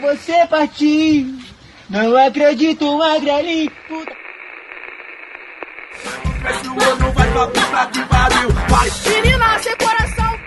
você 0.00 0.46
partir. 0.46 1.26
Não 1.88 2.16
acredito, 2.16 2.98
Magreli. 2.98 3.70
Puta. 3.88 4.16
Menina, 9.06 9.58
sem 9.58 9.76
coração. 9.76 10.40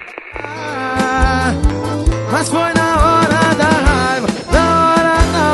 Mas 2.31 2.49
foi 2.49 2.73
na 2.73 2.97
hora 2.97 3.55
da 3.55 3.69
raiva, 3.69 4.27
na 4.51 4.93
hora, 4.93 5.21
na 5.31 5.45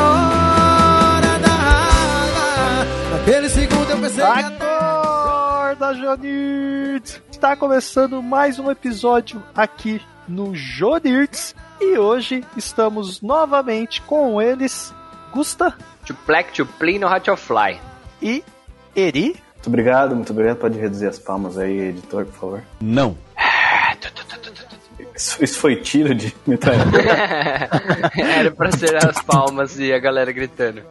hora 1.16 1.38
da 1.38 1.48
raiva. 1.48 3.16
Naquele 3.18 3.48
segundo 3.50 3.90
eu 3.90 3.98
pensei 3.98 4.24
que 4.24 4.30
Acorda, 4.30 5.94
Jonirts! 5.94 7.22
Está 7.30 7.54
começando 7.54 8.22
mais 8.22 8.58
um 8.58 8.70
episódio 8.70 9.42
aqui 9.54 10.00
no 10.30 10.54
Jonirts 10.54 11.54
e 11.80 11.98
hoje 11.98 12.44
estamos 12.56 13.20
novamente 13.20 14.00
com 14.02 14.40
eles, 14.40 14.94
Gusta 15.32 15.74
To 16.06 16.16
Black, 16.26 16.52
to 16.52 16.64
Play 16.64 16.98
no 16.98 17.08
Hat 17.08 17.30
of 17.30 17.42
Fly. 17.42 17.80
e 18.22 18.44
Eri. 18.94 19.36
Muito 19.54 19.66
obrigado, 19.66 20.14
muito 20.16 20.32
obrigado. 20.32 20.56
Pode 20.56 20.78
reduzir 20.78 21.06
as 21.06 21.18
palmas 21.18 21.58
aí, 21.58 21.78
editor, 21.88 22.24
por 22.26 22.34
favor. 22.34 22.62
Não. 22.80 23.16
Isso, 25.14 25.44
isso 25.44 25.58
foi 25.58 25.76
tiro 25.76 26.14
de 26.14 26.34
metralhadora? 26.46 27.04
Era 28.16 28.50
pra 28.50 28.72
ser 28.72 28.96
as 28.96 29.20
palmas 29.22 29.78
e 29.78 29.92
a 29.92 29.98
galera 29.98 30.32
gritando. 30.32 30.82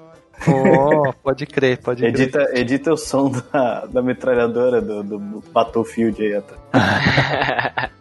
Oh, 0.47 1.11
pode 1.23 1.45
crer, 1.47 1.79
pode 1.79 2.01
crer. 2.01 2.13
edita, 2.13 2.49
edita 2.53 2.93
o 2.93 2.97
som 2.97 3.31
da, 3.31 3.85
da 3.87 4.01
metralhadora 4.03 4.81
do, 4.81 5.03
do 5.03 5.43
Battlefield 5.51 6.21
aí. 6.21 6.43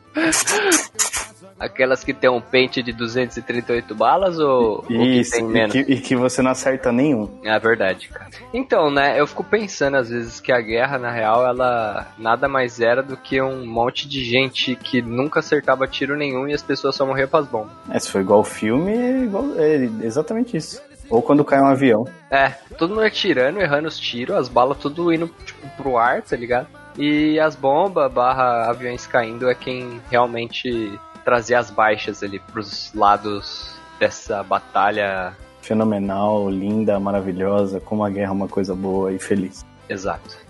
Aquelas 1.59 2.05
que 2.05 2.15
tem 2.15 2.31
um 2.31 2.41
pente 2.41 2.83
de 2.83 2.93
238 2.93 3.95
balas 3.95 4.39
ou, 4.39 4.77
ou 4.77 4.83
que 4.83 5.21
Isso, 5.21 5.33
tem 5.33 5.45
e 5.45 5.49
menos? 5.49 5.73
que, 5.73 5.81
e 5.81 6.01
que 6.01 6.15
você 6.15 6.41
não 6.41 6.53
acerta 6.53 6.93
nenhum. 6.93 7.29
É 7.43 7.59
verdade, 7.59 8.09
cara. 8.09 8.31
Então, 8.55 8.91
né, 8.91 9.19
eu 9.19 9.27
fico 9.27 9.43
pensando 9.43 9.97
às 9.97 10.09
vezes 10.09 10.41
que 10.41 10.53
a 10.53 10.61
guerra, 10.61 10.99
na 10.99 11.11
real, 11.11 11.45
ela 11.45 12.07
nada 12.17 12.49
mais 12.49 12.81
era 12.81 13.03
do 13.03 13.17
que 13.17 13.43
um 13.43 13.67
monte 13.67 14.09
de 14.09 14.25
gente 14.25 14.77
que 14.77 15.03
nunca 15.03 15.41
acertava 15.41 15.87
tiro 15.89 16.17
nenhum 16.17 16.47
e 16.47 16.55
as 16.55 16.63
pessoas 16.63 16.95
só 16.95 17.05
morriam 17.05 17.29
pras 17.29 17.47
bombas. 17.47 17.73
É, 17.91 17.99
se 17.99 18.11
for 18.11 18.21
igual 18.21 18.41
o 18.41 18.45
filme, 18.45 18.93
é, 18.93 19.19
igual, 19.25 19.45
é 19.57 19.89
exatamente 20.05 20.57
isso. 20.57 20.81
Ou 21.11 21.23
quando 21.23 21.45
cai 21.45 21.61
um 21.61 21.67
avião. 21.67 22.05
É, 22.31 22.51
todo 22.77 22.91
mundo 22.91 23.03
atirando, 23.03 23.61
errando 23.61 23.89
os 23.89 23.99
tiros, 23.99 24.37
as 24.37 24.49
balas 24.49 24.79
tudo 24.79 25.13
indo 25.13 25.27
tipo, 25.45 25.67
pro 25.77 25.97
ar, 25.97 26.23
tá 26.23 26.37
ligado? 26.37 26.69
E 26.99 27.39
as 27.39 27.55
bombas 27.55 28.13
barra 28.13 28.69
aviões 28.69 29.07
caindo 29.07 29.49
é 29.49 29.55
quem 29.55 30.03
realmente 30.11 30.99
trazia 31.25 31.59
as 31.59 31.71
baixas 31.71 32.23
ali 32.23 32.41
pros 32.41 32.93
lados 32.93 33.75
dessa 34.01 34.43
batalha. 34.43 35.33
Fenomenal, 35.63 36.51
linda, 36.51 36.99
maravilhosa, 36.99 37.81
como 37.81 38.05
a 38.05 38.11
guerra 38.11 38.31
é 38.31 38.33
uma 38.33 38.49
coisa 38.49 38.75
boa 38.75 39.13
e 39.13 39.19
feliz. 39.19 39.65
Exato. 39.89 40.49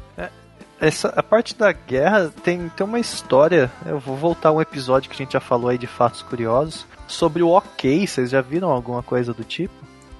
Essa, 0.81 1.09
a 1.09 1.23
parte 1.23 1.57
da 1.57 1.73
guerra 1.73 2.33
tem, 2.43 2.69
tem 2.69 2.87
uma 2.87 3.01
história. 3.01 3.71
Eu 3.85 3.99
vou 3.99 4.17
voltar 4.17 4.51
a 4.51 4.53
um 4.53 4.61
episódio 4.61 5.11
que 5.11 5.17
a 5.17 5.19
gente 5.19 5.33
já 5.33 5.41
falou 5.41 5.71
aí 5.71 5.79
de 5.79 5.89
fatos 5.89 6.23
curiosos. 6.23 6.87
Sobre 7.09 7.43
o 7.43 7.49
ok, 7.49 8.07
vocês 8.07 8.31
já 8.31 8.41
viram 8.41 8.71
alguma 8.71 9.03
coisa 9.03 9.35
do 9.35 9.43
tipo? 9.43 9.75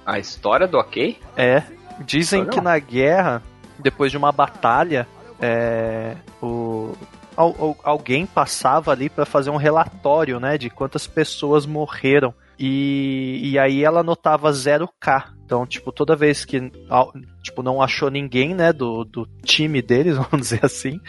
A 0.05 0.19
história 0.19 0.67
do 0.67 0.77
ok? 0.77 1.17
É. 1.37 1.63
Dizem 2.01 2.45
que 2.45 2.59
na 2.59 2.77
guerra, 2.77 3.41
depois 3.77 4.11
de 4.11 4.17
uma 4.17 4.31
batalha, 4.31 5.07
é, 5.41 6.15
o, 6.41 6.93
al- 7.35 7.55
al- 7.59 7.77
alguém 7.83 8.25
passava 8.25 8.91
ali 8.91 9.09
para 9.09 9.25
fazer 9.25 9.49
um 9.49 9.55
relatório, 9.57 10.39
né, 10.39 10.57
de 10.57 10.69
quantas 10.69 11.07
pessoas 11.07 11.65
morreram. 11.65 12.33
E, 12.61 13.39
e 13.51 13.57
aí 13.57 13.85
ela 13.85 14.01
anotava 14.01 14.51
0K. 14.51 15.27
Então, 15.45 15.65
tipo, 15.65 15.91
toda 15.93 16.13
vez 16.15 16.43
que 16.43 16.69
tipo, 17.41 17.63
não 17.63 17.81
achou 17.81 18.09
ninguém, 18.11 18.53
né, 18.53 18.73
do, 18.73 19.05
do 19.05 19.25
time 19.43 19.81
deles, 19.81 20.17
vamos 20.29 20.49
dizer 20.49 20.59
assim, 20.65 20.99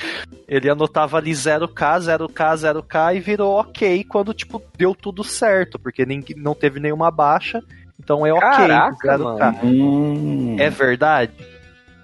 ele 0.47 0.71
anotava 0.71 1.17
ali 1.19 1.33
0K, 1.33 1.99
0K, 1.99 2.55
0K 2.55 3.17
e 3.17 3.21
virou 3.21 3.59
ok 3.59 4.05
quando, 4.05 4.33
tipo, 4.33 4.63
deu 4.79 4.95
tudo 4.95 5.25
certo, 5.25 5.77
porque 5.79 6.07
ninguém, 6.07 6.37
não 6.39 6.55
teve 6.55 6.79
nenhuma 6.79 7.11
baixa. 7.11 7.61
Então 7.99 8.25
é 8.25 8.33
ok. 8.33 8.41
Caraca, 8.49 9.19
0K. 9.19 9.65
Hum, 9.65 10.57
É 10.59 10.71
verdade? 10.71 11.33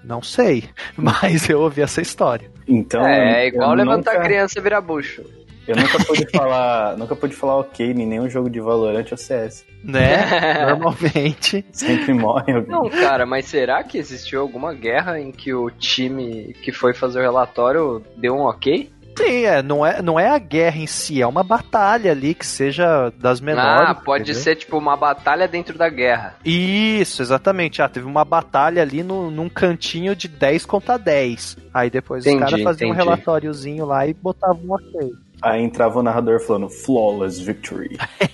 Não 0.07 0.21
sei, 0.21 0.63
mas 0.95 1.49
eu 1.49 1.59
ouvi 1.59 1.81
essa 1.81 2.01
história. 2.01 2.49
então, 2.65 3.05
é, 3.05 3.43
eu 3.43 3.47
igual 3.49 3.73
levantar 3.73 4.13
nunca, 4.13 4.25
criança 4.25 4.57
e 4.57 4.61
virar 4.61 4.79
bucho. 4.79 5.21
Eu 5.67 5.75
nunca 5.75 6.01
pude 6.05 6.25
falar, 6.31 6.97
nunca 6.97 7.13
pude 7.13 7.35
falar 7.35 7.57
ok 7.57 7.91
em 7.91 8.05
nenhum 8.05 8.29
jogo 8.29 8.49
de 8.49 8.61
Valorant 8.61 9.05
ou 9.11 9.17
CS. 9.17 9.65
Né? 9.83 10.63
Normalmente. 10.65 11.65
Sempre 11.73 12.13
morre 12.13 12.53
alguém. 12.53 12.71
Não, 12.71 12.89
cara, 12.89 13.25
mas 13.25 13.45
será 13.45 13.83
que 13.83 13.97
existiu 13.97 14.39
alguma 14.39 14.73
guerra 14.73 15.19
em 15.19 15.29
que 15.29 15.53
o 15.53 15.69
time 15.69 16.55
que 16.61 16.71
foi 16.71 16.93
fazer 16.93 17.19
o 17.19 17.21
relatório 17.21 18.01
deu 18.15 18.33
um 18.33 18.43
ok? 18.43 18.89
Sim, 19.17 19.45
é, 19.45 19.63
não, 19.63 19.83
é, 19.83 19.99
não 19.99 20.19
é 20.19 20.29
a 20.29 20.37
guerra 20.37 20.77
em 20.77 20.85
si, 20.85 21.19
é 21.21 21.25
uma 21.25 21.43
batalha 21.43 22.11
ali 22.11 22.35
que 22.35 22.45
seja 22.45 23.11
das 23.17 23.41
menores. 23.41 23.89
ah, 23.89 23.95
pode 23.95 24.25
entendeu? 24.25 24.41
ser 24.41 24.55
tipo 24.55 24.77
uma 24.77 24.95
batalha 24.95 25.47
dentro 25.47 25.75
da 25.75 25.89
guerra. 25.89 26.35
Isso, 26.45 27.23
exatamente. 27.23 27.81
Ah, 27.81 27.89
teve 27.89 28.05
uma 28.05 28.23
batalha 28.23 28.81
ali 28.81 29.01
no, 29.01 29.31
num 29.31 29.49
cantinho 29.49 30.15
de 30.15 30.27
10 30.27 30.65
contra 30.67 30.97
10. 30.99 31.57
Aí 31.73 31.89
depois 31.89 32.25
Entendi, 32.25 32.43
os 32.43 32.49
caras 32.51 32.63
faziam 32.63 32.91
um 32.91 32.93
relatóriozinho 32.93 33.85
lá 33.85 34.05
e 34.05 34.13
botavam 34.13 34.61
um 34.63 34.73
ok. 34.73 35.11
Aí 35.41 35.63
entrava 35.63 35.99
o 35.99 36.03
narrador 36.03 36.39
falando 36.39 36.69
Flawless 36.69 37.43
Victory. 37.43 37.97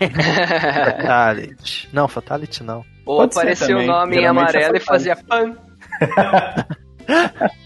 Fatality. 0.97 1.89
não, 1.93 2.07
Fatality 2.07 2.63
não. 2.63 2.83
Ou 3.05 3.17
Pode 3.17 3.31
aparecia 3.37 3.77
o 3.77 3.85
nome 3.85 4.15
em 4.15 4.19
geralmente 4.19 4.49
amarelo 4.49 4.75
é 4.75 4.77
e 4.77 4.81
fazia 4.81 5.15
pan. 5.15 5.55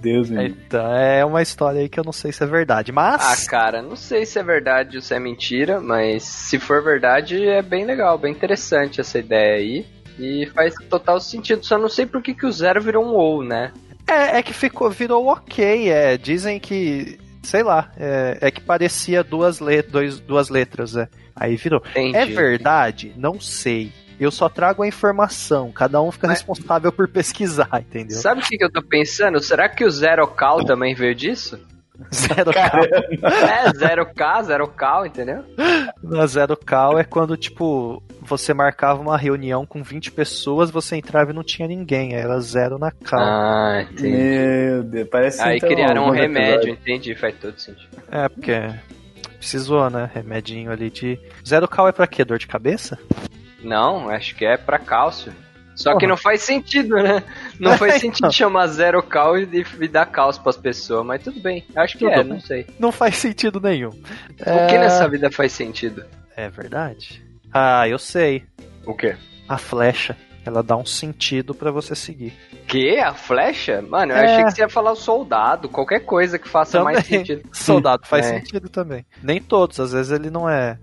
Deus 0.00 0.30
me 0.30 0.42
livre. 0.44 0.60
Então, 0.66 0.92
é 0.92 1.24
uma 1.24 1.42
história 1.42 1.80
aí 1.80 1.88
que 1.88 1.98
eu 1.98 2.04
não 2.04 2.12
sei 2.12 2.32
se 2.32 2.42
é 2.42 2.46
verdade. 2.46 2.92
Mas. 2.92 3.22
Ah, 3.22 3.50
cara, 3.50 3.82
não 3.82 3.96
sei 3.96 4.24
se 4.24 4.38
é 4.38 4.42
verdade 4.42 4.96
ou 4.96 5.02
se 5.02 5.14
é 5.14 5.20
mentira, 5.20 5.80
mas 5.80 6.22
se 6.22 6.58
for 6.58 6.82
verdade 6.82 7.46
é 7.46 7.62
bem 7.62 7.84
legal, 7.84 8.18
bem 8.18 8.32
interessante 8.32 9.00
essa 9.00 9.18
ideia 9.18 9.56
aí. 9.56 9.86
E 10.18 10.46
faz 10.46 10.74
total 10.88 11.20
sentido, 11.20 11.64
só 11.64 11.78
não 11.78 11.88
sei 11.88 12.04
por 12.04 12.20
que, 12.20 12.34
que 12.34 12.44
o 12.44 12.50
zero 12.50 12.82
virou 12.82 13.04
um 13.04 13.14
ou, 13.14 13.44
né? 13.44 13.72
É, 14.06 14.38
é 14.38 14.42
que 14.42 14.52
ficou, 14.52 14.90
virou 14.90 15.26
ok, 15.26 15.90
é. 15.90 16.16
Dizem 16.16 16.58
que. 16.58 17.18
Sei 17.42 17.62
lá, 17.62 17.90
é, 17.96 18.38
é 18.40 18.50
que 18.50 18.60
parecia 18.60 19.22
duas, 19.22 19.60
let, 19.60 19.88
dois, 19.88 20.18
duas 20.18 20.48
letras, 20.48 20.96
é. 20.96 21.08
Aí 21.36 21.56
virou. 21.56 21.80
Entendi. 21.90 22.16
É 22.16 22.26
verdade? 22.26 23.12
Não 23.16 23.40
sei. 23.40 23.92
Eu 24.20 24.30
só 24.30 24.48
trago 24.48 24.82
a 24.82 24.86
informação, 24.88 25.70
cada 25.70 26.00
um 26.02 26.10
fica 26.10 26.26
Mas- 26.26 26.38
responsável 26.38 26.90
por 26.92 27.08
pesquisar, 27.08 27.68
entendeu? 27.80 28.16
Sabe 28.18 28.40
o 28.42 28.44
que, 28.44 28.62
eu 28.62 28.70
tô 28.70 28.82
pensando? 28.82 29.40
Será 29.40 29.68
que 29.68 29.84
o 29.84 29.90
Zero 29.90 30.26
Cal 30.26 30.64
também 30.64 30.94
veio 30.94 31.14
disso? 31.14 31.58
Zero 32.14 32.52
cal. 32.52 32.80
É, 32.84 33.72
Zero 33.76 34.06
K, 34.14 34.42
Zero 34.44 34.68
Cal, 34.68 35.04
entendeu? 35.06 35.44
Na 36.00 36.26
zero 36.28 36.56
cal 36.56 36.96
é 36.96 37.02
quando, 37.02 37.36
tipo, 37.36 38.00
você 38.22 38.54
marcava 38.54 39.00
uma 39.02 39.18
reunião 39.18 39.66
com 39.66 39.82
20 39.82 40.12
pessoas, 40.12 40.70
você 40.70 40.94
entrava 40.94 41.32
e 41.32 41.34
não 41.34 41.42
tinha 41.42 41.66
ninguém. 41.66 42.14
aí 42.14 42.20
Era 42.22 42.38
zero 42.40 42.78
na 42.78 42.92
cal. 42.92 43.18
Ah, 43.20 43.82
entendi. 43.82 44.16
Meu 44.16 44.82
Deus, 44.84 45.08
parece 45.10 45.42
Aí 45.42 45.56
então, 45.56 45.68
criaram 45.68 46.06
um 46.06 46.10
remédio, 46.10 46.52
episódios. 46.70 46.78
entendi, 46.78 47.14
faz 47.16 47.34
todo 47.34 47.58
sentido. 47.58 47.88
É, 48.12 48.28
porque 48.28 48.52
precisou, 49.36 49.90
né? 49.90 50.08
Remedinho 50.14 50.70
ali 50.70 50.90
de. 50.90 51.18
Zero 51.46 51.66
cal 51.66 51.88
é 51.88 51.92
pra 51.92 52.06
quê? 52.06 52.24
Dor 52.24 52.38
de 52.38 52.46
cabeça? 52.46 52.96
Não, 53.62 54.08
acho 54.10 54.34
que 54.34 54.44
é 54.44 54.56
pra 54.56 54.78
cálcio. 54.78 55.32
Só 55.74 55.90
que 55.92 55.98
Porra. 56.00 56.08
não 56.08 56.16
faz 56.16 56.42
sentido, 56.42 56.96
né? 56.96 57.22
Não 57.60 57.78
faz 57.78 57.94
Então. 58.02 58.12
sentido 58.12 58.32
chamar 58.32 58.66
zero 58.66 59.00
cal 59.02 59.38
e, 59.38 59.48
e 59.80 59.86
dar 59.88 60.06
cálcio 60.06 60.42
pras 60.42 60.56
pessoas, 60.56 61.06
mas 61.06 61.22
tudo 61.22 61.38
bem. 61.40 61.64
Acho 61.76 61.96
que 61.96 62.04
Tudo 62.04 62.10
é, 62.14 62.16
bem. 62.24 62.32
não 62.32 62.40
sei. 62.40 62.66
Não 62.80 62.90
faz 62.90 63.16
sentido 63.16 63.60
nenhum. 63.60 63.90
O 63.90 64.66
que 64.68 64.78
nessa 64.78 65.08
vida 65.08 65.30
faz 65.30 65.52
sentido? 65.52 66.04
É 66.36 66.48
verdade. 66.48 67.22
Ah, 67.52 67.86
eu 67.88 67.98
sei. 67.98 68.44
O 68.84 68.92
quê? 68.94 69.16
A 69.48 69.56
flecha. 69.56 70.16
Ela 70.44 70.62
dá 70.62 70.76
um 70.76 70.86
sentido 70.86 71.54
pra 71.54 71.70
você 71.70 71.94
seguir. 71.94 72.32
Que? 72.66 72.98
A 72.98 73.12
flecha? 73.14 73.80
Mano, 73.82 74.12
eu 74.12 74.16
É. 74.16 74.24
achei 74.32 74.44
que 74.46 74.50
você 74.52 74.62
ia 74.62 74.68
falar 74.68 74.92
o 74.92 74.96
soldado, 74.96 75.68
qualquer 75.68 76.00
coisa 76.00 76.38
que 76.38 76.48
faça 76.48 76.82
mais 76.82 77.04
Também. 77.04 77.18
sentido. 77.20 77.48
Soldado 77.52 78.04
faz 78.06 78.26
É. 78.26 78.38
sentido 78.40 78.68
também. 78.68 79.04
Nem 79.22 79.40
todos, 79.42 79.78
às 79.78 79.92
vezes 79.92 80.10
ele 80.10 80.30
não 80.30 80.48
é. 80.48 80.78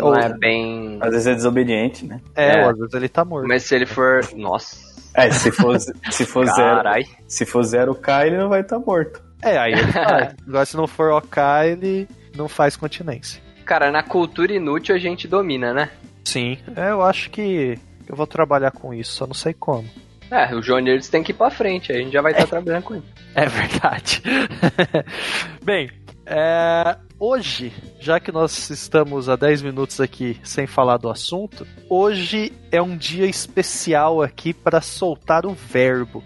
Não 0.00 0.08
ou, 0.08 0.14
é 0.16 0.32
bem. 0.36 0.98
Às 1.00 1.10
vezes 1.10 1.26
é 1.26 1.34
desobediente, 1.34 2.04
né? 2.06 2.20
é, 2.34 2.56
É. 2.58 2.64
às 2.64 2.76
vezes 2.78 2.94
ele 2.94 3.08
tá 3.08 3.24
morto. 3.24 3.46
Mas 3.48 3.62
se 3.64 3.74
ele 3.74 3.86
for. 3.86 4.20
Nossa. 4.34 4.76
É, 5.14 5.30
se 5.30 5.50
for, 5.50 5.78
se 5.80 6.26
for 6.26 6.44
zero, 6.46 6.82
se 7.26 7.46
for 7.46 7.62
zero 7.62 7.94
K, 7.94 8.26
ele 8.26 8.36
não 8.36 8.48
vai 8.50 8.60
estar 8.60 8.78
morto. 8.78 9.22
É, 9.40 9.56
aí 9.56 9.72
ele 9.72 9.90
faz. 9.92 10.34
Agora, 10.46 10.66
se 10.66 10.76
não 10.76 10.86
for 10.86 11.10
OK, 11.12 11.42
ele 11.72 12.08
não 12.36 12.48
faz 12.48 12.76
continência. 12.76 13.40
Cara, 13.64 13.90
na 13.90 14.02
cultura 14.02 14.52
inútil 14.52 14.94
a 14.94 14.98
gente 14.98 15.26
domina, 15.26 15.72
né? 15.72 15.88
Sim, 16.24 16.58
é, 16.76 16.90
eu 16.90 17.02
acho 17.02 17.30
que 17.30 17.78
eu 18.06 18.14
vou 18.14 18.26
trabalhar 18.26 18.70
com 18.72 18.92
isso, 18.92 19.12
só 19.12 19.26
não 19.26 19.34
sei 19.34 19.54
como. 19.54 19.88
É, 20.30 20.54
o 20.54 20.60
João 20.60 20.80
Nerds 20.80 21.08
tem 21.08 21.22
que 21.22 21.32
ir 21.32 21.34
pra 21.34 21.50
frente, 21.50 21.92
aí 21.92 21.98
a 21.98 22.02
gente 22.02 22.12
já 22.12 22.20
vai 22.20 22.32
estar 22.32 22.46
trabalhando 22.46 22.82
com 22.82 22.94
ele. 22.96 23.04
É 23.34 23.46
verdade. 23.46 24.22
Bem, 25.64 25.90
É, 26.26 26.96
hoje, 27.20 27.72
já 28.00 28.18
que 28.18 28.32
nós 28.32 28.68
estamos 28.68 29.28
há 29.28 29.36
10 29.36 29.62
minutos 29.62 30.00
aqui 30.00 30.40
sem 30.42 30.66
falar 30.66 30.96
do 30.96 31.08
assunto, 31.08 31.64
hoje 31.88 32.52
é 32.72 32.82
um 32.82 32.96
dia 32.96 33.26
especial 33.26 34.20
aqui 34.20 34.52
para 34.52 34.80
soltar 34.80 35.46
o 35.46 35.52
verbo. 35.52 36.24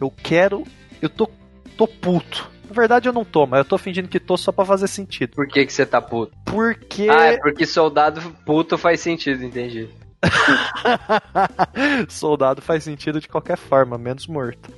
Eu 0.00 0.10
quero. 0.10 0.64
Eu 1.02 1.08
tô, 1.08 1.28
tô 1.76 1.88
puto. 1.88 2.48
Na 2.68 2.74
verdade 2.74 3.08
eu 3.08 3.12
não 3.12 3.24
tô, 3.24 3.46
mas 3.46 3.58
eu 3.58 3.64
tô 3.64 3.76
fingindo 3.76 4.08
que 4.08 4.20
tô 4.20 4.36
só 4.36 4.52
pra 4.52 4.64
fazer 4.64 4.86
sentido. 4.86 5.34
Por 5.34 5.48
que, 5.48 5.66
que 5.66 5.72
você 5.72 5.84
tá 5.84 6.00
puto? 6.00 6.32
Porque. 6.46 7.08
Ah, 7.10 7.26
é 7.26 7.36
porque 7.36 7.66
soldado 7.66 8.20
puto 8.46 8.78
faz 8.78 9.00
sentido, 9.00 9.42
entendi. 9.42 9.88
Soldado 12.08 12.62
faz 12.62 12.84
sentido 12.84 13.20
de 13.20 13.28
qualquer 13.28 13.56
forma, 13.56 13.98
menos 13.98 14.26
morto. 14.26 14.72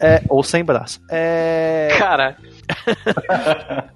É, 0.00 0.22
ou 0.28 0.42
sem 0.42 0.64
braço. 0.64 1.00
É. 1.10 1.88
Cara, 1.98 2.36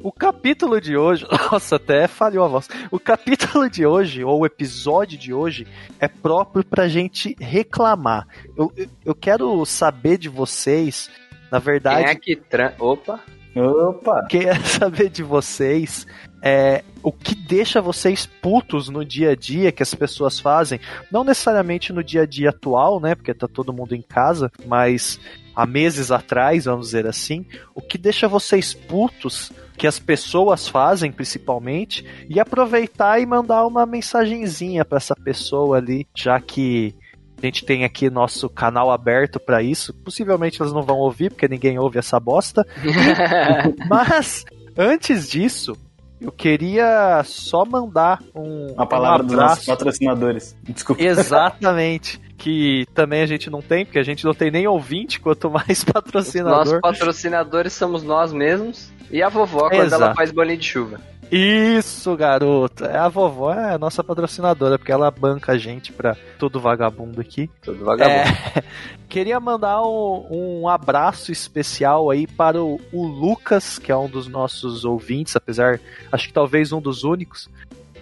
o 0.00 0.12
capítulo 0.12 0.80
de 0.80 0.96
hoje. 0.96 1.26
Nossa, 1.50 1.76
até 1.76 2.06
falhou 2.06 2.44
a 2.44 2.48
voz. 2.48 2.68
O 2.90 2.98
capítulo 2.98 3.68
de 3.68 3.84
hoje, 3.86 4.24
ou 4.24 4.40
o 4.40 4.46
episódio 4.46 5.18
de 5.18 5.32
hoje, 5.34 5.66
é 6.00 6.08
próprio 6.08 6.64
pra 6.64 6.88
gente 6.88 7.36
reclamar. 7.40 8.26
Eu, 8.56 8.72
eu- 8.76 8.88
eu 9.04 9.14
quero 9.14 9.64
saber 9.64 10.18
de 10.18 10.28
vocês, 10.28 11.10
na 11.50 11.58
verdade. 11.58 12.02
quem 12.04 12.12
é 12.12 12.14
que 12.14 12.36
tran... 12.36 12.72
Opa! 12.78 13.20
Opa! 13.56 14.26
queria 14.28 14.54
saber 14.64 15.08
de 15.08 15.22
vocês 15.22 16.06
é, 16.42 16.84
o 17.02 17.10
que 17.10 17.34
deixa 17.34 17.80
vocês 17.80 18.26
putos 18.26 18.88
no 18.88 19.04
dia 19.04 19.30
a 19.30 19.34
dia 19.34 19.72
que 19.72 19.82
as 19.82 19.94
pessoas 19.94 20.38
fazem. 20.38 20.78
Não 21.10 21.24
necessariamente 21.24 21.92
no 21.92 22.04
dia 22.04 22.22
a 22.22 22.26
dia 22.26 22.50
atual, 22.50 23.00
né? 23.00 23.14
Porque 23.14 23.34
tá 23.34 23.48
todo 23.48 23.72
mundo 23.72 23.96
em 23.96 24.02
casa, 24.02 24.50
mas 24.64 25.18
há 25.54 25.66
meses 25.66 26.10
atrás, 26.10 26.66
vamos 26.66 26.86
dizer 26.86 27.06
assim. 27.06 27.44
O 27.74 27.80
que 27.80 27.98
deixa 27.98 28.28
vocês 28.28 28.74
putos 28.74 29.50
que 29.76 29.86
as 29.86 29.98
pessoas 29.98 30.68
fazem, 30.68 31.10
principalmente, 31.10 32.04
e 32.28 32.38
aproveitar 32.38 33.20
e 33.20 33.26
mandar 33.26 33.66
uma 33.66 33.84
mensagenzinha 33.84 34.84
pra 34.84 34.98
essa 34.98 35.16
pessoa 35.16 35.78
ali, 35.78 36.06
já 36.14 36.40
que. 36.40 36.94
A 37.42 37.44
gente 37.46 37.64
tem 37.64 37.84
aqui 37.84 38.08
nosso 38.08 38.48
canal 38.48 38.90
aberto 38.90 39.38
pra 39.38 39.62
isso. 39.62 39.92
Possivelmente 39.92 40.60
elas 40.60 40.72
não 40.72 40.82
vão 40.82 40.96
ouvir, 40.96 41.30
porque 41.30 41.46
ninguém 41.48 41.78
ouve 41.78 41.98
essa 41.98 42.18
bosta. 42.18 42.66
Mas, 43.88 44.44
antes 44.76 45.28
disso, 45.28 45.76
eu 46.20 46.32
queria 46.32 47.22
só 47.24 47.64
mandar 47.64 48.22
um, 48.34 48.74
A 48.78 48.86
palavra 48.86 49.22
um 49.22 49.26
dos 49.26 49.36
nossos 49.36 49.66
patrocinadores. 49.66 50.56
Desculpa. 50.62 51.02
Exatamente. 51.02 52.20
Que 52.38 52.86
também 52.94 53.22
a 53.22 53.26
gente 53.26 53.48
não 53.50 53.62
tem, 53.62 53.84
porque 53.84 53.98
a 53.98 54.02
gente 54.02 54.24
não 54.24 54.34
tem 54.34 54.50
nem 54.50 54.66
ouvinte, 54.66 55.20
quanto 55.20 55.50
mais 55.50 55.66
Nossos 55.68 55.84
patrocinador. 55.84 56.80
patrocinadores 56.80 57.72
somos 57.72 58.02
nós 58.02 58.32
mesmos. 58.32 58.90
E 59.10 59.22
a 59.22 59.28
vovó 59.28 59.68
quando 59.68 59.74
ela 59.74 59.84
Exato. 59.86 60.16
faz 60.16 60.32
bolinho 60.32 60.58
de 60.58 60.66
chuva. 60.66 61.00
Isso, 61.30 62.16
garoto. 62.16 62.84
É, 62.84 62.96
A 62.96 63.08
vovó 63.08 63.52
é 63.52 63.74
a 63.74 63.78
nossa 63.78 64.02
patrocinadora, 64.04 64.78
porque 64.78 64.92
ela 64.92 65.10
banca 65.10 65.52
a 65.52 65.58
gente 65.58 65.92
pra 65.92 66.16
todo 66.38 66.60
vagabundo 66.60 67.20
aqui. 67.20 67.50
Tudo 67.62 67.84
vagabundo. 67.84 68.28
É, 68.54 68.62
queria 69.08 69.40
mandar 69.40 69.82
um, 69.82 70.62
um 70.62 70.68
abraço 70.68 71.32
especial 71.32 72.10
aí 72.10 72.26
para 72.26 72.62
o, 72.62 72.80
o 72.92 73.06
Lucas, 73.06 73.78
que 73.78 73.90
é 73.90 73.96
um 73.96 74.08
dos 74.08 74.28
nossos 74.28 74.84
ouvintes, 74.84 75.34
apesar, 75.34 75.80
acho 76.12 76.28
que 76.28 76.32
talvez 76.32 76.72
um 76.72 76.80
dos 76.80 77.02
únicos. 77.02 77.50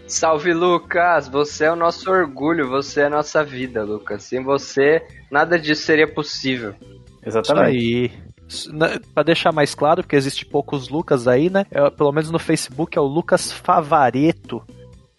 Salve, 0.06 0.53
Lucas! 0.53 1.29
Você 1.29 1.65
é 1.65 1.73
o 1.73 1.77
nosso 1.77 2.11
orgulho, 2.11 2.69
você 2.69 3.00
é 3.00 3.05
a 3.06 3.11
nossa 3.11 3.43
vida, 3.43 3.82
Lucas. 3.82 4.23
Sem 4.25 4.43
você, 4.43 5.03
nada 5.31 5.59
disso 5.59 5.82
seria 5.82 6.06
possível. 6.06 6.75
Exatamente. 7.25 7.67
aí. 7.67 8.05
Isso, 8.06 8.19
né, 8.19 8.24
Pra 9.14 9.23
deixar 9.23 9.52
mais 9.52 9.75
claro, 9.75 10.02
porque 10.02 10.17
existe 10.17 10.44
poucos 10.44 10.88
Lucas 10.88 11.26
aí, 11.26 11.49
né? 11.50 11.67
É, 11.70 11.88
pelo 11.91 12.12
menos 12.12 12.31
no 12.31 12.38
Facebook 12.38 12.96
é 12.96 13.00
o 13.00 13.05
Lucas 13.05 13.50
Favareto. 13.52 14.62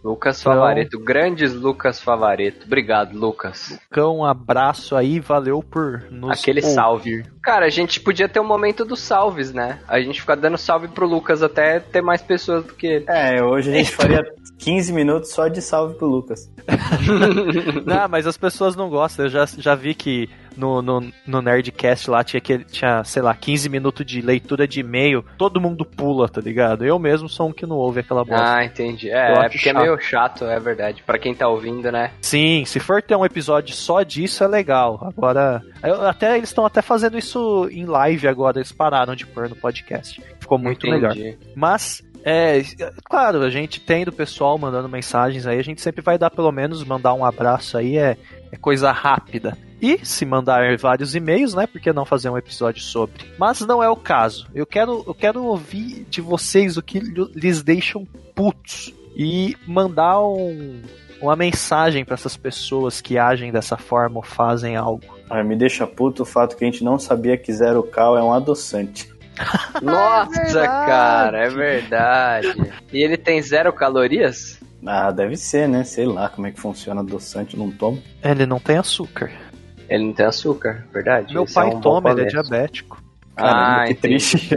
Lucas 0.03 0.39
Então- 0.39 0.53
Favareto, 0.53 0.99
grandes 0.99 1.51
Lucas 1.53 1.99
Favareto. 1.99 2.67
Obrigado, 2.67 3.17
Lucas. 3.17 3.79
Cão, 3.89 4.17
um 4.19 4.25
abraço 4.25 4.95
aí, 4.95 5.19
valeu 5.19 5.63
por 5.63 6.03
nos 6.11 6.39
Aquele 6.39 6.61
ouvir. 6.61 6.73
salve. 6.73 7.25
Cara, 7.45 7.67
a 7.67 7.69
gente 7.69 7.99
podia 7.99 8.27
ter 8.27 8.39
um 8.39 8.43
momento 8.43 8.83
dos 8.83 8.99
salves, 8.99 9.53
né? 9.53 9.77
A 9.87 10.01
gente 10.01 10.19
ficar 10.19 10.33
dando 10.33 10.57
salve 10.57 10.87
pro 10.87 11.07
Lucas 11.07 11.43
até 11.43 11.79
ter 11.79 12.01
mais 12.01 12.19
pessoas 12.19 12.65
do 12.65 12.73
que 12.73 12.87
ele. 12.87 13.05
É, 13.07 13.43
hoje 13.43 13.69
a 13.71 13.73
gente 13.75 13.91
faria 13.91 14.25
15 14.57 14.91
minutos 14.91 15.29
só 15.31 15.47
de 15.47 15.61
salve 15.61 15.93
pro 15.95 16.07
Lucas. 16.07 16.49
Não, 17.85 18.07
mas 18.09 18.25
as 18.25 18.37
pessoas 18.37 18.75
não 18.75 18.89
gostam. 18.89 19.25
Eu 19.25 19.29
já, 19.29 19.45
já 19.45 19.75
vi 19.75 19.93
que 19.93 20.27
no, 20.57 20.81
no, 20.81 21.11
no 21.27 21.41
Nerdcast 21.41 22.09
lá 22.09 22.23
tinha, 22.23 22.37
aquele, 22.39 22.63
tinha, 22.63 23.03
sei 23.03 23.21
lá, 23.21 23.35
15 23.35 23.69
minutos 23.69 24.05
de 24.05 24.21
leitura 24.21 24.67
de 24.67 24.79
e-mail. 24.79 25.23
Todo 25.37 25.59
mundo 25.61 25.85
pula, 25.85 26.27
tá 26.29 26.41
ligado? 26.41 26.85
Eu 26.85 26.97
mesmo 26.97 27.27
sou 27.29 27.49
um 27.49 27.51
que 27.51 27.65
não 27.65 27.75
ouve 27.75 27.99
aquela 27.99 28.23
bosta. 28.23 28.55
Ah, 28.57 28.65
entendi. 28.65 29.09
É, 29.11 29.33
é 29.33 29.49
porque 29.49 29.69
é 29.69 29.73
chato. 29.73 29.81
meio 29.81 29.99
chato, 29.99 30.45
é 30.45 30.59
verdade. 30.59 31.03
Pra 31.05 31.19
quem 31.19 31.35
tá 31.35 31.47
ouvindo, 31.47 31.91
né? 31.91 32.11
Sim, 32.21 32.63
se 32.65 32.79
for 32.79 33.01
ter 33.01 33.15
um 33.15 33.25
episódio 33.25 33.75
só 33.75 34.01
disso 34.01 34.43
é 34.43 34.47
legal. 34.47 34.99
Agora, 35.15 35.61
eu- 35.83 36.07
até 36.07 36.37
eles 36.37 36.49
estão 36.49 36.65
até 36.65 36.81
fazendo 36.81 37.17
isso 37.17 37.34
em 37.71 37.85
live 37.85 38.27
agora. 38.27 38.57
Eles 38.59 38.71
pararam 38.71 39.15
de 39.15 39.25
pôr 39.25 39.49
no 39.49 39.55
podcast. 39.55 40.21
Ficou 40.39 40.57
muito 40.57 40.87
Entendi. 40.87 41.19
melhor. 41.19 41.37
Mas, 41.55 42.03
é, 42.23 42.61
claro, 43.03 43.41
a 43.41 43.49
gente 43.49 43.79
tem 43.79 44.05
do 44.05 44.11
pessoal 44.11 44.57
mandando 44.57 44.89
mensagens 44.89 45.45
aí, 45.47 45.59
a 45.59 45.63
gente 45.63 45.81
sempre 45.81 46.01
vai 46.01 46.17
dar 46.17 46.29
pelo 46.29 46.51
menos 46.51 46.83
mandar 46.83 47.13
um 47.13 47.25
abraço 47.25 47.77
aí, 47.77 47.97
é, 47.97 48.17
é 48.51 48.57
coisa 48.57 48.91
rápida. 48.91 49.57
E 49.81 49.99
se 50.05 50.25
mandar 50.25 50.77
vários 50.77 51.15
e-mails, 51.15 51.53
né? 51.53 51.67
Por 51.67 51.81
que 51.81 51.91
não 51.91 52.05
fazer 52.05 52.29
um 52.29 52.37
episódio 52.37 52.81
sobre? 52.81 53.25
Mas 53.37 53.59
não 53.61 53.83
é 53.83 53.89
o 53.89 53.95
caso. 53.95 54.47
Eu 54.55 54.65
quero, 54.65 55.03
eu 55.05 55.13
quero 55.13 55.43
ouvir 55.43 56.05
de 56.09 56.21
vocês 56.21 56.77
o 56.77 56.81
que 56.81 56.99
lhe- 56.99 57.31
lhes 57.35 57.61
deixam 57.61 58.05
putos. 58.33 58.93
E 59.17 59.55
mandar 59.67 60.19
um, 60.21 60.81
uma 61.21 61.35
mensagem 61.35 62.03
para 62.05 62.13
essas 62.15 62.35
pessoas 62.37 63.01
que 63.01 63.17
agem 63.17 63.51
dessa 63.51 63.77
forma 63.77 64.17
ou 64.17 64.23
fazem 64.23 64.75
algo. 64.75 65.03
Ah, 65.29 65.43
me 65.43 65.55
deixa 65.55 65.87
puto 65.87 66.23
o 66.23 66.25
fato 66.25 66.55
que 66.55 66.63
a 66.63 66.67
gente 66.67 66.83
não 66.83 66.99
sabia 66.99 67.37
que 67.37 67.51
Zero 67.51 67.81
Cal 67.83 68.17
é 68.17 68.23
um 68.23 68.33
adoçante. 68.33 69.09
Nossa, 69.81 70.31
verdade. 70.31 70.85
cara, 70.85 71.45
é 71.45 71.49
verdade. 71.49 72.73
E 72.93 73.03
ele 73.03 73.17
tem 73.17 73.41
zero 73.41 73.73
calorias? 73.73 74.59
Ah, 74.85 75.11
deve 75.11 75.35
ser, 75.35 75.67
né? 75.67 75.83
Sei 75.83 76.05
lá 76.05 76.29
como 76.29 76.47
é 76.47 76.51
que 76.51 76.59
funciona 76.59 77.01
adoçante, 77.01 77.57
não 77.57 77.69
tomo. 77.71 78.01
Ele 78.23 78.45
não 78.45 78.59
tem 78.59 78.77
açúcar. 78.77 79.31
Ele 79.89 80.05
não 80.05 80.13
tem 80.13 80.25
açúcar, 80.25 80.85
verdade? 80.93 81.33
Meu 81.33 81.43
Esse 81.43 81.53
pai 81.53 81.69
é 81.69 81.75
um 81.75 81.81
toma, 81.81 82.11
ele 82.11 82.21
é 82.21 82.25
diabético. 82.25 83.03
Caramba, 83.35 83.81
Ah, 83.81 83.85
que 83.85 83.91
entendi. 83.93 84.15
triste. 84.15 84.49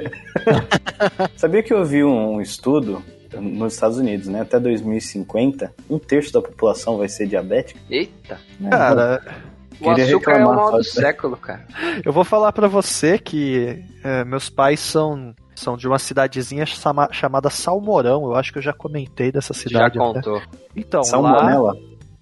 Sabia 1.36 1.62
que 1.62 1.72
eu 1.72 1.84
vi 1.84 2.04
um 2.04 2.40
estudo 2.40 3.02
nos 3.34 3.74
Estados 3.74 3.98
Unidos, 3.98 4.28
né? 4.28 4.40
Até 4.42 4.58
2050, 4.60 5.72
um 5.90 5.98
terço 5.98 6.32
da 6.32 6.40
população 6.42 6.96
vai 6.98 7.08
ser 7.08 7.26
diabética. 7.26 7.78
Eita. 7.90 8.38
né? 8.58 8.70
Cara, 8.70 9.22
O 9.80 9.84
Queria 9.84 10.04
açúcar 10.06 10.32
é 10.32 10.34
o 10.34 10.38
reclamar, 10.38 10.56
mal 10.56 10.72
do 10.78 10.84
século, 10.84 11.36
cara. 11.36 11.64
eu 12.04 12.12
vou 12.12 12.24
falar 12.24 12.52
pra 12.52 12.66
você 12.68 13.18
que 13.18 13.82
é, 14.02 14.24
meus 14.24 14.48
pais 14.50 14.80
são, 14.80 15.34
são 15.54 15.76
de 15.76 15.86
uma 15.86 15.98
cidadezinha 15.98 16.66
chama- 16.66 17.08
chamada 17.12 17.48
Salmourão. 17.50 18.24
Eu 18.24 18.34
acho 18.34 18.52
que 18.52 18.58
eu 18.58 18.62
já 18.62 18.72
comentei 18.72 19.30
dessa 19.30 19.54
Já 19.54 19.60
cidade. 19.60 19.98
até. 19.98 19.98
contou. 19.98 20.42
Então, 20.74 21.00
lá, 21.00 21.06
Salmonella? 21.06 21.74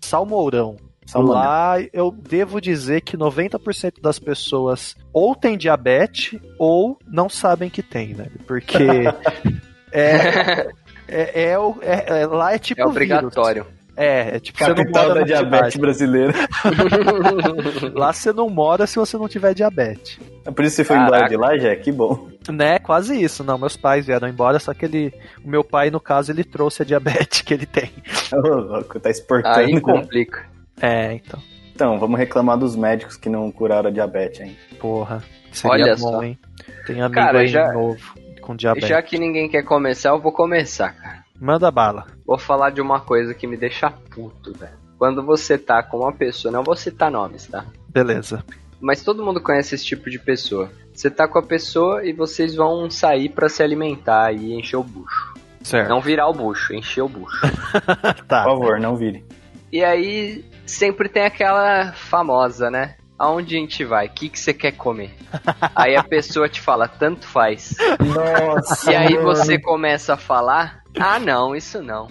Salmourão. 0.03 0.77
Salmonella. 1.07 1.41
Lá 1.47 1.77
eu 1.93 2.11
devo 2.11 2.61
dizer 2.61 3.01
que 3.03 3.17
90% 3.17 4.01
das 4.03 4.19
pessoas 4.19 4.95
ou 5.13 5.35
tem 5.37 5.57
diabetes 5.57 6.39
ou 6.59 6.99
não 7.07 7.29
sabem 7.29 7.71
que 7.71 7.83
tem, 7.83 8.13
velho. 8.13 8.33
Porque 8.47 8.77
é, 9.93 10.69
é, 11.09 11.51
é 11.51 11.59
o- 11.59 11.77
é- 11.83 12.23
é- 12.23 12.27
lá 12.27 12.55
é 12.55 12.59
tipo 12.59 12.81
É 12.81 12.87
obrigatório. 12.87 13.65
vírus. 13.65 13.77
É, 13.99 14.37
é 14.37 14.41
tipo 14.41 14.59
você 14.59 14.69
não 14.69 14.75
Capital 14.75 15.03
mora 15.05 15.15
da 15.15 15.21
na 15.21 15.27
diabetes 15.27 15.73
cidade. 15.73 15.79
brasileira. 15.79 16.35
Lá 17.95 18.13
você 18.13 18.33
não 18.33 18.49
mora 18.51 18.87
se 18.87 18.97
você 18.97 19.17
não 19.17 19.27
tiver 19.29 19.55
diabetes. 19.55 20.19
É 20.45 20.51
por 20.51 20.65
isso 20.65 20.77
que 20.77 20.83
você 20.83 20.85
foi 20.85 20.97
embora 20.99 21.27
de 21.29 21.37
lá, 21.37 21.57
já? 21.57 21.75
Que 21.77 21.91
bom. 21.91 22.29
Né, 22.51 22.79
quase 22.79 23.21
isso. 23.21 23.43
Não, 23.43 23.59
meus 23.59 23.77
pais 23.77 24.07
vieram 24.07 24.29
embora, 24.29 24.59
só 24.59 24.73
que 24.75 24.85
ele, 24.85 25.13
o 25.45 25.49
meu 25.49 25.65
pai, 25.65 25.91
no 25.91 25.99
caso, 25.99 26.31
ele 26.31 26.45
trouxe 26.45 26.83
a 26.83 26.85
diabetes 26.85 27.41
que 27.41 27.55
ele 27.55 27.67
tem. 27.67 27.91
Ô, 28.33 28.37
louco, 28.49 29.01
tá 29.01 29.11
exportando. 29.11 29.59
Aí 29.59 29.81
complica. 29.81 30.45
É, 30.81 31.15
então, 31.15 31.41
Então, 31.75 31.99
vamos 31.99 32.19
reclamar 32.19 32.57
dos 32.59 32.77
médicos 32.77 33.17
que 33.17 33.29
não 33.31 33.51
curaram 33.51 33.89
a 33.89 33.93
diabetes, 33.93 34.41
hein? 34.41 34.57
porra. 34.79 35.23
Seria 35.53 35.73
Olha 35.87 35.97
bom, 35.97 36.13
só. 36.13 36.23
hein? 36.23 36.39
Tem 36.87 37.01
amigo 37.01 37.15
Cara, 37.19 37.39
aí 37.39 37.47
já- 37.49 37.73
novo 37.73 37.99
com 38.47 38.55
diabetes. 38.55 38.89
Já 38.89 39.03
que 39.03 39.19
ninguém 39.19 39.49
quer 39.49 39.65
começar, 39.65 40.11
eu 40.11 40.21
vou 40.21 40.33
começar, 40.33 40.93
cara. 40.93 41.25
Manda 41.39 41.71
bala. 41.71 42.07
Vou 42.25 42.39
falar 42.39 42.71
de 42.71 42.81
uma 42.81 43.01
coisa 43.01 43.35
que 43.35 43.47
me 43.47 43.57
deixa 43.57 43.91
puto, 43.91 44.53
velho. 44.53 44.73
Quando 44.97 45.23
você 45.23 45.59
tá 45.59 45.83
com 45.83 45.99
uma 45.99 46.13
pessoa, 46.13 46.53
não 46.53 46.63
vou 46.63 46.77
citar 46.77 47.11
nomes, 47.11 47.47
tá? 47.47 47.67
Beleza. 47.89 48.45
Mas 48.81 49.03
todo 49.03 49.25
mundo 49.25 49.41
conhece 49.41 49.75
esse 49.75 49.85
tipo 49.85 50.09
de 50.09 50.19
pessoa. 50.19 50.71
Você 50.95 51.11
tá 51.11 51.27
com 51.27 51.39
a 51.39 51.43
pessoa 51.43 52.07
e 52.07 52.13
vocês 52.13 52.55
vão 52.55 52.89
sair 52.89 53.29
pra 53.29 53.49
se 53.49 53.63
alimentar 53.63 54.33
e 54.33 54.55
encher 54.55 54.77
o 54.77 54.83
bucho. 54.83 55.35
Certo. 55.63 55.89
Não 55.89 56.01
virar 56.01 56.29
o 56.29 56.33
bucho, 56.33 56.73
encher 56.73 57.03
o 57.03 57.09
bucho. 57.09 57.41
tá. 58.29 58.45
Por 58.45 58.53
favor, 58.53 58.79
não 58.79 58.97
vire. 58.97 59.25
e 59.73 59.85
aí 59.85 60.45
sempre 60.65 61.09
tem 61.09 61.25
aquela 61.25 61.93
famosa, 61.93 62.71
né? 62.71 62.95
Aonde 63.19 63.57
a 63.57 63.59
gente 63.59 63.85
vai? 63.85 64.07
O 64.07 64.11
que, 64.11 64.29
que 64.29 64.39
você 64.39 64.53
quer 64.53 64.73
comer? 64.73 65.15
aí 65.75 65.97
a 65.97 66.03
pessoa 66.03 66.49
te 66.49 66.61
fala, 66.61 66.89
tanto 66.89 67.27
faz. 67.27 67.75
Nossa. 68.01 68.91
E 68.93 68.97
aí 68.97 69.15
mano. 69.15 69.27
você 69.27 69.59
começa 69.59 70.15
a 70.15 70.17
falar, 70.17 70.83
ah 70.99 71.19
não, 71.19 71.55
isso 71.55 71.83
não. 71.83 72.09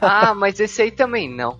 Ah, 0.00 0.34
mas 0.34 0.60
esse 0.60 0.82
aí 0.82 0.90
também 0.90 1.28
não. 1.28 1.56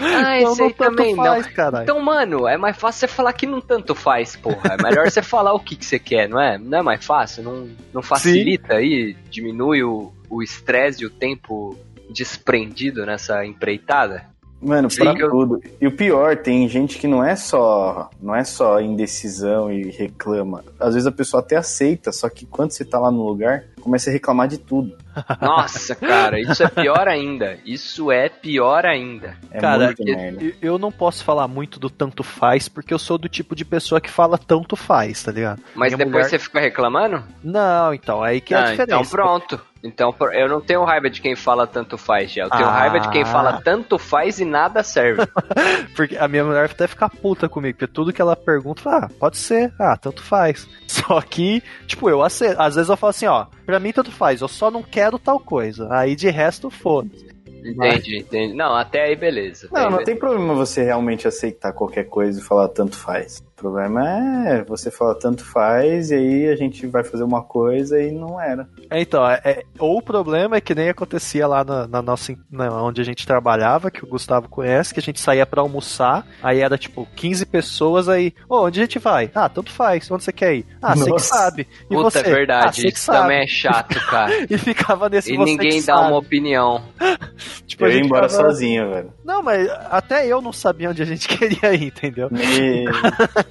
Ah, 0.00 0.40
Então 0.40 0.52
esse 0.52 0.60
não 0.60 0.66
aí 0.68 0.74
também 0.74 1.14
não. 1.14 1.24
faz, 1.24 1.46
caralho. 1.48 1.82
Então, 1.84 2.00
mano, 2.00 2.48
é 2.48 2.56
mais 2.56 2.76
fácil 2.76 3.00
você 3.00 3.08
falar 3.08 3.32
que 3.32 3.46
não 3.46 3.60
tanto 3.60 3.94
faz, 3.94 4.36
porra. 4.36 4.76
É 4.78 4.82
melhor 4.82 5.10
você 5.10 5.22
falar 5.22 5.52
o 5.52 5.60
que, 5.60 5.76
que 5.76 5.84
você 5.84 5.98
quer, 5.98 6.28
não 6.28 6.40
é? 6.40 6.58
Não 6.58 6.78
é 6.78 6.82
mais 6.82 7.04
fácil? 7.04 7.42
Não, 7.42 7.68
não 7.92 8.02
facilita 8.02 8.74
aí? 8.74 9.16
Diminui 9.30 9.82
o 9.82 10.12
o 10.34 10.42
estresse 10.42 11.02
e 11.02 11.06
o 11.06 11.10
tempo 11.10 11.78
desprendido 12.10 13.06
nessa 13.06 13.46
empreitada? 13.46 14.26
Mano, 14.64 14.90
Sim, 14.90 15.00
pra 15.00 15.12
eu- 15.18 15.30
tudo. 15.30 15.60
E 15.80 15.86
o 15.86 15.92
pior, 15.92 16.36
tem 16.38 16.66
gente 16.68 16.98
que 16.98 17.06
não 17.06 17.22
é 17.22 17.36
só 17.36 18.08
não 18.20 18.34
é 18.34 18.42
só 18.44 18.80
indecisão 18.80 19.70
e 19.70 19.90
reclama. 19.90 20.64
Às 20.80 20.94
vezes 20.94 21.06
a 21.06 21.12
pessoa 21.12 21.40
até 21.40 21.56
aceita, 21.56 22.10
só 22.12 22.28
que 22.28 22.46
quando 22.46 22.70
você 22.72 22.84
tá 22.84 22.98
lá 22.98 23.10
no 23.10 23.26
lugar, 23.26 23.64
começa 23.84 24.10
a 24.10 24.12
reclamar 24.12 24.48
de 24.48 24.58
tudo. 24.58 24.96
Nossa, 25.40 25.94
cara, 25.94 26.40
isso 26.40 26.62
é 26.62 26.68
pior 26.68 27.06
ainda. 27.06 27.58
Isso 27.64 28.10
é 28.10 28.28
pior 28.28 28.84
ainda. 28.84 29.36
É 29.50 29.60
Cara, 29.60 29.86
muito 29.86 30.04
merda. 30.04 30.42
eu, 30.42 30.52
eu 30.60 30.78
não 30.78 30.90
posso 30.90 31.22
falar 31.22 31.46
muito 31.46 31.78
do 31.78 31.88
tanto 31.88 32.22
faz, 32.22 32.68
porque 32.68 32.92
eu 32.92 32.98
sou 32.98 33.16
do 33.18 33.28
tipo 33.28 33.54
de 33.54 33.64
pessoa 33.64 34.00
que 34.00 34.10
fala 34.10 34.36
tanto 34.38 34.74
faz, 34.74 35.22
tá 35.22 35.30
ligado? 35.30 35.62
Mas 35.74 35.92
Minha 35.92 35.98
depois 36.06 36.12
mulher- 36.26 36.30
você 36.30 36.38
fica 36.38 36.58
reclamando? 36.60 37.22
Não, 37.42 37.94
então, 37.94 38.22
aí 38.22 38.40
que 38.40 38.54
é 38.54 38.56
a 38.56 38.60
Ah, 38.60 38.70
diferença. 38.70 38.94
então 39.02 39.04
pronto. 39.10 39.60
Então 39.86 40.14
eu 40.32 40.48
não 40.48 40.62
tenho 40.62 40.82
raiva 40.82 41.10
de 41.10 41.20
quem 41.20 41.36
fala 41.36 41.66
tanto 41.66 41.98
faz, 41.98 42.32
já. 42.32 42.44
Eu 42.44 42.50
tenho 42.50 42.64
Ah. 42.64 42.70
raiva 42.72 42.98
de 43.00 43.10
quem 43.10 43.22
fala 43.24 43.60
tanto 43.62 43.98
faz 43.98 44.40
e 44.40 44.44
nada 44.44 44.82
serve. 44.82 45.22
Porque 45.94 46.16
a 46.16 46.26
minha 46.26 46.42
mulher 46.42 46.64
até 46.64 46.86
fica 46.86 47.06
puta 47.08 47.48
comigo, 47.50 47.76
porque 47.78 47.92
tudo 47.92 48.10
que 48.12 48.20
ela 48.22 48.34
pergunta, 48.34 48.80
ah, 48.88 49.08
pode 49.20 49.36
ser, 49.36 49.72
ah, 49.78 49.94
tanto 49.96 50.22
faz. 50.22 50.66
Só 50.88 51.20
que, 51.20 51.62
tipo, 51.86 52.08
eu 52.08 52.22
aceito. 52.22 52.58
Às 52.60 52.76
vezes 52.76 52.88
eu 52.88 52.96
falo 52.96 53.10
assim, 53.10 53.26
ó, 53.26 53.44
pra 53.64 53.80
mim 53.80 53.92
tanto 53.92 54.10
faz, 54.10 54.40
eu 54.40 54.48
só 54.48 54.70
não 54.70 54.82
quero 54.82 55.18
tal 55.18 55.38
coisa. 55.40 55.88
Aí 55.90 56.14
de 56.14 56.30
resto, 56.30 56.70
foda-se. 56.70 57.34
Entendi, 57.64 58.18
entendi. 58.18 58.54
Não, 58.54 58.74
até 58.74 59.04
aí 59.04 59.16
beleza. 59.16 59.68
Não, 59.72 59.82
não 59.82 59.90
beleza. 59.90 60.04
tem 60.04 60.16
problema 60.16 60.52
você 60.54 60.82
realmente 60.82 61.26
aceitar 61.26 61.72
qualquer 61.72 62.04
coisa 62.04 62.38
e 62.38 62.42
falar 62.42 62.68
tanto 62.68 62.96
faz. 62.96 63.42
O 63.56 63.60
problema 63.64 64.02
é 64.48 64.64
você 64.64 64.90
falar 64.90 65.14
tanto 65.14 65.44
faz 65.44 66.10
e 66.10 66.14
aí 66.14 66.48
a 66.48 66.56
gente 66.56 66.86
vai 66.88 67.04
fazer 67.04 67.22
uma 67.22 67.40
coisa 67.42 68.02
e 68.02 68.10
não 68.10 68.38
era. 68.40 68.68
É, 68.90 69.00
então, 69.00 69.24
é, 69.26 69.40
é- 69.44 69.62
ou 69.78 69.98
o 69.98 70.02
problema 70.02 70.56
é 70.56 70.60
que 70.60 70.74
nem 70.74 70.88
acontecia 70.88 71.46
lá 71.46 71.64
na, 71.64 71.86
na 71.86 72.02
nossa, 72.02 72.34
na- 72.50 72.82
onde 72.82 73.00
a 73.00 73.04
gente 73.04 73.24
trabalhava, 73.26 73.92
que 73.92 74.04
o 74.04 74.08
Gustavo 74.08 74.48
conhece, 74.48 74.92
que 74.92 74.98
a 75.00 75.02
gente 75.02 75.20
saía 75.20 75.46
pra 75.46 75.60
almoçar, 75.62 76.26
aí 76.42 76.60
era 76.60 76.76
tipo 76.76 77.06
15 77.14 77.46
pessoas, 77.46 78.08
aí, 78.08 78.34
ô, 78.48 78.64
onde 78.64 78.80
a 78.80 78.82
gente 78.82 78.98
vai? 78.98 79.30
Ah, 79.34 79.48
tanto 79.48 79.70
faz, 79.70 80.10
onde 80.10 80.24
você 80.24 80.32
quer 80.32 80.56
ir? 80.56 80.66
Ah, 80.82 80.94
você 80.96 81.04
que 81.04 81.10
Nossa. 81.10 81.34
sabe. 81.34 81.68
E 81.88 81.94
Puta, 81.94 82.10
você? 82.10 82.18
é 82.18 82.22
verdade. 82.24 82.66
Ah, 82.68 82.72
você 82.72 82.82
que 82.82 82.88
isso 82.98 83.04
sabe. 83.06 83.18
também 83.20 83.42
é 83.42 83.46
chato, 83.46 84.00
cara. 84.10 84.32
E 84.50 84.58
ficava 84.58 85.08
nesse 85.08 85.32
e 85.32 85.36
você 85.36 85.44
ninguém 85.52 85.70
que 85.80 85.86
dá 85.86 85.94
sabe. 85.96 86.08
uma 86.08 86.18
opinião. 86.18 86.82
Tipo, 87.66 87.86
eu 87.86 87.92
ia 87.92 88.00
embora 88.00 88.28
ficava- 88.28 88.50
sozinho, 88.50 88.90
velho. 88.90 89.12
Não, 89.24 89.42
mas 89.42 89.68
até 89.90 90.26
eu 90.26 90.40
não 90.42 90.52
sabia 90.52 90.90
onde 90.90 91.02
a 91.02 91.06
gente 91.06 91.26
queria 91.28 91.72
ir, 91.74 91.84
entendeu? 91.86 92.28
Me- 92.30 92.84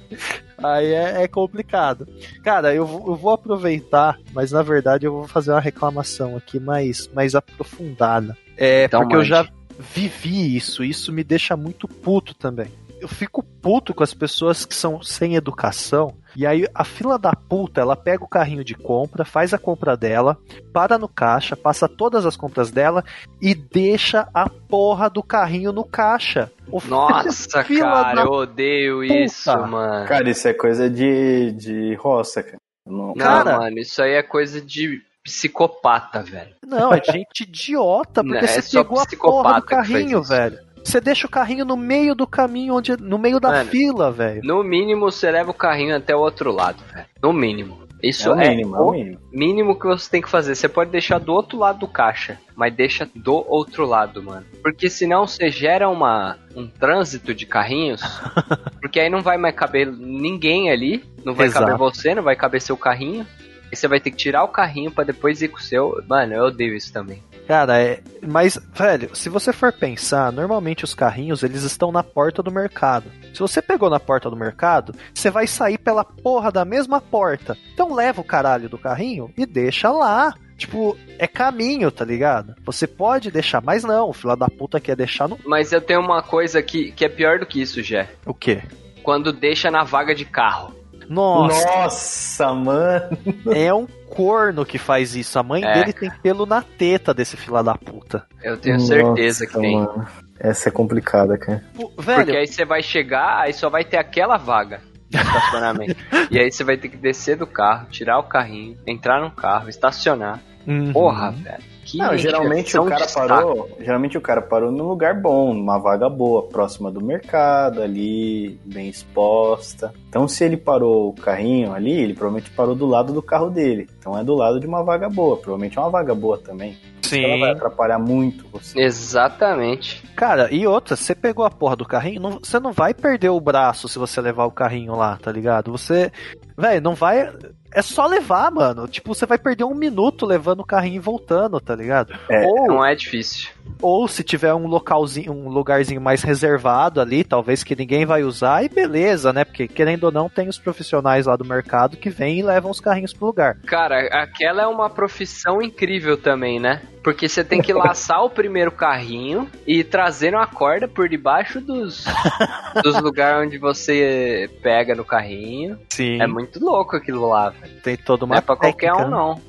Aí 0.62 0.86
é, 0.92 1.22
é 1.22 1.28
complicado. 1.28 2.06
Cara, 2.42 2.74
eu, 2.74 2.86
vou- 2.86 3.08
eu 3.08 3.16
vou 3.16 3.32
aproveitar, 3.32 4.18
mas 4.32 4.52
na 4.52 4.62
verdade 4.62 5.06
eu 5.06 5.12
vou 5.12 5.28
fazer 5.28 5.50
uma 5.50 5.60
reclamação 5.60 6.36
aqui 6.36 6.58
mais, 6.60 7.08
mais 7.12 7.34
aprofundada. 7.34 8.36
É, 8.56 8.84
Então 8.84 9.00
porque 9.00 9.16
eu 9.16 9.24
já 9.24 9.46
vivi 9.92 10.56
isso, 10.56 10.84
isso 10.84 11.12
me 11.12 11.24
deixa 11.24 11.56
muito 11.56 11.88
puto 11.88 12.34
também. 12.34 12.68
Eu 13.00 13.08
fico 13.08 13.42
puto 13.42 13.92
com 13.92 14.02
as 14.02 14.14
pessoas 14.14 14.64
que 14.64 14.74
são 14.74 15.02
sem 15.02 15.34
educação. 15.36 16.14
E 16.36 16.46
aí 16.46 16.66
a 16.74 16.84
fila 16.84 17.18
da 17.18 17.32
puta, 17.32 17.80
ela 17.80 17.94
pega 17.94 18.24
o 18.24 18.28
carrinho 18.28 18.64
de 18.64 18.74
compra, 18.74 19.24
faz 19.24 19.52
a 19.52 19.58
compra 19.58 19.96
dela, 19.96 20.38
para 20.72 20.98
no 20.98 21.08
caixa, 21.08 21.54
passa 21.56 21.88
todas 21.88 22.24
as 22.26 22.36
compras 22.36 22.70
dela 22.70 23.04
e 23.40 23.54
deixa 23.54 24.28
a 24.32 24.48
porra 24.48 25.08
do 25.10 25.22
carrinho 25.22 25.70
no 25.72 25.84
caixa. 25.84 26.50
O 26.70 26.80
filho 26.80 26.90
Nossa, 26.94 27.62
Fila 27.64 28.04
cara, 28.04 28.20
eu 28.22 28.30
odeio 28.32 29.00
puta. 29.02 29.14
isso, 29.20 29.56
mano. 29.66 30.06
Cara, 30.08 30.30
isso 30.30 30.48
é 30.48 30.54
coisa 30.54 30.88
de, 30.90 31.52
de 31.52 31.94
roça, 31.96 32.42
cara. 32.42 32.56
Não, 32.86 33.08
Não, 33.08 33.14
cara- 33.14 33.58
mano, 33.58 33.78
isso 33.78 34.02
aí 34.02 34.12
é 34.12 34.22
coisa 34.22 34.60
de 34.60 35.00
psicopata, 35.22 36.22
velho. 36.22 36.54
Não, 36.66 36.92
é 36.92 37.02
gente 37.02 37.42
idiota, 37.44 38.22
porque 38.22 38.28
Não, 38.38 38.44
é 38.44 38.46
você 38.46 38.62
só 38.62 38.82
pegou 38.84 39.00
a 39.00 39.06
porra 39.06 39.54
do 39.60 39.66
carrinho, 39.66 40.22
velho. 40.22 40.58
Você 40.84 41.00
deixa 41.00 41.26
o 41.26 41.30
carrinho 41.30 41.64
no 41.64 41.76
meio 41.76 42.14
do 42.14 42.26
caminho, 42.26 42.74
onde, 42.74 42.96
no 42.96 43.18
meio 43.18 43.40
da 43.40 43.48
Mano, 43.50 43.70
fila, 43.70 44.12
velho. 44.12 44.40
No 44.44 44.62
mínimo, 44.62 45.10
você 45.10 45.30
leva 45.30 45.50
o 45.50 45.54
carrinho 45.54 45.96
até 45.96 46.14
o 46.14 46.20
outro 46.20 46.52
lado, 46.52 46.82
velho. 46.92 47.06
No 47.22 47.32
mínimo. 47.32 47.82
Isso 48.02 48.28
É 48.28 48.34
o 48.34 48.38
é, 48.38 48.50
mínimo, 48.50 48.76
é 48.76 48.80
o 48.80 48.90
mínimo. 48.90 49.18
mínimo 49.32 49.78
que 49.78 49.86
você 49.86 50.10
tem 50.10 50.20
que 50.20 50.28
fazer. 50.28 50.54
Você 50.54 50.68
pode 50.68 50.90
deixar 50.90 51.18
do 51.18 51.32
outro 51.32 51.58
lado 51.58 51.78
do 51.78 51.88
caixa, 51.88 52.38
mas 52.54 52.74
deixa 52.74 53.08
do 53.14 53.42
outro 53.50 53.86
lado, 53.86 54.22
mano. 54.22 54.44
Porque 54.62 54.90
senão 54.90 55.26
você 55.26 55.48
gera 55.48 55.88
uma, 55.88 56.36
um 56.54 56.66
trânsito 56.68 57.34
de 57.34 57.46
carrinhos, 57.46 58.02
porque 58.78 59.00
aí 59.00 59.08
não 59.08 59.22
vai 59.22 59.38
mais 59.38 59.54
caber 59.54 59.86
ninguém 59.90 60.70
ali, 60.70 61.02
não 61.24 61.32
vai 61.32 61.46
Exato. 61.46 61.64
caber 61.64 61.78
você, 61.78 62.14
não 62.14 62.22
vai 62.22 62.36
caber 62.36 62.60
seu 62.60 62.76
carrinho. 62.76 63.26
Você 63.74 63.88
vai 63.88 64.00
ter 64.00 64.10
que 64.10 64.16
tirar 64.16 64.44
o 64.44 64.48
carrinho 64.48 64.90
pra 64.90 65.04
depois 65.04 65.42
ir 65.42 65.48
com 65.48 65.58
o 65.58 65.62
seu. 65.62 66.02
Mano, 66.08 66.34
eu 66.34 66.44
odeio 66.44 66.74
isso 66.74 66.92
também. 66.92 67.22
Cara, 67.46 67.78
é. 67.80 68.00
Mas, 68.26 68.58
velho, 68.72 69.14
se 69.14 69.28
você 69.28 69.52
for 69.52 69.72
pensar, 69.72 70.32
normalmente 70.32 70.84
os 70.84 70.94
carrinhos 70.94 71.42
eles 71.42 71.62
estão 71.62 71.92
na 71.92 72.02
porta 72.02 72.42
do 72.42 72.50
mercado. 72.50 73.10
Se 73.32 73.40
você 73.40 73.60
pegou 73.60 73.90
na 73.90 74.00
porta 74.00 74.30
do 74.30 74.36
mercado, 74.36 74.94
você 75.12 75.30
vai 75.30 75.46
sair 75.46 75.78
pela 75.78 76.04
porra 76.04 76.50
da 76.50 76.64
mesma 76.64 77.00
porta. 77.00 77.56
Então 77.72 77.94
leva 77.94 78.20
o 78.20 78.24
caralho 78.24 78.68
do 78.68 78.78
carrinho 78.78 79.30
e 79.36 79.44
deixa 79.44 79.90
lá. 79.90 80.34
Tipo, 80.56 80.96
é 81.18 81.26
caminho, 81.26 81.90
tá 81.90 82.04
ligado? 82.04 82.54
Você 82.64 82.86
pode 82.86 83.30
deixar, 83.30 83.60
mas 83.60 83.82
não, 83.82 84.08
o 84.08 84.12
fila 84.12 84.36
da 84.36 84.48
puta 84.48 84.80
quer 84.80 84.96
deixar 84.96 85.28
no. 85.28 85.38
Mas 85.44 85.72
eu 85.72 85.80
tenho 85.80 86.00
uma 86.00 86.22
coisa 86.22 86.62
que, 86.62 86.92
que 86.92 87.04
é 87.04 87.08
pior 87.08 87.40
do 87.40 87.46
que 87.46 87.60
isso, 87.60 87.82
Jé. 87.82 88.08
O 88.24 88.32
quê? 88.32 88.62
Quando 89.02 89.32
deixa 89.32 89.70
na 89.70 89.82
vaga 89.82 90.14
de 90.14 90.24
carro. 90.24 90.74
Nossa, 91.08 91.66
Nossa, 91.76 92.54
mano. 92.54 93.18
é 93.54 93.72
um 93.72 93.86
corno 94.08 94.64
que 94.64 94.78
faz 94.78 95.14
isso. 95.14 95.38
A 95.38 95.42
mãe 95.42 95.64
É, 95.64 95.72
dele 95.74 95.92
tem 95.92 96.10
pelo 96.22 96.46
na 96.46 96.62
teta 96.62 97.12
desse 97.12 97.36
fila 97.36 97.62
da 97.62 97.74
puta. 97.74 98.24
Eu 98.42 98.56
tenho 98.56 98.78
certeza 98.80 99.46
que 99.46 99.58
tem. 99.58 99.76
mano. 99.76 100.06
Essa 100.38 100.68
é 100.68 100.72
complicada, 100.72 101.38
cara. 101.38 101.62
Pô, 101.74 101.90
Velho, 101.98 102.24
Porque 102.24 102.36
aí 102.36 102.46
você 102.46 102.64
vai 102.64 102.82
chegar, 102.82 103.40
aí 103.40 103.52
só 103.52 103.70
vai 103.70 103.84
ter 103.84 103.96
aquela 103.98 104.36
vaga 104.36 104.80
de 105.08 105.16
estacionamento. 105.16 105.96
e 106.30 106.38
aí 106.38 106.50
você 106.50 106.64
vai 106.64 106.76
ter 106.76 106.88
que 106.88 106.96
descer 106.96 107.36
do 107.36 107.46
carro, 107.46 107.86
tirar 107.88 108.18
o 108.18 108.24
carrinho, 108.24 108.76
entrar 108.86 109.20
no 109.20 109.30
carro, 109.30 109.68
estacionar. 109.68 110.40
uhum. 110.66 110.92
Porra, 110.92 111.30
velho. 111.30 111.62
Que 111.84 111.98
Não, 111.98 112.16
geralmente 112.16 112.62
encheção 112.70 112.86
o 112.86 112.88
cara 112.88 113.06
parou. 113.06 113.76
Geralmente 113.78 114.16
o 114.16 114.20
cara 114.20 114.40
parou 114.40 114.72
num 114.72 114.84
lugar 114.84 115.20
bom, 115.20 115.52
numa 115.52 115.78
vaga 115.78 116.08
boa, 116.08 116.48
próxima 116.48 116.90
do 116.90 116.98
mercado, 117.04 117.82
ali, 117.82 118.58
bem 118.64 118.88
exposta. 118.88 119.92
Então, 120.14 120.28
se 120.28 120.44
ele 120.44 120.56
parou 120.56 121.08
o 121.08 121.12
carrinho 121.12 121.72
ali, 121.74 121.90
ele 121.90 122.14
provavelmente 122.14 122.48
parou 122.52 122.76
do 122.76 122.86
lado 122.86 123.12
do 123.12 123.20
carro 123.20 123.50
dele. 123.50 123.88
Então 123.98 124.16
é 124.16 124.22
do 124.22 124.32
lado 124.36 124.60
de 124.60 124.66
uma 124.66 124.80
vaga 124.84 125.08
boa. 125.10 125.36
Provavelmente 125.36 125.76
é 125.76 125.80
uma 125.80 125.90
vaga 125.90 126.14
boa 126.14 126.38
também. 126.38 126.78
Ela 127.12 127.38
vai 127.38 127.50
Sim. 127.50 127.56
atrapalhar 127.56 127.98
muito 127.98 128.46
você. 128.52 128.80
Exatamente. 128.80 130.02
Cara, 130.14 130.48
e 130.54 130.66
outra, 130.66 130.94
você 130.96 131.14
pegou 131.16 131.44
a 131.44 131.50
porra 131.50 131.74
do 131.76 131.84
carrinho, 131.84 132.20
não- 132.20 132.38
você 132.42 132.58
não 132.60 132.72
vai 132.72 132.94
perder 132.94 133.28
o 133.30 133.40
braço 133.40 133.88
se 133.88 133.98
você 133.98 134.20
levar 134.20 134.44
o 134.46 134.50
carrinho 134.52 134.94
lá, 134.94 135.18
tá 135.20 135.32
ligado? 135.32 135.72
Você. 135.72 136.12
Velho, 136.56 136.80
não 136.80 136.94
vai. 136.94 137.32
É 137.72 137.82
só 137.82 138.06
levar, 138.06 138.50
mano. 138.52 138.86
Tipo, 138.86 139.12
você 139.12 139.26
vai 139.26 139.36
perder 139.36 139.64
um 139.64 139.74
minuto 139.74 140.24
levando 140.24 140.60
o 140.60 140.64
carrinho 140.64 140.96
e 140.96 141.00
voltando, 141.00 141.58
tá 141.60 141.74
ligado? 141.74 142.14
É, 142.30 142.46
ou, 142.46 142.68
Não 142.68 142.84
é 142.86 142.94
difícil. 142.94 143.50
ou 143.82 144.06
se 144.06 144.22
tiver 144.22 144.54
um 144.54 144.68
localzinho, 144.68 145.32
um 145.32 145.48
lugarzinho 145.48 146.00
mais 146.00 146.22
reservado 146.22 147.00
ali, 147.00 147.24
talvez 147.24 147.64
que 147.64 147.74
ninguém 147.74 148.06
vai 148.06 148.22
usar, 148.22 148.64
e 148.64 148.68
beleza, 148.68 149.32
né? 149.32 149.44
Porque 149.44 149.66
querendo 149.66 150.03
ou 150.04 150.12
não, 150.12 150.28
tem 150.28 150.48
os 150.48 150.58
profissionais 150.58 151.26
lá 151.26 151.36
do 151.36 151.44
mercado 151.44 151.96
que 151.96 152.10
vêm 152.10 152.38
e 152.38 152.42
levam 152.42 152.70
os 152.70 152.80
carrinhos 152.80 153.12
pro 153.12 153.26
lugar. 153.26 153.56
Cara, 153.66 154.00
aquela 154.22 154.62
é 154.62 154.66
uma 154.66 154.88
profissão 154.90 155.60
incrível 155.62 156.16
também, 156.16 156.58
né? 156.60 156.82
Porque 157.02 157.28
você 157.28 157.44
tem 157.44 157.60
que 157.60 157.72
laçar 157.72 158.24
o 158.24 158.30
primeiro 158.30 158.70
carrinho 158.70 159.50
e 159.66 159.80
ir 159.80 159.84
trazendo 159.84 160.38
a 160.38 160.46
corda 160.46 160.88
por 160.88 161.08
debaixo 161.08 161.60
dos, 161.60 162.04
dos 162.82 163.00
lugares 163.00 163.46
onde 163.46 163.58
você 163.58 164.48
pega 164.62 164.94
no 164.94 165.04
carrinho. 165.04 165.78
Sim. 165.90 166.20
É 166.20 166.26
muito 166.26 166.58
louco 166.64 166.96
aquilo 166.96 167.28
lá, 167.28 167.50
velho. 167.50 167.80
Tem 167.82 167.96
toda 167.96 168.24
uma 168.24 168.34
Não 168.34 168.38
é 168.38 168.42
pra 168.42 168.56
qualquer 168.56 168.92
técnica, 168.92 169.06
um, 169.06 169.10
né? 169.10 169.16
não. 169.16 169.40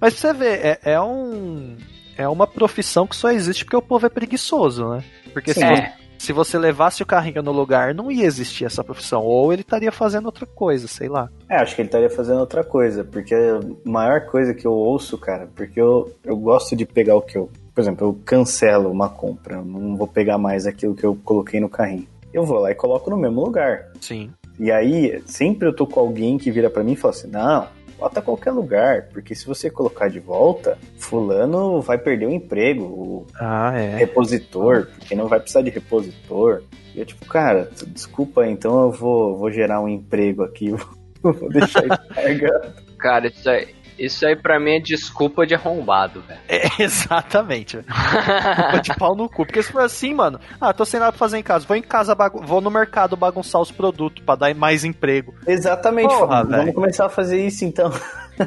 Mas 0.00 0.14
pra 0.14 0.32
você 0.32 0.32
ver, 0.32 0.60
é, 0.64 0.78
é 0.92 1.00
um. 1.00 1.76
É 2.16 2.28
uma 2.28 2.46
profissão 2.46 3.06
que 3.06 3.16
só 3.16 3.30
existe 3.30 3.64
porque 3.64 3.76
o 3.76 3.82
povo 3.82 4.06
é 4.06 4.08
preguiçoso, 4.10 4.88
né? 4.88 5.02
Porque 5.32 5.54
se, 5.54 5.60
Sim. 5.60 5.66
você, 5.66 5.82
É. 5.82 5.92
se 6.22 6.32
você 6.32 6.56
levasse 6.56 7.02
o 7.02 7.06
carrinho 7.06 7.42
no 7.42 7.50
lugar, 7.50 7.92
não 7.92 8.08
ia 8.08 8.24
existir 8.24 8.64
essa 8.64 8.84
profissão. 8.84 9.24
Ou 9.24 9.52
ele 9.52 9.62
estaria 9.62 9.90
fazendo 9.90 10.26
outra 10.26 10.46
coisa, 10.46 10.86
sei 10.86 11.08
lá. 11.08 11.28
É, 11.48 11.56
acho 11.56 11.74
que 11.74 11.82
ele 11.82 11.88
estaria 11.88 12.08
fazendo 12.08 12.38
outra 12.38 12.62
coisa, 12.62 13.02
porque 13.02 13.34
a 13.34 13.60
maior 13.84 14.26
coisa 14.26 14.54
que 14.54 14.64
eu 14.64 14.72
ouço, 14.72 15.18
cara, 15.18 15.48
porque 15.56 15.80
eu, 15.80 16.14
eu 16.22 16.36
gosto 16.36 16.76
de 16.76 16.86
pegar 16.86 17.16
o 17.16 17.22
que 17.22 17.36
eu. 17.36 17.50
Por 17.74 17.80
exemplo, 17.80 18.06
eu 18.06 18.16
cancelo 18.24 18.88
uma 18.88 19.08
compra, 19.08 19.56
eu 19.56 19.64
não 19.64 19.96
vou 19.96 20.06
pegar 20.06 20.38
mais 20.38 20.64
aquilo 20.64 20.94
que 20.94 21.02
eu 21.02 21.18
coloquei 21.24 21.58
no 21.58 21.68
carrinho. 21.68 22.06
Eu 22.32 22.44
vou 22.44 22.60
lá 22.60 22.70
e 22.70 22.74
coloco 22.76 23.10
no 23.10 23.16
mesmo 23.16 23.44
lugar. 23.44 23.88
Sim. 24.00 24.30
E 24.60 24.70
aí, 24.70 25.20
sempre 25.26 25.66
eu 25.66 25.74
tô 25.74 25.88
com 25.88 25.98
alguém 25.98 26.38
que 26.38 26.52
vira 26.52 26.70
pra 26.70 26.84
mim 26.84 26.92
e 26.92 26.96
fala 26.96 27.12
assim: 27.12 27.28
não, 27.28 27.66
bota 28.02 28.20
qualquer 28.20 28.50
lugar, 28.50 29.02
porque 29.12 29.32
se 29.32 29.46
você 29.46 29.70
colocar 29.70 30.08
de 30.08 30.18
volta, 30.18 30.76
Fulano 30.98 31.80
vai 31.80 31.96
perder 31.96 32.26
o 32.26 32.32
emprego, 32.32 32.82
o 32.84 33.26
Ah, 33.38 33.72
é. 33.78 33.96
repositor, 33.96 34.88
porque 34.98 35.14
não 35.14 35.28
vai 35.28 35.38
precisar 35.38 35.62
de 35.62 35.70
repositor. 35.70 36.62
E 36.94 36.98
eu, 36.98 37.06
tipo, 37.06 37.24
cara, 37.26 37.70
desculpa, 37.86 38.44
então 38.46 38.82
eu 38.82 38.90
vou, 38.90 39.36
vou 39.36 39.50
gerar 39.52 39.80
um 39.80 39.88
emprego 39.88 40.42
aqui, 40.42 40.70
vou 41.22 41.48
deixar 41.48 41.86
isso 41.86 42.08
carregado. 42.12 42.72
Cara, 42.98 43.28
isso 43.28 43.48
aí, 43.48 43.68
isso 43.98 44.26
aí 44.26 44.34
pra 44.36 44.58
mim 44.60 44.76
é 44.76 44.80
desculpa 44.80 45.46
de 45.46 45.54
arrombado, 45.54 46.20
velho. 46.22 46.40
É, 46.48 46.62
exatamente. 46.82 47.76
velho. 47.76 47.88
Desculpa 47.88 48.80
de 48.82 48.94
pau 48.96 49.16
no 49.16 49.28
cu. 49.28 49.44
Porque 49.46 49.62
se 49.62 49.72
for 49.72 49.82
assim, 49.82 50.14
mano, 50.14 50.38
ah, 50.60 50.72
tô 50.72 50.84
sem 50.84 50.98
nada 51.00 51.12
pra 51.12 51.18
fazer 51.18 51.38
em 51.38 51.42
casa, 51.42 51.66
vou 51.66 51.76
em 51.76 51.82
casa, 51.82 52.16
vou 52.44 52.60
no 52.60 52.70
mercado 52.70 53.16
bagunçar 53.16 53.60
os 53.60 53.70
produtos 53.70 54.22
pra 54.24 54.34
dar 54.36 54.54
mais 54.54 54.84
emprego. 54.84 55.34
Exatamente, 55.46 56.08
Porra, 56.14 56.44
vamos 56.44 56.74
começar 56.74 57.06
a 57.06 57.10
fazer 57.10 57.44
isso 57.46 57.64
então. 57.64 57.90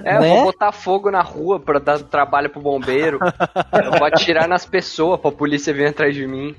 É, 0.04 0.20
Né? 0.20 0.30
vou 0.36 0.46
botar 0.46 0.72
fogo 0.72 1.12
na 1.12 1.22
rua 1.22 1.60
pra 1.60 1.80
dar 1.80 2.00
trabalho 2.00 2.50
pro 2.50 2.60
bombeiro. 2.62 3.20
Vou 3.20 4.06
atirar 4.08 4.48
nas 4.48 4.66
pessoas 4.66 5.20
pra 5.22 5.32
polícia 5.32 5.74
vir 5.74 5.88
atrás 5.88 6.16
de 6.16 6.26
mim. 6.28 6.56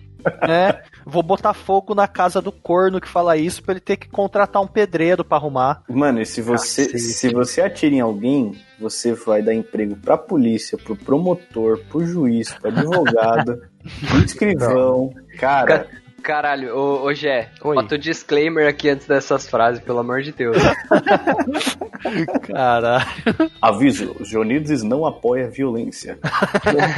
Né? 0.47 0.81
Vou 1.05 1.23
botar 1.23 1.55
fogo 1.55 1.95
na 1.95 2.09
casa 2.09 2.41
do 2.41 2.51
corno 2.53 3.01
que 3.01 3.09
fala 3.09 3.37
isso 3.37 3.63
pra 3.63 3.73
ele 3.73 3.81
ter 3.81 3.97
que 3.97 4.09
contratar 4.09 4.63
um 4.63 4.67
pedreiro 4.67 5.25
pra 5.25 5.39
arrumar. 5.39 5.83
Mano, 5.89 6.21
e 6.21 6.27
se 6.27 6.41
você, 6.41 6.87
Cacete. 6.87 6.99
se 6.99 7.29
você 7.33 7.61
atira 7.63 7.95
em 7.95 8.01
alguém, 8.01 8.53
você 8.79 9.13
vai 9.13 9.43
dar 9.43 9.55
emprego 9.55 9.97
pra 9.97 10.19
polícia, 10.19 10.77
pro 10.77 10.97
promotor, 10.97 11.79
pro 11.89 12.05
juiz, 12.05 12.53
pro 12.53 12.71
advogado, 12.71 13.63
pro 14.09 14.19
escrivão. 14.25 15.13
Cara, 15.39 15.87
Caralho, 16.27 16.77
ô, 16.77 17.05
ô 17.05 17.15
Gé, 17.15 17.51
Oi. 17.63 17.77
bota 17.77 17.95
o 17.95 17.99
disclaimer 17.99 18.67
aqui 18.69 18.89
antes 18.91 19.07
dessas 19.07 19.49
frases, 19.49 19.81
pelo 19.81 20.01
amor 20.01 20.23
de 20.23 20.33
Deus. 20.33 20.57
Cara, 22.43 23.07
aviso, 23.63 24.17
os 24.19 24.29
Joanides 24.29 24.83
não 24.83 25.07
apoia 25.07 25.47
a 25.47 25.49
violência. 25.49 26.19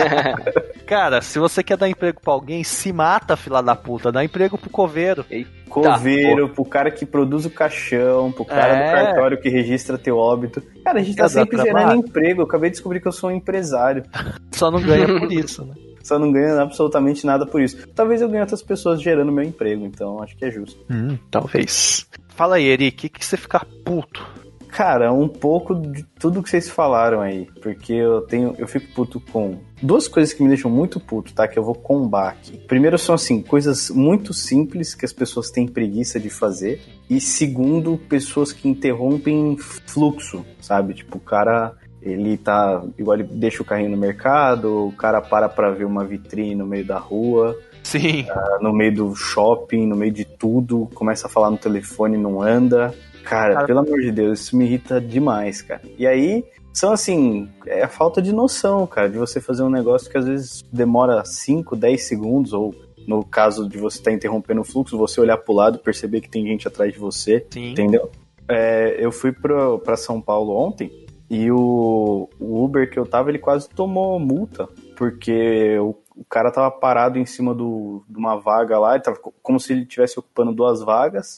cara, 0.87 1.21
se 1.21 1.39
você 1.39 1.63
quer 1.63 1.77
dar 1.77 1.89
emprego 1.91 2.21
pra 2.23 2.33
alguém, 2.33 2.65
se 2.65 2.91
mata, 2.91 3.37
fila 3.37 3.63
da 3.63 3.77
puta. 3.77 4.11
Dá 4.11 4.25
emprego 4.25 4.57
pro 4.57 4.71
coveiro. 4.71 5.27
Coveiro, 5.69 6.49
pro 6.49 6.65
cara 6.65 6.91
que 6.91 7.05
produz 7.05 7.45
o 7.45 7.51
caixão, 7.51 8.33
pro 8.33 8.47
cara 8.47 8.75
É. 8.75 8.87
do 8.87 8.93
cartório 8.93 9.41
que 9.41 9.51
registra 9.51 9.99
teu 9.99 10.17
óbito. 10.17 10.63
Cara, 10.85 11.01
a 11.01 11.03
gente 11.03 11.17
tá 11.17 11.29
sempre 11.29 11.59
gerando 11.59 11.75
trabalho? 11.75 12.01
emprego. 12.01 12.41
Eu 12.41 12.47
acabei 12.47 12.71
de 12.71 12.77
descobrir 12.77 13.01
que 13.01 13.09
eu 13.09 13.13
sou 13.13 13.29
um 13.29 13.35
empresário. 13.35 14.05
Só 14.53 14.71
não 14.71 14.81
ganha 14.81 15.07
por 15.21 15.31
isso, 15.31 15.65
né? 15.67 15.75
Só 16.09 16.19
não 16.19 16.33
ganho 16.33 16.59
absolutamente 16.59 17.27
nada 17.27 17.45
por 17.45 17.61
isso. 17.61 17.87
Talvez 17.95 18.23
eu 18.23 18.31
ganhe 18.31 18.41
outras 18.41 18.63
pessoas 18.63 19.03
gerando 19.03 19.31
meu 19.31 19.45
emprego, 19.45 19.85
então 19.85 20.23
acho 20.23 20.35
que 20.39 20.47
é 20.47 20.51
justo. 20.51 20.83
Hum, 20.91 21.19
talvez. 21.31 22.07
Fala 22.31 22.57
aí, 22.57 22.65
Eri, 22.65 22.89
o 22.89 22.93
que, 22.93 23.11
que 23.11 23.23
você 23.23 23.37
fica 23.37 23.67
puto? 23.85 24.27
Cara, 24.69 25.13
um 25.13 25.29
pouco 25.29 25.75
de 25.75 26.03
tudo 26.19 26.43
que 26.43 26.49
vocês 26.49 26.71
falaram 26.71 27.21
aí, 27.21 27.47
porque 27.61 27.93
eu 27.93 28.23
tenho, 28.23 28.55
eu 28.57 28.67
fico 28.67 28.87
puto 28.95 29.21
com 29.21 29.59
duas 29.83 30.09
coisas 30.09 30.33
que 30.33 30.43
me 30.43 30.49
deixam 30.49 30.71
muito 30.71 30.99
puto, 30.99 31.35
tá? 31.35 31.47
Que 31.47 31.59
eu 31.59 31.63
vou 31.63 31.75
combar 31.75 32.31
aqui. 32.31 32.57
Primeiro 32.67 32.97
são 32.97 33.15
assim, 33.15 33.43
coisas 33.43 33.91
muito 33.91 34.33
simples 34.33 34.95
que 34.95 35.05
as 35.05 35.13
pessoas 35.13 35.51
têm 35.51 35.69
preguiça 35.69 36.19
de 36.19 36.31
fazer, 36.31 36.81
e 37.11 37.21
segundo, 37.21 37.99
pessoas 38.09 38.51
que 38.51 38.67
interrompem 38.67 39.59
fluxo, 39.59 40.43
sabe? 40.59 40.95
Tipo, 40.95 41.19
o 41.19 41.21
cara 41.21 41.77
ele 42.03 42.37
tá, 42.37 42.83
igual 42.97 43.17
ele 43.19 43.25
deixa 43.25 43.63
o 43.63 43.67
carrinho 43.67 43.91
no 43.91 43.97
mercado, 43.97 44.87
o 44.89 44.93
cara 44.93 45.21
para 45.21 45.49
pra 45.49 45.71
ver 45.71 45.85
uma 45.85 46.05
vitrine 46.05 46.55
no 46.55 46.67
meio 46.67 46.85
da 46.85 46.99
rua, 46.99 47.57
Sim. 47.83 48.27
no 48.61 48.73
meio 48.73 48.95
do 48.95 49.15
shopping, 49.15 49.87
no 49.87 49.97
meio 49.97 50.13
de 50.13 50.25
tudo, 50.25 50.89
começa 50.95 51.27
a 51.27 51.31
falar 51.31 51.51
no 51.51 51.59
telefone, 51.59 52.17
não 52.17 52.41
anda. 52.41 52.95
Cara, 53.25 53.55
Cara- 53.55 53.67
pelo 53.67 53.81
amor 53.81 54.01
de 54.01 54.11
Deus, 54.13 54.41
isso 54.41 54.57
me 54.57 54.65
irrita 54.65 55.01
demais, 55.01 55.61
cara. 55.61 55.83
E 55.99 56.07
aí, 56.07 56.45
são 56.73 56.93
assim, 56.93 57.49
é 57.67 57.83
a 57.83 57.89
falta 57.89 58.23
de 58.23 58.33
noção, 58.33 58.87
cara, 58.87 59.09
de 59.11 59.19
você 59.19 59.41
fazer 59.41 59.63
um 59.63 59.71
negócio 59.71 60.11
que 60.11 60.17
às 60.17 60.27
vezes 60.27 60.65
demora 60.73 61.25
5, 61.25 61.75
10 61.77 62.03
segundos, 62.05 62.53
ou 62.53 62.75
no 63.07 63.25
caso 63.25 63.69
de 63.69 63.79
você 63.79 63.99
estar 63.99 64.13
interrompendo 64.13 64.61
o 64.61 64.65
fluxo, 64.65 64.97
você 64.97 65.21
olhar 65.21 65.37
pro 65.39 65.53
lado, 65.55 65.79
perceber 65.79 66.21
que 66.21 66.29
tem 66.29 66.47
gente 66.47 66.69
atrás 66.69 66.93
de 66.93 66.99
você, 66.99 67.45
Sim. 67.51 67.73
entendeu? 67.73 68.11
É, 68.47 68.97
eu 68.99 69.11
fui 69.13 69.33
pro, 69.33 69.79
pra 69.81 69.97
São 69.97 70.21
Paulo 70.21 70.57
ontem 70.57 71.07
e 71.31 71.51
o, 71.51 72.29
o 72.41 72.65
Uber 72.65 72.91
que 72.91 72.99
eu 72.99 73.05
tava, 73.07 73.29
ele 73.31 73.39
quase 73.39 73.69
tomou 73.69 74.19
multa, 74.19 74.69
porque 74.97 75.79
o, 75.79 75.95
o 76.17 76.25
cara 76.25 76.51
tava 76.51 76.71
parado 76.71 77.19
em 77.19 77.27
cima 77.27 77.55
do, 77.55 78.03
de 78.09 78.19
uma 78.19 78.37
vaga 78.37 78.79
lá, 78.79 78.95
ele 78.95 79.03
tava 79.05 79.19
co- 79.19 79.35
como 79.43 79.61
se 79.61 79.73
ele 79.73 79.83
estivesse 79.83 80.19
ocupando 80.19 80.53
duas 80.55 80.81
vagas, 80.83 81.37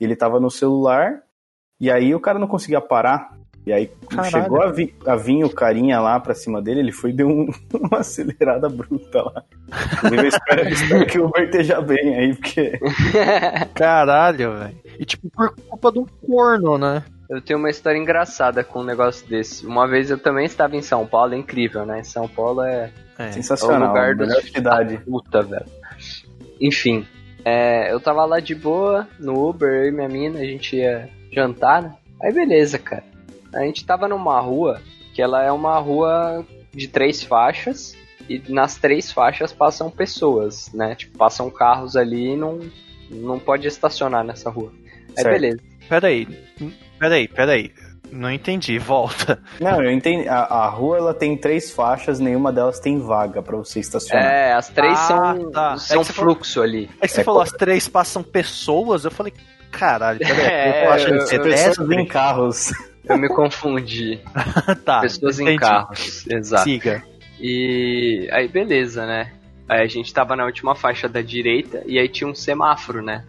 e 0.00 0.04
ele 0.04 0.16
tava 0.16 0.38
no 0.40 0.50
celular, 0.50 1.22
e 1.80 1.90
aí 1.90 2.14
o 2.14 2.20
cara 2.20 2.38
não 2.38 2.46
conseguia 2.48 2.80
parar. 2.80 3.36
E 3.66 3.72
aí 3.72 3.86
Caralho. 4.08 4.30
chegou 4.30 4.62
a, 4.62 4.70
vi, 4.72 4.94
a 5.06 5.14
vir 5.14 5.44
o 5.44 5.50
carinha 5.54 6.00
lá 6.00 6.18
pra 6.18 6.34
cima 6.34 6.62
dele, 6.62 6.80
ele 6.80 6.92
foi 6.92 7.10
e 7.10 7.12
deu 7.12 7.28
um- 7.28 7.50
uma 7.74 7.98
acelerada 7.98 8.68
bruta 8.68 9.22
lá. 9.22 9.44
Inclusive, 9.96 10.22
eu 10.22 10.28
espero, 10.28 10.60
eu 10.62 10.68
espero 10.68 11.06
que 11.06 11.18
o 11.18 11.26
Uber 11.26 11.44
esteja 11.44 11.80
bem 11.82 12.14
aí, 12.16 12.34
porque 12.34 12.72
Caralho, 13.74 14.56
velho. 14.58 14.76
E 14.98 15.04
tipo, 15.04 15.28
por 15.30 15.54
culpa 15.54 15.92
de 15.92 15.98
um 15.98 16.06
corno, 16.26 16.78
né? 16.78 17.04
Eu 17.28 17.42
tenho 17.42 17.58
uma 17.58 17.68
história 17.68 17.98
engraçada 17.98 18.64
com 18.64 18.80
um 18.80 18.84
negócio 18.84 19.26
desse. 19.28 19.66
Uma 19.66 19.86
vez 19.86 20.10
eu 20.10 20.18
também 20.18 20.46
estava 20.46 20.76
em 20.76 20.82
São 20.82 21.06
Paulo, 21.06 21.34
é 21.34 21.36
incrível, 21.36 21.84
né? 21.84 22.02
São 22.02 22.26
Paulo 22.26 22.62
é 22.62 22.90
É. 23.18 23.30
sensacional, 23.32 23.82
É 23.82 23.84
o 23.84 23.88
lugar 23.88 24.12
a 24.12 24.14
melhor 24.14 24.40
dos- 24.40 24.50
cidade. 24.50 24.96
puta, 25.04 25.42
velho. 25.42 25.66
Enfim, 26.60 27.06
é, 27.44 27.92
eu 27.92 28.00
tava 28.00 28.24
lá 28.24 28.40
de 28.40 28.54
boa, 28.54 29.06
no 29.18 29.48
Uber, 29.48 29.68
eu 29.68 29.88
e 29.88 29.90
minha 29.92 30.08
mina, 30.08 30.38
a 30.40 30.44
gente 30.44 30.76
ia 30.76 31.08
jantar, 31.30 31.82
né? 31.82 31.94
Aí 32.22 32.32
beleza, 32.32 32.78
cara. 32.78 33.04
A 33.54 33.60
gente 33.62 33.84
tava 33.84 34.08
numa 34.08 34.40
rua, 34.40 34.80
que 35.14 35.20
ela 35.22 35.42
é 35.42 35.52
uma 35.52 35.78
rua 35.78 36.44
de 36.72 36.88
três 36.88 37.22
faixas, 37.22 37.94
e 38.28 38.42
nas 38.48 38.76
três 38.76 39.12
faixas 39.12 39.52
passam 39.52 39.90
pessoas, 39.90 40.72
né? 40.72 40.94
Tipo, 40.94 41.16
passam 41.18 41.50
carros 41.50 41.96
ali 41.96 42.32
e 42.32 42.36
não, 42.36 42.58
não 43.10 43.38
pode 43.38 43.66
estacionar 43.68 44.24
nessa 44.24 44.50
rua. 44.50 44.72
Aí 45.16 45.22
Certo. 45.22 45.30
beleza. 45.34 45.60
Peraí. 45.88 46.28
Peraí, 46.98 47.28
peraí. 47.28 47.72
Não 48.10 48.30
entendi. 48.30 48.78
Volta. 48.78 49.38
Não, 49.60 49.82
eu 49.82 49.90
entendi. 49.90 50.26
A, 50.28 50.38
a 50.40 50.68
rua 50.68 50.96
ela 50.96 51.12
tem 51.14 51.36
três 51.36 51.70
faixas, 51.70 52.18
nenhuma 52.18 52.50
delas 52.50 52.80
tem 52.80 52.98
vaga 52.98 53.42
pra 53.42 53.56
você 53.56 53.80
estacionar. 53.80 54.24
É, 54.24 54.52
as 54.54 54.68
três 54.68 54.94
Ah, 54.94 55.06
são, 55.06 55.50
tá. 55.50 55.72
É 55.74 55.78
são 55.78 56.00
que 56.00 56.06
você 56.06 56.12
falou- 56.14 56.34
fluxo 56.34 56.62
ali. 56.62 56.88
Aí 57.02 57.08
você 57.08 57.20
É 57.20 57.24
falou, 57.24 57.40
co- 57.40 57.44
as 57.44 57.52
três 57.52 57.86
passam 57.86 58.22
pessoas. 58.22 59.04
Eu 59.04 59.10
falei, 59.10 59.32
caralho, 59.70 60.18
peraí. 60.20 60.40
É, 60.40 60.80
eu 60.82 60.86
tô 60.86 60.92
achando 60.94 61.14
eu- 61.14 61.18
que 61.18 61.26
você 61.26 61.36
eu- 61.36 61.42
Pessoas 61.42 61.90
em 61.90 62.06
carros. 62.06 62.72
Eu 63.04 63.18
me 63.18 63.28
confundi. 63.28 64.20
tá, 64.86 65.00
Pessoas 65.00 65.38
em 65.38 65.42
entendi. 65.42 65.58
carros, 65.60 66.26
exato. 66.30 66.64
Siga. 66.64 67.02
E 67.40 68.28
aí, 68.32 68.48
beleza, 68.48 69.06
né? 69.06 69.32
Aí 69.68 69.82
a 69.82 69.86
gente 69.86 70.12
tava 70.14 70.34
na 70.34 70.44
última 70.46 70.74
faixa 70.74 71.08
da 71.08 71.20
direita 71.20 71.82
e 71.86 71.98
aí 71.98 72.08
tinha 72.08 72.28
um 72.28 72.34
semáforo, 72.34 73.02
né? 73.02 73.24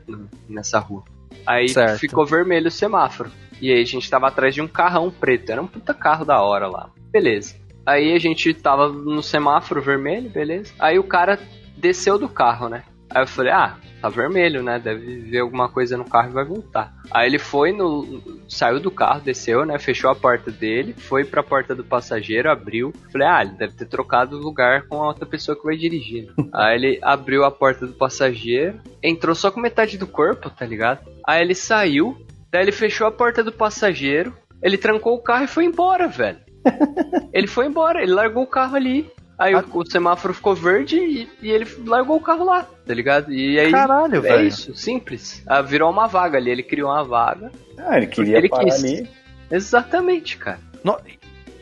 Nessa 0.47 0.79
rua. 0.79 1.03
Aí 1.45 1.67
Certo. 1.69 1.99
ficou 1.99 2.25
vermelho 2.25 2.67
o 2.67 2.71
semáforo. 2.71 3.29
E 3.61 3.71
aí 3.71 3.81
a 3.81 3.85
gente 3.85 4.09
tava 4.09 4.27
atrás 4.27 4.53
de 4.53 4.61
um 4.61 4.67
carrão 4.67 5.11
preto. 5.11 5.51
Era 5.51 5.61
um 5.61 5.67
puta 5.67 5.93
carro 5.93 6.25
da 6.25 6.41
hora 6.41 6.67
lá. 6.67 6.89
Beleza. 7.11 7.55
Aí 7.85 8.13
a 8.13 8.19
gente 8.19 8.53
tava 8.53 8.89
no 8.89 9.23
semáforo 9.23 9.81
vermelho, 9.81 10.29
beleza. 10.29 10.73
Aí 10.77 10.99
o 10.99 11.03
cara 11.03 11.39
desceu 11.75 12.19
do 12.19 12.29
carro, 12.29 12.69
né? 12.69 12.83
Aí 13.09 13.23
eu 13.23 13.27
falei, 13.27 13.51
ah, 13.51 13.75
tá 13.99 14.09
vermelho, 14.09 14.61
né? 14.61 14.79
Deve 14.79 15.21
ver 15.21 15.39
alguma 15.39 15.67
coisa 15.67 15.97
no 15.97 16.05
carro 16.05 16.29
e 16.29 16.33
vai 16.33 16.45
voltar. 16.45 16.93
Aí 17.09 17.27
ele 17.27 17.39
foi 17.39 17.71
no. 17.71 18.21
saiu 18.47 18.79
do 18.79 18.91
carro, 18.91 19.21
desceu, 19.21 19.65
né? 19.65 19.79
Fechou 19.79 20.11
a 20.11 20.15
porta 20.15 20.51
dele, 20.51 20.93
foi 20.95 21.25
pra 21.25 21.41
porta 21.41 21.73
do 21.73 21.83
passageiro, 21.83 22.51
abriu. 22.51 22.93
Falei, 23.11 23.27
ah, 23.27 23.41
ele 23.41 23.53
deve 23.53 23.73
ter 23.73 23.85
trocado 23.85 24.37
lugar 24.37 24.83
com 24.83 25.01
a 25.01 25.07
outra 25.07 25.25
pessoa 25.25 25.57
que 25.57 25.65
vai 25.65 25.75
dirigir. 25.75 26.29
Aí 26.53 26.75
ele 26.75 26.99
abriu 27.01 27.43
a 27.43 27.51
porta 27.51 27.87
do 27.87 27.93
passageiro, 27.93 28.79
entrou 29.01 29.33
só 29.33 29.49
com 29.51 29.59
metade 29.59 29.97
do 29.97 30.07
corpo, 30.07 30.49
tá 30.49 30.65
ligado? 30.65 30.99
Aí 31.25 31.41
ele 31.41 31.55
saiu, 31.55 32.15
daí 32.51 32.63
ele 32.63 32.71
fechou 32.71 33.07
a 33.07 33.11
porta 33.11 33.43
do 33.43 33.51
passageiro, 33.51 34.35
ele 34.61 34.77
trancou 34.77 35.15
o 35.15 35.21
carro 35.21 35.43
e 35.45 35.47
foi 35.47 35.65
embora, 35.65 36.07
velho. 36.07 36.39
ele 37.33 37.47
foi 37.47 37.65
embora, 37.67 38.01
ele 38.01 38.11
largou 38.13 38.43
o 38.43 38.47
carro 38.47 38.75
ali. 38.75 39.09
Aí 39.37 39.55
o, 39.55 39.63
o 39.73 39.89
semáforo 39.89 40.33
ficou 40.33 40.53
verde 40.53 40.97
e, 40.97 41.29
e 41.41 41.49
ele 41.49 41.65
largou 41.85 42.17
o 42.17 42.21
carro 42.21 42.43
lá, 42.43 42.67
tá 42.85 42.93
ligado? 42.93 43.31
E 43.31 43.57
aí. 43.57 43.71
Caralho, 43.71 44.17
é 44.17 44.19
velho. 44.19 44.47
isso, 44.47 44.75
simples. 44.75 45.41
Ah, 45.47 45.61
virou 45.61 45.89
uma 45.89 46.07
vaga 46.07 46.37
ali, 46.37 46.49
ele 46.51 46.63
criou 46.63 46.89
uma 46.91 47.05
vaga. 47.05 47.49
Ah, 47.77 47.95
ele 47.95 48.07
queria 48.07 48.37
Ele 48.37 48.49
parar 48.49 48.65
quis. 48.65 48.83
ali. 48.83 49.09
Exatamente, 49.49 50.37
cara. 50.37 50.59
No- 50.83 50.99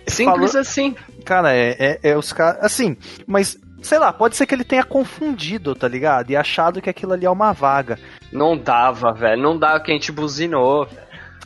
Simples 0.07 0.51
Falou- 0.51 0.61
assim. 0.61 0.95
Cara, 1.25 1.53
é, 1.53 1.75
é, 1.79 1.99
é 2.11 2.17
os 2.17 2.31
caras. 2.33 2.63
Assim, 2.63 2.95
mas. 3.27 3.57
Sei 3.81 3.99
lá, 3.99 4.11
pode 4.11 4.35
ser 4.35 4.47
que 4.47 4.55
ele 4.55 4.63
tenha 4.63 4.83
confundido, 4.83 5.75
tá 5.75 5.87
ligado? 5.87 6.31
E 6.31 6.35
achado 6.35 6.81
que 6.81 6.89
aquilo 6.89 7.13
ali 7.13 7.27
é 7.27 7.29
uma 7.29 7.53
vaga. 7.53 7.99
Não 8.31 8.57
dava, 8.57 9.13
velho. 9.13 9.41
Não 9.41 9.57
dava 9.57 9.79
que 9.79 9.91
a 9.91 9.93
gente 9.93 10.11
buzinou. 10.11 10.87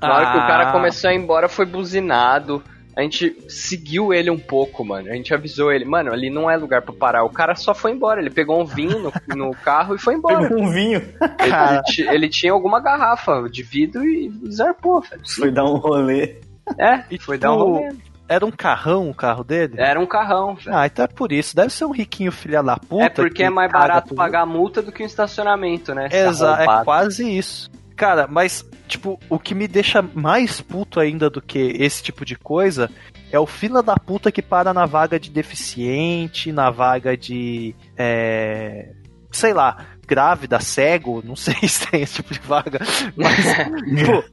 Na 0.01 0.15
hora 0.15 0.31
que 0.31 0.37
o 0.37 0.41
Ah. 0.41 0.47
cara 0.47 0.71
começou 0.71 1.09
a 1.09 1.13
ir 1.13 1.17
embora, 1.17 1.47
foi 1.47 1.65
buzinado. 1.65 2.63
A 2.97 3.01
gente 3.01 3.35
seguiu 3.47 4.13
ele 4.13 4.29
um 4.29 4.37
pouco, 4.37 4.83
mano. 4.83 5.09
A 5.09 5.13
gente 5.13 5.33
avisou 5.33 5.71
ele, 5.71 5.85
mano, 5.85 6.11
ali 6.11 6.29
não 6.29 6.49
é 6.51 6.57
lugar 6.57 6.81
pra 6.81 6.93
parar. 6.93 7.23
O 7.23 7.29
cara 7.29 7.55
só 7.55 7.73
foi 7.73 7.91
embora. 7.91 8.19
Ele 8.19 8.29
pegou 8.29 8.59
um 8.59 8.65
vinho 8.65 8.99
no, 8.99 9.13
no 9.35 9.51
carro 9.55 9.95
e 9.95 9.99
foi 9.99 10.15
embora. 10.15 10.41
Pegou 10.49 10.61
um 10.63 10.69
vinho, 10.71 10.99
Ele, 11.39 11.81
ele 11.99 12.15
ele 12.15 12.29
tinha 12.29 12.51
alguma 12.51 12.81
garrafa 12.81 13.47
de 13.49 13.63
vidro 13.63 14.03
e 14.03 14.29
zarpou, 14.51 14.99
velho. 15.01 15.21
foi 15.25 15.51
dar 15.51 15.63
um 15.65 15.77
rolê. 15.77 16.35
É, 16.77 17.03
E 17.09 17.17
foi 17.17 17.37
dar 17.37 17.53
um 17.53 17.57
tipo, 17.57 17.69
rolê. 17.75 17.95
Era 18.31 18.45
um 18.45 18.51
carrão 18.51 19.09
o 19.09 19.13
carro 19.13 19.43
dele? 19.43 19.73
Era 19.77 19.99
um 19.99 20.05
carrão. 20.05 20.57
Ah, 20.67 20.85
então 20.85 21.03
é 21.03 21.07
por 21.09 21.33
isso. 21.33 21.53
Deve 21.53 21.69
ser 21.69 21.83
um 21.83 21.91
riquinho 21.91 22.31
filha 22.31 22.63
da 22.63 22.77
puta. 22.77 23.03
É 23.03 23.09
porque 23.09 23.35
que 23.35 23.43
é 23.43 23.49
mais 23.49 23.69
barato 23.69 24.07
tudo. 24.07 24.17
pagar 24.17 24.45
multa 24.45 24.81
do 24.81 24.89
que 24.89 25.03
um 25.03 25.05
estacionamento, 25.05 25.93
né? 25.93 26.09
Se 26.09 26.15
Exa 26.15 26.57
é 26.61 26.83
quase 26.85 27.29
isso. 27.29 27.69
Cara, 27.93 28.27
mas, 28.29 28.65
tipo, 28.87 29.19
o 29.29 29.37
que 29.37 29.53
me 29.53 29.67
deixa 29.67 30.01
mais 30.01 30.61
puto 30.61 31.01
ainda 31.01 31.29
do 31.29 31.41
que 31.41 31.59
esse 31.77 32.01
tipo 32.01 32.23
de 32.23 32.37
coisa 32.37 32.89
é 33.33 33.37
o 33.37 33.45
fila 33.45 33.83
da 33.83 33.95
puta 33.95 34.31
que 34.31 34.41
para 34.41 34.73
na 34.73 34.85
vaga 34.85 35.19
de 35.19 35.29
deficiente, 35.29 36.53
na 36.53 36.69
vaga 36.69 37.17
de. 37.17 37.75
É, 37.97 38.93
sei 39.29 39.53
lá, 39.53 39.87
grávida, 40.11 40.59
cego, 40.59 41.23
não 41.23 41.37
sei 41.37 41.55
se 41.65 41.87
tem 41.87 42.01
esse 42.01 42.15
tipo 42.15 42.33
de 42.33 42.39
vaga. 42.41 42.79
Mas, 43.15 43.45
pô, 44.05 44.23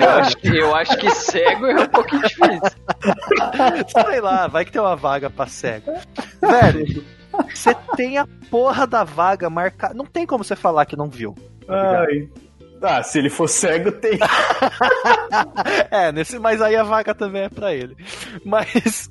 Eu 0.00 0.10
acho, 0.10 0.36
que, 0.38 0.48
eu 0.48 0.74
acho 0.74 0.96
que 0.98 1.10
cego 1.10 1.66
é 1.66 1.82
um 1.82 1.86
pouquinho 1.86 2.22
difícil. 2.22 2.60
sei 4.08 4.20
lá, 4.20 4.48
vai 4.48 4.64
que 4.64 4.72
tem 4.72 4.82
uma 4.82 4.96
vaga 4.96 5.30
pra 5.30 5.46
cego. 5.46 5.92
Velho, 6.40 7.04
você 7.54 7.72
tem 7.96 8.18
a 8.18 8.26
porra 8.50 8.84
da 8.84 9.04
vaga 9.04 9.48
marcada. 9.48 9.94
Não 9.94 10.04
tem 10.06 10.26
como 10.26 10.42
você 10.42 10.56
falar 10.56 10.86
que 10.86 10.96
não 10.96 11.08
viu. 11.08 11.36
Ai. 11.68 12.28
Ah, 12.82 13.00
se 13.00 13.20
ele 13.20 13.30
for 13.30 13.48
cego, 13.48 13.92
tem. 13.92 14.18
É, 15.88 16.10
nesse, 16.10 16.36
mas 16.40 16.60
aí 16.60 16.74
a 16.74 16.82
vaga 16.82 17.14
também 17.14 17.42
é 17.42 17.48
pra 17.48 17.72
ele. 17.72 17.96
Mas 18.44 19.08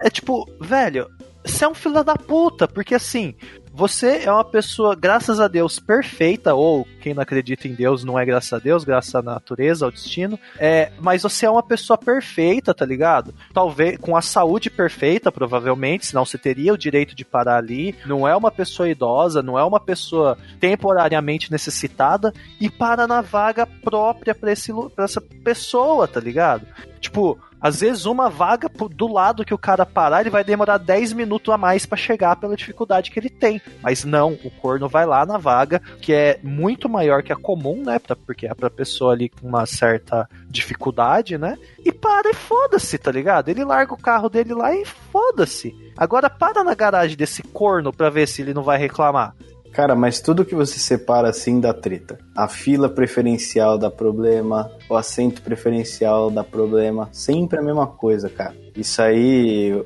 é 0.00 0.10
tipo, 0.10 0.50
velho, 0.60 1.08
você 1.44 1.64
é 1.64 1.68
um 1.68 1.74
filho 1.74 2.02
da 2.02 2.16
puta, 2.16 2.66
porque 2.66 2.94
assim, 2.94 3.34
você 3.74 4.22
é 4.24 4.30
uma 4.30 4.44
pessoa, 4.44 4.94
graças 4.94 5.40
a 5.40 5.48
Deus, 5.48 5.78
perfeita, 5.78 6.54
ou 6.54 6.86
quem 7.00 7.14
não 7.14 7.22
acredita 7.22 7.66
em 7.66 7.74
Deus 7.74 8.04
não 8.04 8.18
é 8.18 8.24
graças 8.24 8.52
a 8.52 8.58
Deus, 8.58 8.84
graças 8.84 9.14
à 9.14 9.22
natureza, 9.22 9.84
ao 9.86 9.90
destino, 9.90 10.38
é, 10.58 10.92
mas 11.00 11.22
você 11.22 11.46
é 11.46 11.50
uma 11.50 11.62
pessoa 11.62 11.96
perfeita, 11.96 12.74
tá 12.74 12.84
ligado? 12.84 13.34
Talvez 13.52 13.96
com 13.98 14.16
a 14.16 14.22
saúde 14.22 14.68
perfeita, 14.68 15.32
provavelmente, 15.32 16.06
senão 16.06 16.24
você 16.24 16.36
teria 16.36 16.74
o 16.74 16.78
direito 16.78 17.14
de 17.14 17.24
parar 17.24 17.56
ali. 17.56 17.94
Não 18.04 18.28
é 18.28 18.36
uma 18.36 18.50
pessoa 18.50 18.88
idosa, 18.88 19.42
não 19.42 19.58
é 19.58 19.64
uma 19.64 19.80
pessoa 19.80 20.36
temporariamente 20.60 21.50
necessitada 21.50 22.32
e 22.60 22.68
para 22.68 23.06
na 23.06 23.20
vaga 23.20 23.66
própria 23.66 24.34
pra 24.34 24.50
essa 24.50 25.20
pessoa, 25.42 26.06
tá 26.06 26.20
ligado? 26.20 26.66
Tipo, 27.00 27.38
às 27.62 27.80
vezes 27.80 28.06
uma 28.06 28.28
vaga 28.28 28.68
do 28.68 29.06
lado 29.06 29.44
que 29.44 29.54
o 29.54 29.58
cara 29.58 29.86
parar, 29.86 30.22
ele 30.22 30.30
vai 30.30 30.42
demorar 30.42 30.78
10 30.78 31.12
minutos 31.12 31.54
a 31.54 31.56
mais 31.56 31.86
pra 31.86 31.96
chegar 31.96 32.34
pela 32.34 32.56
dificuldade 32.56 33.10
que 33.10 33.20
ele 33.20 33.30
tem. 33.30 33.62
Mas 33.80 34.04
não, 34.04 34.32
o 34.44 34.50
corno 34.50 34.88
vai 34.88 35.06
lá 35.06 35.24
na 35.24 35.38
vaga, 35.38 35.80
que 36.00 36.12
é 36.12 36.40
muito 36.42 36.88
maior 36.88 37.22
que 37.22 37.32
a 37.32 37.36
comum, 37.36 37.82
né? 37.84 38.00
Porque 38.26 38.46
é 38.46 38.54
pra 38.54 38.68
pessoa 38.68 39.12
ali 39.12 39.28
com 39.28 39.46
uma 39.46 39.64
certa 39.64 40.28
dificuldade, 40.48 41.38
né? 41.38 41.56
E 41.84 41.92
para 41.92 42.30
e 42.30 42.34
foda-se, 42.34 42.98
tá 42.98 43.12
ligado? 43.12 43.48
Ele 43.48 43.64
larga 43.64 43.94
o 43.94 43.98
carro 43.98 44.28
dele 44.28 44.54
lá 44.54 44.74
e 44.74 44.84
foda-se. 44.84 45.74
Agora 45.96 46.28
para 46.28 46.64
na 46.64 46.74
garagem 46.74 47.16
desse 47.16 47.42
corno 47.42 47.92
pra 47.92 48.10
ver 48.10 48.26
se 48.26 48.42
ele 48.42 48.52
não 48.52 48.62
vai 48.62 48.78
reclamar. 48.78 49.34
Cara, 49.72 49.96
mas 49.96 50.20
tudo 50.20 50.44
que 50.44 50.54
você 50.54 50.78
separa 50.78 51.30
assim 51.30 51.58
dá 51.58 51.72
treta. 51.72 52.18
A 52.36 52.46
fila 52.46 52.88
preferencial 52.88 53.78
dá 53.78 53.90
problema, 53.90 54.70
o 54.88 54.94
assento 54.94 55.40
preferencial 55.42 56.30
dá 56.30 56.44
problema, 56.44 57.08
sempre 57.10 57.58
a 57.58 57.62
mesma 57.62 57.86
coisa, 57.86 58.28
cara. 58.28 58.54
Isso 58.76 59.00
aí 59.00 59.82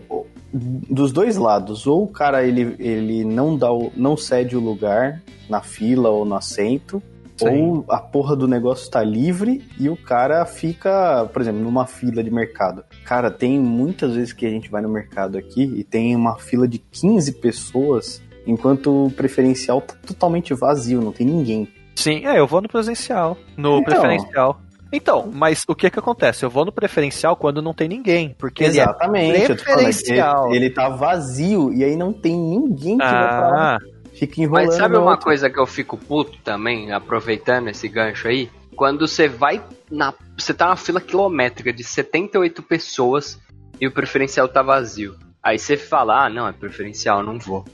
dos 0.53 1.13
dois 1.13 1.37
lados, 1.37 1.87
ou 1.87 2.05
o 2.05 2.09
cara 2.09 2.45
ele, 2.45 2.77
ele 2.79 3.25
não 3.25 3.57
dá 3.57 3.73
o, 3.73 3.93
não 3.97 4.17
cede 4.17 4.57
o 4.57 4.61
lugar 4.61 5.23
na 5.49 5.61
fila 5.61 6.09
ou 6.09 6.25
no 6.25 6.35
assento, 6.35 7.03
Sim. 7.37 7.49
ou 7.49 7.85
a 7.89 7.99
porra 7.99 8.35
do 8.35 8.49
negócio 8.49 8.91
tá 8.91 9.03
livre 9.03 9.63
e 9.79 9.89
o 9.89 9.97
cara 9.97 10.45
fica, 10.47 11.29
por 11.33 11.43
exemplo, 11.43 11.61
numa 11.61 11.87
fila 11.87 12.23
de 12.23 12.31
mercado. 12.31 12.85
Cara, 13.05 13.31
tem 13.31 13.61
muitas 13.61 14.15
vezes 14.15 14.33
que 14.33 14.47
a 14.47 14.51
gente 14.51 14.71
vai 14.71 14.81
no 14.81 14.89
mercado 14.89 15.37
aqui 15.37 15.63
e 15.63 15.85
tem 15.85 16.17
uma 16.17 16.39
fila 16.39 16.67
de 16.67 16.79
15 16.79 17.33
pessoas, 17.33 18.23
enquanto 18.47 19.07
o 19.07 19.11
preferencial 19.11 19.81
tá 19.81 19.95
totalmente 20.07 20.55
vazio, 20.55 21.01
não 21.01 21.13
tem 21.13 21.27
ninguém. 21.27 21.69
Sim, 21.95 22.27
é, 22.27 22.39
eu 22.39 22.47
vou 22.47 22.61
no 22.61 22.69
presencial. 22.69 23.37
No 23.57 23.79
Então. 23.79 23.85
preferencial. 23.85 24.61
Então, 24.93 25.31
mas 25.35 25.65
o 25.67 25.75
que 25.75 25.91
que 25.91 25.99
acontece? 25.99 26.45
Eu 26.45 26.51
vou 26.51 26.65
no 26.65 26.71
preferencial 26.71 27.35
quando 27.37 27.61
não 27.61 27.75
tem 27.75 27.89
ninguém, 27.89 28.35
porque 28.39 28.63
ele 28.65 28.79
é 28.79 28.83
Exatamente, 28.83 29.41
tô 29.57 29.65
falando, 29.65 29.65
preferencial. 29.65 30.47
ele, 30.49 30.57
ele 30.67 30.71
tá 30.71 30.89
vazio 30.89 31.73
e 31.75 31.83
aí 31.83 31.97
não 31.97 32.13
tem 32.13 32.37
ninguém 32.39 32.97
que 32.97 33.05
vai 33.05 33.11
pra. 33.29 33.77
Ah, 33.77 33.79
Fica 34.15 34.41
enrolando. 34.41 34.67
Mas 34.69 34.77
sabe 34.77 34.97
uma 34.97 35.11
outro. 35.11 35.25
coisa 35.27 35.51
que 35.51 35.59
eu 35.59 35.67
fico 35.67 35.97
puto 35.99 36.39
também, 36.43 36.93
aproveitando 36.93 37.69
esse 37.69 37.89
gancho 37.89 38.29
aí? 38.29 38.49
Quando 38.77 39.07
você 39.09 39.29
vai 39.29 39.61
na. 39.91 40.15
Você 40.39 40.55
tá 40.55 40.69
na 40.69 40.77
fila 40.77 41.01
quilométrica 41.01 41.73
de 41.73 41.83
78 41.83 42.63
pessoas 42.63 43.39
e 43.81 43.87
o 43.87 43.91
preferencial 43.93 44.49
tá 44.49 44.63
vazio. 44.63 45.17
Aí 45.43 45.59
você 45.59 45.77
fala, 45.77 46.25
ah, 46.27 46.31
não, 46.31 46.47
é 46.49 46.53
preferencial, 46.53 47.23
não 47.23 47.39
vou. 47.39 47.65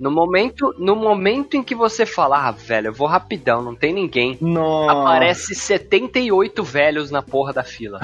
No 0.00 0.10
momento, 0.10 0.74
no 0.78 0.96
momento 0.96 1.58
em 1.58 1.62
que 1.62 1.74
você 1.74 2.06
fala, 2.06 2.48
ah, 2.48 2.50
velho, 2.50 2.86
eu 2.86 2.92
vou 2.94 3.06
rapidão, 3.06 3.62
não 3.62 3.74
tem 3.74 3.92
ninguém. 3.92 4.38
Nossa. 4.40 4.98
Aparece 4.98 5.54
78 5.54 6.64
velhos 6.64 7.10
na 7.10 7.20
porra 7.20 7.52
da 7.52 7.62
fila. 7.62 8.00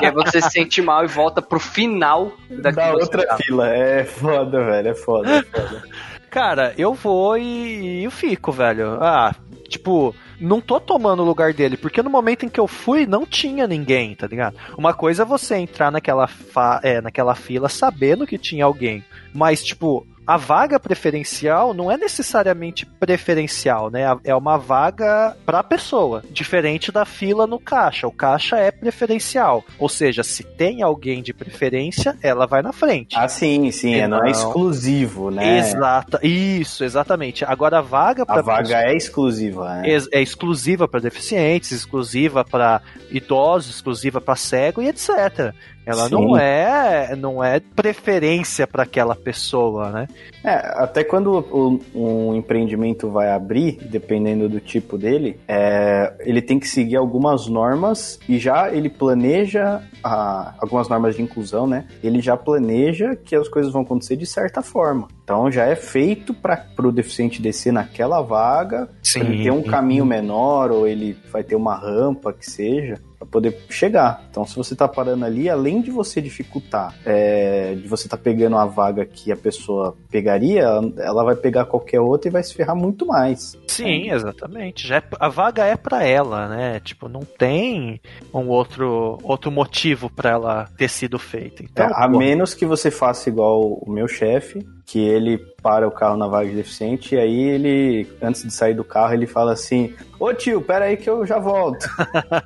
e 0.00 0.06
aí 0.06 0.12
você 0.12 0.40
se 0.40 0.50
sente 0.52 0.80
mal 0.80 1.04
e 1.04 1.08
volta 1.08 1.42
pro 1.42 1.58
final 1.58 2.30
da, 2.48 2.70
da 2.70 2.92
outra 2.92 3.26
tava. 3.26 3.42
fila. 3.42 3.68
É 3.68 4.04
foda, 4.04 4.64
velho. 4.64 4.88
É 4.88 4.94
foda, 4.94 5.30
é 5.30 5.42
foda. 5.42 5.82
cara, 6.30 6.74
eu 6.78 6.94
vou 6.94 7.36
e, 7.36 8.02
e 8.02 8.04
eu 8.04 8.10
fico, 8.12 8.52
velho. 8.52 9.02
Ah, 9.02 9.34
tipo, 9.68 10.14
não 10.40 10.60
tô 10.60 10.78
tomando 10.78 11.24
o 11.24 11.26
lugar 11.26 11.52
dele, 11.52 11.76
porque 11.76 12.04
no 12.04 12.10
momento 12.10 12.46
em 12.46 12.48
que 12.48 12.60
eu 12.60 12.68
fui, 12.68 13.04
não 13.04 13.26
tinha 13.26 13.66
ninguém, 13.66 14.14
tá 14.14 14.28
ligado? 14.28 14.56
Uma 14.78 14.94
coisa 14.94 15.24
é 15.24 15.26
você 15.26 15.56
entrar 15.56 15.90
naquela, 15.90 16.28
fa 16.28 16.80
é, 16.84 17.00
naquela 17.00 17.34
fila 17.34 17.68
sabendo 17.68 18.28
que 18.28 18.38
tinha 18.38 18.64
alguém, 18.64 19.04
mas, 19.34 19.64
tipo, 19.64 20.06
a 20.26 20.36
vaga 20.36 20.78
preferencial 20.78 21.74
não 21.74 21.90
é 21.90 21.96
necessariamente 21.96 22.86
preferencial, 22.86 23.90
né? 23.90 24.02
É 24.24 24.34
uma 24.34 24.56
vaga 24.56 25.36
pra 25.44 25.62
pessoa, 25.62 26.22
diferente 26.30 26.92
da 26.92 27.04
fila 27.04 27.46
no 27.46 27.58
caixa. 27.58 28.06
O 28.06 28.12
caixa 28.12 28.56
é 28.56 28.70
preferencial, 28.70 29.64
ou 29.78 29.88
seja, 29.88 30.22
se 30.22 30.42
tem 30.42 30.82
alguém 30.82 31.22
de 31.22 31.32
preferência, 31.32 32.16
ela 32.22 32.46
vai 32.46 32.62
na 32.62 32.72
frente. 32.72 33.16
Ah, 33.16 33.28
sim, 33.28 33.70
sim. 33.70 33.94
é, 33.94 34.06
não 34.06 34.24
é 34.24 34.30
exclusivo, 34.30 35.30
né? 35.30 35.58
Exata, 35.58 36.20
isso, 36.22 36.84
exatamente. 36.84 37.44
Agora 37.44 37.78
a 37.78 37.82
vaga 37.82 38.22
A 38.22 38.26
para 38.26 38.42
vaga 38.42 38.82
é 38.82 38.96
exclusiva, 38.96 39.76
né? 39.76 39.88
é 40.12 40.20
exclusiva 40.20 40.86
para 40.86 41.00
deficientes, 41.00 41.72
exclusiva 41.72 42.44
para 42.44 42.80
idosos, 43.10 43.76
exclusiva 43.76 44.20
para 44.20 44.36
cego 44.36 44.82
e 44.82 44.88
etc. 44.88 45.52
Ela 45.84 46.08
Sim. 46.08 46.14
não 46.14 46.36
é, 46.36 47.16
não 47.16 47.42
é 47.42 47.60
preferência 47.60 48.66
para 48.66 48.84
aquela 48.84 49.14
pessoa, 49.16 49.90
né? 49.90 50.08
É, 50.44 50.54
até 50.82 51.02
quando 51.04 51.32
o- 51.50 51.80
um 51.94 52.34
empreendimento 52.36 53.08
vai 53.10 53.30
abrir, 53.30 53.78
dependendo 53.82 54.48
do 54.48 54.60
tipo 54.60 54.96
dele, 54.96 55.38
é, 55.48 56.12
ele 56.20 56.40
tem 56.42 56.58
que 56.58 56.68
seguir 56.68 56.96
algumas 56.96 57.46
normas 57.48 58.18
e 58.28 58.38
já 58.38 58.70
ele 58.72 58.88
planeja 58.88 59.80
a- 60.02 60.54
algumas 60.60 60.88
normas 60.88 61.16
de 61.16 61.22
inclusão, 61.22 61.66
né? 61.66 61.84
Ele 62.02 62.20
já 62.20 62.36
planeja 62.36 63.16
que 63.16 63.34
as 63.34 63.48
coisas 63.48 63.72
vão 63.72 63.82
acontecer 63.82 64.16
de 64.16 64.26
certa 64.26 64.62
forma. 64.62 65.08
Então 65.24 65.50
já 65.50 65.64
é 65.66 65.74
feito 65.76 66.32
para 66.34 66.64
o 66.80 66.92
deficiente 66.92 67.40
descer 67.40 67.72
naquela 67.72 68.20
vaga, 68.22 68.88
pra 69.12 69.22
ele 69.22 69.42
ter 69.44 69.50
um 69.52 69.62
caminho 69.62 70.04
menor 70.04 70.70
ou 70.70 70.86
ele 70.86 71.16
vai 71.32 71.42
ter 71.44 71.54
uma 71.56 71.74
rampa 71.76 72.32
que 72.32 72.48
seja 72.50 72.98
para 73.22 73.26
poder 73.26 73.58
chegar. 73.68 74.24
Então, 74.30 74.44
se 74.44 74.56
você 74.56 74.74
tá 74.74 74.88
parando 74.88 75.24
ali, 75.24 75.48
além 75.48 75.80
de 75.80 75.90
você 75.90 76.20
dificultar, 76.20 76.94
é, 77.04 77.74
de 77.74 77.86
você 77.88 78.08
tá 78.08 78.16
pegando 78.16 78.56
a 78.56 78.66
vaga 78.66 79.04
que 79.04 79.30
a 79.30 79.36
pessoa 79.36 79.96
pegaria, 80.10 80.64
ela 80.98 81.24
vai 81.24 81.36
pegar 81.36 81.64
qualquer 81.66 82.00
outra 82.00 82.28
e 82.28 82.32
vai 82.32 82.42
se 82.42 82.54
ferrar 82.54 82.76
muito 82.76 83.06
mais. 83.06 83.56
Sim, 83.66 84.10
exatamente. 84.10 84.86
Já 84.86 84.96
é- 84.96 85.02
a 85.18 85.28
vaga 85.28 85.64
é 85.64 85.76
para 85.76 86.04
ela, 86.04 86.48
né? 86.48 86.80
Tipo, 86.80 87.08
não 87.08 87.20
tem 87.20 88.00
um 88.32 88.48
outro 88.48 89.18
outro 89.22 89.50
motivo 89.50 90.10
para 90.10 90.30
ela 90.30 90.68
ter 90.76 90.88
sido 90.88 91.18
feita. 91.18 91.62
Então, 91.62 91.86
É, 91.86 91.92
a 91.94 92.08
pô, 92.08 92.18
menos 92.18 92.54
que 92.54 92.66
você 92.66 92.90
faça 92.90 93.28
igual 93.28 93.60
o 93.62 93.90
meu 93.90 94.08
chefe, 94.08 94.66
que 94.92 94.98
ele 95.00 95.38
para 95.62 95.88
o 95.88 95.90
carro 95.90 96.18
na 96.18 96.26
vaga 96.26 96.50
de 96.50 96.54
deficiente 96.56 97.14
e 97.14 97.18
aí 97.18 97.40
ele, 97.48 98.06
antes 98.20 98.42
de 98.42 98.50
sair 98.52 98.74
do 98.74 98.84
carro, 98.84 99.14
ele 99.14 99.26
fala 99.26 99.54
assim: 99.54 99.94
Ô 100.20 100.34
tio, 100.34 100.60
pera 100.60 100.84
aí 100.84 100.98
que 100.98 101.08
eu 101.08 101.24
já 101.24 101.38
volto. 101.38 101.86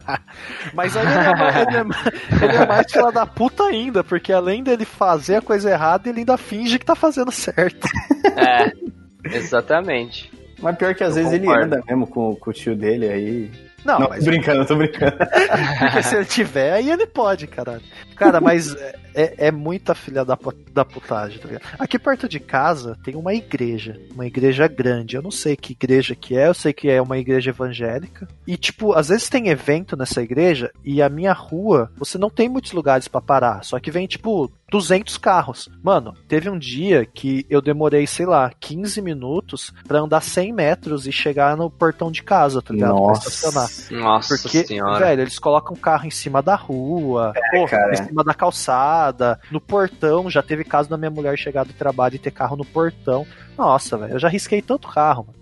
Mas 0.73 0.97
aí 0.97 1.05
ele 1.07 1.19
é, 1.19 1.35
mais- 1.35 1.57
ele 1.57 1.77
é 1.77 2.45
ele 2.45 2.57
é 2.57 2.67
mais 2.67 2.93
fila 2.93 3.11
da 3.11 3.27
puta 3.27 3.65
ainda, 3.65 4.05
porque 4.05 4.33
além 4.33 4.63
dele 4.63 4.85
fazer 4.85 5.37
a 5.37 5.43
coisa 5.43 5.69
errada, 5.71 6.09
ele 6.09 6.21
ainda 6.21 6.37
finge 6.37 6.79
que 6.79 6.87
tá 6.87 6.95
fazendo 6.95 7.33
certo. 7.33 7.87
É, 8.39 8.71
exatamente. 9.37 10.31
Mas 10.61 10.77
pior 10.77 10.95
que 10.95 11.03
às 11.05 11.11
Eu 11.17 11.23
vezes 11.23 11.33
ele 11.33 11.47
concordo. 11.47 11.65
anda 11.77 11.83
mesmo 11.87 12.07
com, 12.07 12.37
com 12.37 12.51
o 12.51 12.53
tio 12.53 12.77
dele 12.77 13.09
aí. 13.09 13.51
Não, 13.85 14.01
Não, 14.01 14.09
mas 14.09 14.25
tô 14.25 14.31
brincando, 14.31 14.67
tô 14.67 14.77
brincando. 14.77 15.17
porque 15.81 16.03
se 16.03 16.17
ele 16.17 16.25
tiver, 16.25 16.73
aí 16.73 16.91
ele 16.91 17.07
pode, 17.07 17.47
caralho. 17.47 17.83
Cara, 18.17 18.41
mas 18.41 18.75
é, 19.17 19.47
é 19.49 19.51
muita 19.51 19.95
filha 19.95 20.25
da, 20.25 20.39
da 20.73 20.85
putagem, 20.85 21.39
tá 21.39 21.49
ligado? 21.49 21.63
Aqui 21.79 21.99
perto 21.99 22.29
de 22.29 22.39
casa 22.39 22.99
tem 23.03 23.17
uma 23.17 23.35
igreja, 23.35 23.99
uma 24.15 24.27
igreja 24.27 24.69
grande. 24.69 25.17
Eu 25.17 25.23
não 25.23 25.31
sei 25.31 25.57
que 25.57 25.73
igreja 25.73 26.15
que 26.15 26.37
é, 26.37 26.49
eu 26.49 26.55
sei 26.55 26.73
que 26.73 26.91
é 26.91 27.01
uma 27.01 27.17
igreja 27.17 27.51
evangélica. 27.51 28.29
E, 28.47 28.57
tipo, 28.57 28.93
às 28.93 29.09
vezes 29.09 29.29
tem 29.29 29.49
evento 29.49 29.97
nessa 29.97 30.23
igreja 30.23 30.71
e 30.85 31.01
a 31.01 31.09
minha 31.09 31.33
rua, 31.33 31.91
você 31.97 32.19
não 32.19 32.29
tem 32.29 32.49
muitos 32.49 32.73
lugares 32.73 33.09
pra 33.09 33.21
parar. 33.21 33.65
Só 33.65 33.81
que 33.81 33.91
vem, 33.91 34.07
tipo, 34.07 34.53
200 34.71 35.17
carros. 35.17 35.69
Mano, 35.83 36.15
teve 36.29 36.51
um 36.51 36.59
dia 36.59 37.07
que 37.07 37.47
eu 37.49 37.63
demorei, 37.63 38.07
sei 38.07 38.27
lá, 38.27 38.51
15 38.61 39.01
minutos 39.01 39.73
pra 39.87 40.01
andar 40.01 40.21
100 40.21 40.53
metros 40.53 41.07
e 41.07 41.13
chegar 41.13 41.57
no 41.57 41.71
portão 41.71 42.11
de 42.11 42.23
casa, 42.23 42.61
tá 42.61 42.75
ligado? 42.75 43.01
Pra 43.03 43.13
estacionar. 43.13 43.63
Nossa. 43.63 43.95
Nossa 43.95 44.39
Porque, 44.43 44.67
senhora. 44.67 45.07
velho, 45.07 45.23
eles 45.23 45.39
colocam 45.39 45.75
o 45.75 45.79
carro 45.79 46.07
em 46.07 46.11
cima 46.11 46.43
da 46.43 46.55
rua, 46.55 47.33
porra, 47.53 47.69
cara. 47.71 48.06
Cima 48.07 48.25
da 48.25 48.35
calçada, 48.35 49.39
no 49.51 49.61
portão. 49.61 50.31
Já 50.31 50.43
teve 50.43 50.65
caso 50.65 50.89
da 50.89 50.97
minha 50.97 51.11
mulher 51.11 51.37
chegar 51.39 51.65
do 51.65 51.73
trabalho 51.73 52.17
e 52.17 52.19
ter 52.19 52.31
carro 52.31 52.57
no 52.57 52.65
portão. 52.65 53.27
Nossa, 53.57 53.97
velho, 53.97 54.15
eu 54.15 54.19
já 54.19 54.29
risquei 54.29 54.61
tanto 54.63 54.89
carro, 54.89 55.27
mano. 55.27 55.39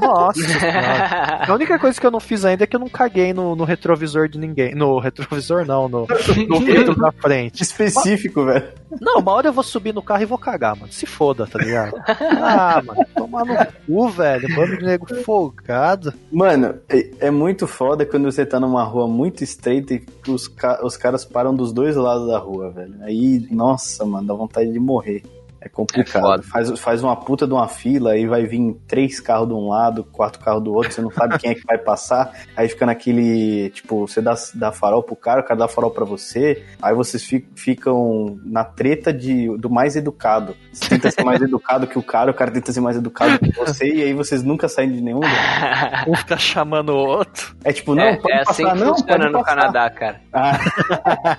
Nossa. 0.00 0.40
A 1.48 1.54
única 1.54 1.78
coisa 1.78 2.00
que 2.00 2.06
eu 2.06 2.10
não 2.10 2.20
fiz 2.20 2.44
ainda 2.44 2.64
é 2.64 2.66
que 2.66 2.76
eu 2.76 2.80
não 2.80 2.88
caguei 2.88 3.32
no, 3.32 3.54
no 3.56 3.64
retrovisor 3.64 4.28
de 4.28 4.38
ninguém. 4.38 4.74
No 4.74 4.98
retrovisor, 4.98 5.64
não, 5.66 5.88
no, 5.88 6.06
no 6.48 6.60
vidro 6.64 6.94
da 6.96 7.12
frente. 7.12 7.62
Específico, 7.62 8.44
velho. 8.44 8.68
Não, 9.00 9.18
uma 9.20 9.32
hora 9.32 9.48
eu 9.48 9.52
vou 9.52 9.62
subir 9.64 9.94
no 9.94 10.02
carro 10.02 10.22
e 10.22 10.26
vou 10.26 10.38
cagar, 10.38 10.76
mano. 10.76 10.92
Se 10.92 11.06
foda, 11.06 11.46
tá 11.46 11.58
ligado? 11.58 11.94
Ah, 12.06 12.82
mano, 12.84 13.06
tomar 13.14 13.44
no 13.44 13.54
cu, 13.86 14.08
velho. 14.08 14.48
Bando 14.54 14.78
de 14.78 14.84
nego 14.84 15.14
folgado. 15.22 16.12
Mano, 16.32 16.74
é, 16.88 17.10
é 17.26 17.30
muito 17.30 17.66
foda 17.66 18.04
quando 18.04 18.30
você 18.30 18.44
tá 18.44 18.58
numa 18.58 18.82
rua 18.82 19.06
muito 19.06 19.44
estreita 19.44 19.94
e 19.94 20.02
os, 20.28 20.48
ca- 20.48 20.80
os 20.84 20.96
caras 20.96 21.24
param 21.24 21.54
dos 21.54 21.72
dois 21.72 21.94
lados 21.96 22.26
da 22.28 22.38
rua, 22.38 22.70
velho. 22.70 22.94
Aí, 23.02 23.46
nossa, 23.50 24.04
mano, 24.04 24.26
dá 24.26 24.34
vontade 24.34 24.72
de 24.72 24.78
morrer. 24.80 25.22
É 25.62 25.68
complicado. 25.68 26.40
É 26.40 26.42
faz, 26.42 26.78
faz 26.80 27.02
uma 27.02 27.14
puta 27.16 27.46
de 27.46 27.52
uma 27.52 27.68
fila, 27.68 28.12
aí 28.12 28.26
vai 28.26 28.44
vir 28.46 28.74
três 28.86 29.20
carros 29.20 29.48
de 29.48 29.54
um 29.54 29.68
lado, 29.68 30.04
quatro 30.04 30.42
carros 30.42 30.62
do 30.64 30.72
outro, 30.72 30.90
você 30.92 31.02
não 31.02 31.10
sabe 31.10 31.38
quem 31.38 31.50
é 31.50 31.54
que 31.54 31.64
vai 31.66 31.76
passar. 31.76 32.32
Aí 32.56 32.66
fica 32.68 32.86
naquele, 32.86 33.68
tipo, 33.70 34.06
você 34.08 34.22
dá, 34.22 34.34
dá 34.54 34.72
farol 34.72 35.02
pro 35.02 35.14
cara, 35.14 35.40
o 35.42 35.44
cara 35.44 35.60
dá 35.60 35.68
farol 35.68 35.90
pra 35.90 36.04
você. 36.04 36.64
Aí 36.80 36.94
vocês 36.94 37.22
fi- 37.22 37.46
ficam 37.54 38.38
na 38.44 38.64
treta 38.64 39.12
de, 39.12 39.54
do 39.58 39.68
mais 39.68 39.96
educado. 39.96 40.56
Você 40.72 40.88
tenta 40.88 41.10
ser 41.10 41.24
mais 41.24 41.42
educado 41.42 41.86
que 41.86 41.98
o 41.98 42.02
cara, 42.02 42.30
o 42.30 42.34
cara 42.34 42.50
tenta 42.50 42.72
ser 42.72 42.80
mais 42.80 42.96
educado 42.96 43.38
que 43.38 43.52
você, 43.52 43.86
e 43.86 44.02
aí 44.02 44.14
vocês 44.14 44.42
nunca 44.42 44.66
saem 44.66 44.90
de 44.90 45.00
nenhum 45.02 45.16
lugar. 45.20 46.04
Um 46.08 46.14
fica 46.14 46.38
chamando 46.38 46.90
o 46.90 46.96
outro. 46.96 47.54
É 47.64 47.72
tipo, 47.72 47.94
não, 47.94 48.02
é, 48.04 48.16
pode 48.16 48.32
é 48.32 48.40
assim 48.40 48.62
passar, 48.62 48.72
que 48.76 48.80
não, 48.84 48.94
funciona 48.94 49.18
pode 49.18 49.32
no 49.32 49.38
passar. 49.40 49.56
Canadá, 49.56 49.90
cara. 49.90 50.20
Ah. 50.32 50.58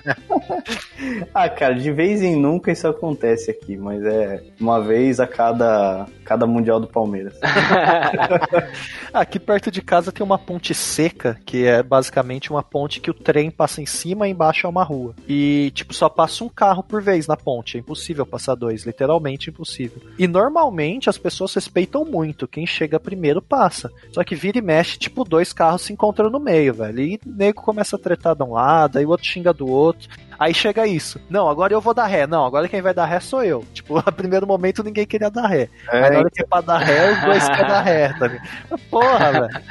ah, 1.34 1.48
cara, 1.48 1.74
de 1.74 1.90
vez 1.90 2.22
em 2.22 2.36
nunca 2.36 2.70
isso 2.70 2.86
acontece 2.86 3.50
aqui, 3.50 3.76
mas 3.76 4.02
é 4.04 4.11
uma 4.60 4.80
vez 4.80 5.20
a 5.20 5.26
cada, 5.26 6.06
cada 6.24 6.46
Mundial 6.46 6.80
do 6.80 6.86
Palmeiras. 6.86 7.38
Aqui 9.12 9.38
perto 9.38 9.70
de 9.70 9.82
casa 9.82 10.12
tem 10.12 10.24
uma 10.24 10.38
ponte 10.38 10.74
seca, 10.74 11.38
que 11.44 11.66
é 11.66 11.82
basicamente 11.82 12.50
uma 12.50 12.62
ponte 12.62 13.00
que 13.00 13.10
o 13.10 13.14
trem 13.14 13.50
passa 13.50 13.80
em 13.80 13.86
cima 13.86 14.26
e 14.26 14.30
embaixo 14.30 14.66
é 14.66 14.70
uma 14.70 14.82
rua. 14.82 15.14
E, 15.28 15.70
tipo, 15.74 15.94
só 15.94 16.08
passa 16.08 16.44
um 16.44 16.48
carro 16.48 16.82
por 16.82 17.02
vez 17.02 17.26
na 17.26 17.36
ponte. 17.36 17.76
É 17.76 17.80
impossível 17.80 18.24
passar 18.24 18.54
dois, 18.54 18.84
literalmente 18.84 19.50
impossível. 19.50 20.02
E 20.18 20.26
normalmente 20.26 21.08
as 21.08 21.18
pessoas 21.18 21.54
respeitam 21.54 22.04
muito. 22.04 22.48
Quem 22.48 22.66
chega 22.66 22.98
primeiro 22.98 23.42
passa. 23.42 23.90
Só 24.12 24.24
que 24.24 24.34
vira 24.34 24.58
e 24.58 24.62
mexe, 24.62 24.98
tipo, 24.98 25.24
dois 25.24 25.52
carros 25.52 25.82
se 25.82 25.92
encontram 25.92 26.30
no 26.30 26.40
meio, 26.40 26.74
velho. 26.74 27.00
E 27.00 27.20
o 27.26 27.30
nego 27.30 27.62
começa 27.62 27.96
a 27.96 27.98
tretar 27.98 28.34
de 28.34 28.42
um 28.42 28.52
lado, 28.52 28.98
aí 28.98 29.06
o 29.06 29.10
outro 29.10 29.26
xinga 29.26 29.52
do 29.52 29.68
outro. 29.68 30.08
Aí 30.42 30.52
chega 30.52 30.84
isso. 30.88 31.20
Não, 31.30 31.48
agora 31.48 31.72
eu 31.72 31.80
vou 31.80 31.94
dar 31.94 32.06
ré. 32.06 32.26
Não, 32.26 32.44
agora 32.44 32.68
quem 32.68 32.82
vai 32.82 32.92
dar 32.92 33.04
ré 33.06 33.20
sou 33.20 33.44
eu. 33.44 33.64
Tipo, 33.72 33.98
a 33.98 34.10
primeiro 34.10 34.44
momento 34.46 34.82
ninguém 34.82 35.06
queria 35.06 35.30
dar 35.30 35.46
ré. 35.46 35.68
Aí 35.88 36.00
na 36.10 36.18
hora 36.18 36.30
que 36.30 36.42
é 36.42 36.46
pra 36.46 36.60
dar 36.60 36.78
ré, 36.78 37.12
os 37.12 37.20
dois 37.22 37.48
querem 37.48 37.66
dar 37.68 37.80
ré, 37.82 38.08
tá 38.18 38.26
ligado? 38.26 38.48
Porra, 38.90 39.32
velho. 39.32 39.62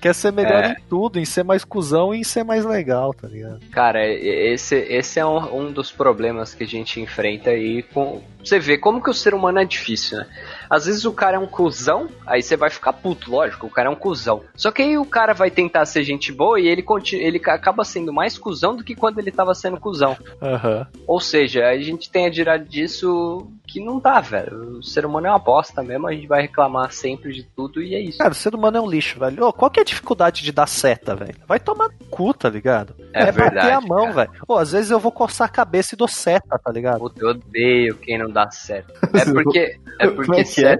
Quer 0.00 0.14
ser 0.14 0.32
melhor 0.32 0.64
É. 0.64 0.72
em 0.72 0.76
tudo, 0.88 1.18
em 1.18 1.24
ser 1.24 1.42
mais 1.42 1.64
cuzão 1.64 2.14
e 2.14 2.20
em 2.20 2.24
ser 2.24 2.42
mais 2.44 2.64
legal, 2.64 3.12
tá 3.14 3.28
ligado? 3.28 3.60
Cara, 3.70 4.06
esse, 4.06 4.76
esse 4.76 5.18
é 5.20 5.24
um, 5.26 5.58
um 5.68 5.72
dos 5.72 5.90
problemas 5.92 6.54
que 6.54 6.64
a 6.64 6.66
gente 6.66 7.00
enfrenta 7.00 7.50
aí 7.50 7.82
com. 7.82 8.20
Você 8.44 8.58
vê 8.58 8.78
como 8.78 9.02
que 9.02 9.10
o 9.10 9.14
ser 9.14 9.34
humano 9.34 9.58
é 9.60 9.64
difícil, 9.64 10.18
né? 10.18 10.26
Às 10.68 10.86
vezes 10.86 11.04
o 11.04 11.12
cara 11.12 11.36
é 11.36 11.38
um 11.38 11.46
cuzão, 11.46 12.08
aí 12.26 12.42
você 12.42 12.56
vai 12.56 12.70
ficar 12.70 12.92
puto, 12.92 13.30
lógico, 13.30 13.66
o 13.66 13.70
cara 13.70 13.88
é 13.88 13.90
um 13.92 13.96
cuzão. 13.96 14.42
Só 14.56 14.70
que 14.70 14.82
aí 14.82 14.96
o 14.96 15.04
cara 15.04 15.32
vai 15.34 15.50
tentar 15.50 15.84
ser 15.84 16.04
gente 16.04 16.32
boa 16.32 16.60
e 16.60 16.66
ele, 16.68 16.82
continua, 16.82 17.24
ele 17.26 17.38
ca- 17.38 17.54
acaba 17.54 17.84
sendo 17.84 18.12
mais 18.12 18.38
cuzão 18.38 18.76
do 18.76 18.84
que 18.84 18.94
quando 18.94 19.18
ele 19.18 19.30
tava 19.32 19.54
sendo 19.54 19.78
cuzão. 19.80 20.16
Aham. 20.40 20.86
Ou 21.06 21.20
seja, 21.20 21.66
a 21.68 21.76
gente 21.78 22.10
tem 22.10 22.26
a 22.26 22.30
tirar 22.30 22.58
disso 22.58 23.46
que 23.66 23.80
não 23.84 24.00
dá, 24.00 24.20
velho. 24.20 24.78
O 24.78 24.82
ser 24.82 25.04
humano 25.06 25.26
é 25.26 25.30
uma 25.30 25.38
bosta 25.38 25.82
mesmo, 25.82 26.06
a 26.08 26.12
gente 26.12 26.26
vai 26.26 26.42
reclamar 26.42 26.90
sempre 26.92 27.32
de 27.32 27.42
tudo 27.44 27.82
e 27.82 27.94
é 27.94 28.00
isso. 28.00 28.18
Cara, 28.18 28.30
o 28.32 28.34
ser 28.34 28.54
humano 28.54 28.76
é 28.78 28.80
um 28.80 28.88
lixo, 28.90 29.18
velho. 29.18 29.44
Ô, 29.44 29.52
qual 29.52 29.70
que 29.70 29.78
é 29.80 29.82
a 29.82 29.86
dificuldade 29.86 30.42
de 30.42 30.50
dar 30.52 30.66
seta, 30.66 31.14
velho? 31.14 31.34
Vai 31.46 31.60
tomar 31.60 31.88
no 31.88 32.06
cu, 32.06 32.32
tá 32.34 32.48
ligado? 32.48 32.94
É 33.12 33.26
bater 33.26 33.32
verdade, 33.34 33.70
a 33.70 33.80
mão, 33.80 34.12
velho. 34.12 34.30
Ô, 34.48 34.54
às 34.56 34.72
vezes 34.72 34.90
eu 34.90 34.98
vou 34.98 35.12
coçar 35.12 35.46
a 35.48 35.50
cabeça 35.50 35.94
e 35.94 35.98
dou 35.98 36.08
seta, 36.08 36.58
tá 36.58 36.70
ligado? 36.72 36.98
Puta, 36.98 37.20
eu 37.22 37.28
odeio 37.30 37.96
quem 37.96 38.18
não 38.18 38.29
dá 38.30 38.50
certo. 38.50 38.92
É 39.14 39.24
porque. 39.24 39.78
É 39.98 40.04
Como 40.06 40.16
porque 40.16 40.40
é 40.40 40.44
que 40.44 40.64
é? 40.64 40.76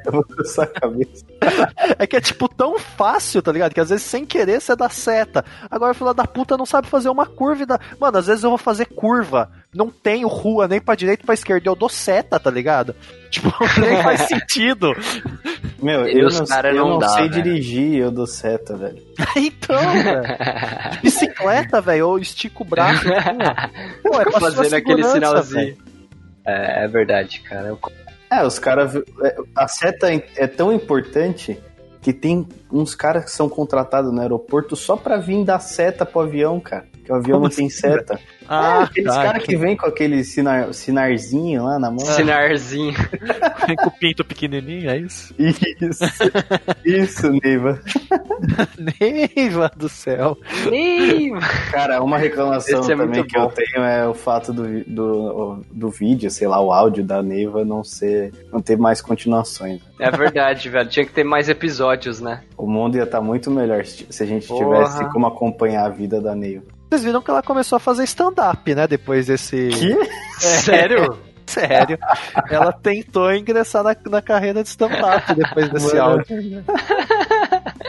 cabeça. 0.81 1.25
É 1.99 2.07
que 2.07 2.17
é 2.17 2.21
tipo 2.21 2.49
tão 2.49 2.79
fácil, 2.79 3.43
tá 3.43 3.53
ligado? 3.53 3.75
Que 3.75 3.81
às 3.81 3.91
vezes 3.91 4.05
sem 4.05 4.25
querer 4.25 4.61
você 4.61 4.75
dá 4.75 4.89
seta. 4.89 5.45
Agora, 5.71 5.93
filho 5.95 6.15
da 6.15 6.27
puta 6.27 6.57
não 6.57 6.65
sabe 6.67 6.89
fazer 6.89 7.09
uma 7.11 7.27
curva 7.27 7.63
e 7.63 7.67
dá. 7.67 7.79
Mano, 8.01 8.19
às 8.19 8.27
vezes 8.27 8.43
eu 8.43 8.51
vou 8.51 8.59
fazer 8.59 8.87
curva. 8.87 9.51
Não 9.75 9.89
tenho 9.91 10.27
rua 10.27 10.67
nem 10.67 10.81
pra 10.81 10.95
direita 10.95 11.21
nem 11.21 11.27
pra 11.27 11.35
esquerda. 11.35 11.69
Eu 11.69 11.75
dou 11.77 11.89
seta, 11.89 12.39
tá 12.41 12.51
ligado? 12.51 12.95
Tipo, 13.31 13.53
nem 13.81 14.03
faz 14.03 14.23
sentido. 14.23 14.93
Meu, 15.81 16.05
eu 16.09 16.29
não, 16.31 16.45
cara 16.47 16.71
eu 16.71 16.77
não 16.77 16.89
não 16.91 16.99
dá, 16.99 17.11
sei 17.11 17.29
velho. 17.29 17.43
dirigir, 17.45 17.95
eu 18.01 18.11
dou 18.11 18.27
seta, 18.27 18.77
velho. 18.77 19.01
então, 19.37 19.79
velho. 19.79 20.23
De 20.95 20.99
bicicleta, 21.01 21.81
velho. 21.81 22.01
Eu 22.01 22.19
estico 22.19 22.65
o 22.65 22.67
braço. 22.67 23.07
Assim. 23.09 23.39
Pô, 24.03 24.21
é 24.21 24.25
pra 24.25 24.41
Fazendo 24.41 24.75
aquele 24.75 25.05
sinalzinho. 25.05 25.61
velho. 25.67 25.79
É, 26.45 26.85
é 26.85 26.89
verdade, 26.89 27.41
cara. 27.41 27.69
Eu- 27.69 27.79
É, 28.31 28.45
os 28.45 28.59
caras. 28.59 28.93
A 29.57 29.67
seta 29.69 30.07
é 30.37 30.47
tão 30.47 30.73
importante 30.73 31.61
que 32.01 32.13
tem 32.13 32.47
uns 32.73 32.95
caras 32.95 33.25
que 33.25 33.31
são 33.31 33.49
contratados 33.49 34.13
no 34.13 34.21
aeroporto 34.21 34.75
só 34.77 34.97
pra 34.97 35.17
vir 35.19 35.45
dar 35.45 35.59
seta 35.59 36.07
pro 36.07 36.21
avião, 36.23 36.59
cara. 36.61 36.87
Que 37.11 37.15
o 37.15 37.17
avião 37.17 37.39
Como 37.39 37.49
não 37.49 37.57
tem 37.57 37.67
assim, 37.67 37.77
seta. 37.77 38.21
Ah, 38.49 38.81
é, 38.81 38.85
aqueles 38.85 39.15
tá, 39.15 39.23
caras 39.23 39.43
que 39.43 39.57
vêm 39.57 39.77
com 39.77 39.87
aquele 39.87 40.23
sinar, 40.23 40.73
sinarzinho 40.73 41.65
lá 41.65 41.79
na 41.79 41.91
mão. 41.91 41.99
Sinarzinho. 42.01 42.95
Vem 43.67 43.77
com 43.77 43.89
o 43.89 43.91
pinto 43.91 44.25
pequenininho, 44.25 44.91
é 44.91 44.99
isso? 44.99 45.35
Isso. 45.39 46.05
Isso, 46.85 47.31
Neiva. 47.45 47.81
Neiva 49.01 49.71
do 49.77 49.89
céu. 49.89 50.37
Ih, 50.73 51.31
Cara, 51.71 52.03
uma 52.03 52.19
reclamação 52.19 52.83
é 52.83 52.87
também 52.97 53.25
que 53.25 53.37
eu 53.37 53.43
bom. 53.43 53.51
tenho 53.51 53.85
é 53.85 54.07
o 54.09 54.15
fato 54.15 54.53
do, 54.53 54.85
do, 54.85 55.65
do 55.71 55.91
vídeo, 55.91 56.31
sei 56.31 56.49
lá, 56.49 56.61
o 56.61 56.73
áudio 56.73 57.05
da 57.05 57.23
Neiva 57.23 57.65
não 57.65 57.85
ser. 57.85 58.33
não 58.53 58.61
ter 58.61 58.77
mais 58.77 59.01
continuações. 59.01 59.81
É 59.99 60.11
verdade, 60.11 60.69
velho. 60.69 60.89
Tinha 60.89 61.07
que 61.07 61.13
ter 61.13 61.25
mais 61.25 61.49
episódios, 61.49 62.21
né? 62.21 62.43
O 62.57 62.67
mundo 62.67 62.97
ia 62.97 63.05
estar 63.05 63.21
muito 63.21 63.51
melhor 63.51 63.85
se 63.85 64.07
se 64.11 64.23
a 64.23 64.27
gente 64.27 64.49
Porra. 64.49 64.85
tivesse 64.85 65.13
como 65.13 65.27
acompanhar 65.27 65.87
a 65.87 65.89
vida 65.91 66.21
da 66.21 66.35
Neiva. 66.35 66.80
Vocês 66.91 67.05
viram 67.05 67.23
que 67.23 67.31
ela 67.31 67.43
começou 67.43 67.77
a 67.77 67.81
fazer 67.81 68.03
stand-up, 68.05 68.75
né? 68.75 68.87
Depois 68.87 69.27
desse. 69.27 69.71
Sério? 70.39 71.17
Sério. 71.47 71.99
Ela 72.51 72.73
tentou 72.73 73.33
ingressar 73.35 73.83
na, 73.83 73.97
na 74.09 74.21
carreira 74.23 74.63
de 74.63 74.69
stand-up 74.69 75.35
depois 75.35 75.69
desse 75.71 75.97
Mano. 75.97 76.11
áudio. 76.19 76.65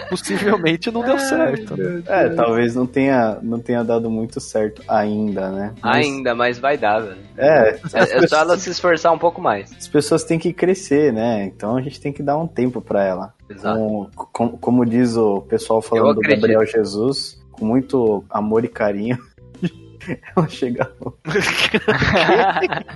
Possivelmente 0.09 0.91
não 0.91 1.01
deu 1.03 1.17
certo. 1.19 1.77
né? 1.77 2.01
É, 2.07 2.29
talvez 2.29 2.75
não 2.75 2.85
tenha, 2.85 3.37
não 3.41 3.59
tenha 3.59 3.83
dado 3.83 4.09
muito 4.09 4.39
certo 4.39 4.81
ainda, 4.87 5.49
né? 5.49 5.73
Mas, 5.81 6.05
Ainda, 6.05 6.35
mas 6.35 6.59
vai 6.59 6.77
dar, 6.77 6.99
velho. 6.99 7.17
É, 7.37 7.79
É, 7.93 8.17
é 8.23 8.27
só 8.27 8.37
ela 8.39 8.57
se 8.57 8.69
esforçar 8.69 9.13
um 9.13 9.17
pouco 9.19 9.39
mais. 9.41 9.71
as 9.71 9.87
pessoas 9.87 10.23
têm 10.23 10.37
que 10.39 10.51
crescer, 10.53 11.13
né? 11.13 11.43
Então 11.45 11.77
a 11.77 11.81
gente 11.81 11.99
tem 12.01 12.11
que 12.11 12.21
dar 12.23 12.37
um 12.37 12.47
tempo 12.47 12.81
pra 12.81 13.03
ela. 13.05 13.33
Exato. 13.49 13.77
Com- 14.15 14.25
com- 14.31 14.57
como 14.57 14.85
diz 14.85 15.15
o 15.15 15.41
pessoal 15.41 15.81
falando 15.81 16.15
do. 16.15 16.21
Gabriel 16.21 16.65
Jesus, 16.65 17.40
com 17.61 17.65
muito 17.65 18.25
amor 18.27 18.65
e 18.65 18.67
carinho. 18.67 19.19
Ela 20.35 20.49
chega. 20.49 20.91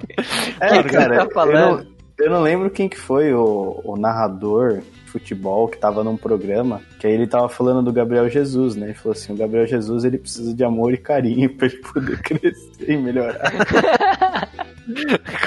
É, 0.59 0.81
que 0.81 0.89
cara, 0.89 1.25
tá 1.25 1.33
falando? 1.33 1.55
Eu, 1.57 1.83
não, 1.83 2.25
eu 2.25 2.29
não 2.31 2.41
lembro 2.41 2.69
quem 2.69 2.87
que 2.87 2.97
foi 2.97 3.33
o, 3.33 3.81
o 3.83 3.97
narrador 3.97 4.79
de 4.79 5.11
futebol 5.11 5.67
que 5.67 5.77
tava 5.77 6.03
num 6.03 6.15
programa, 6.17 6.81
que 6.97 7.05
aí 7.05 7.13
ele 7.13 7.27
tava 7.27 7.49
falando 7.49 7.83
do 7.83 7.93
Gabriel 7.93 8.27
Jesus, 8.29 8.75
né? 8.75 8.87
Ele 8.87 8.93
falou 8.93 9.11
assim, 9.11 9.33
o 9.33 9.35
Gabriel 9.35 9.67
Jesus 9.67 10.05
ele 10.05 10.17
precisa 10.17 10.53
de 10.53 10.63
amor 10.63 10.93
e 10.93 10.97
carinho 10.97 11.53
pra 11.55 11.67
ele 11.67 11.77
poder 11.77 12.19
crescer 12.23 12.89
e 12.89 12.97
melhorar. 12.97 13.51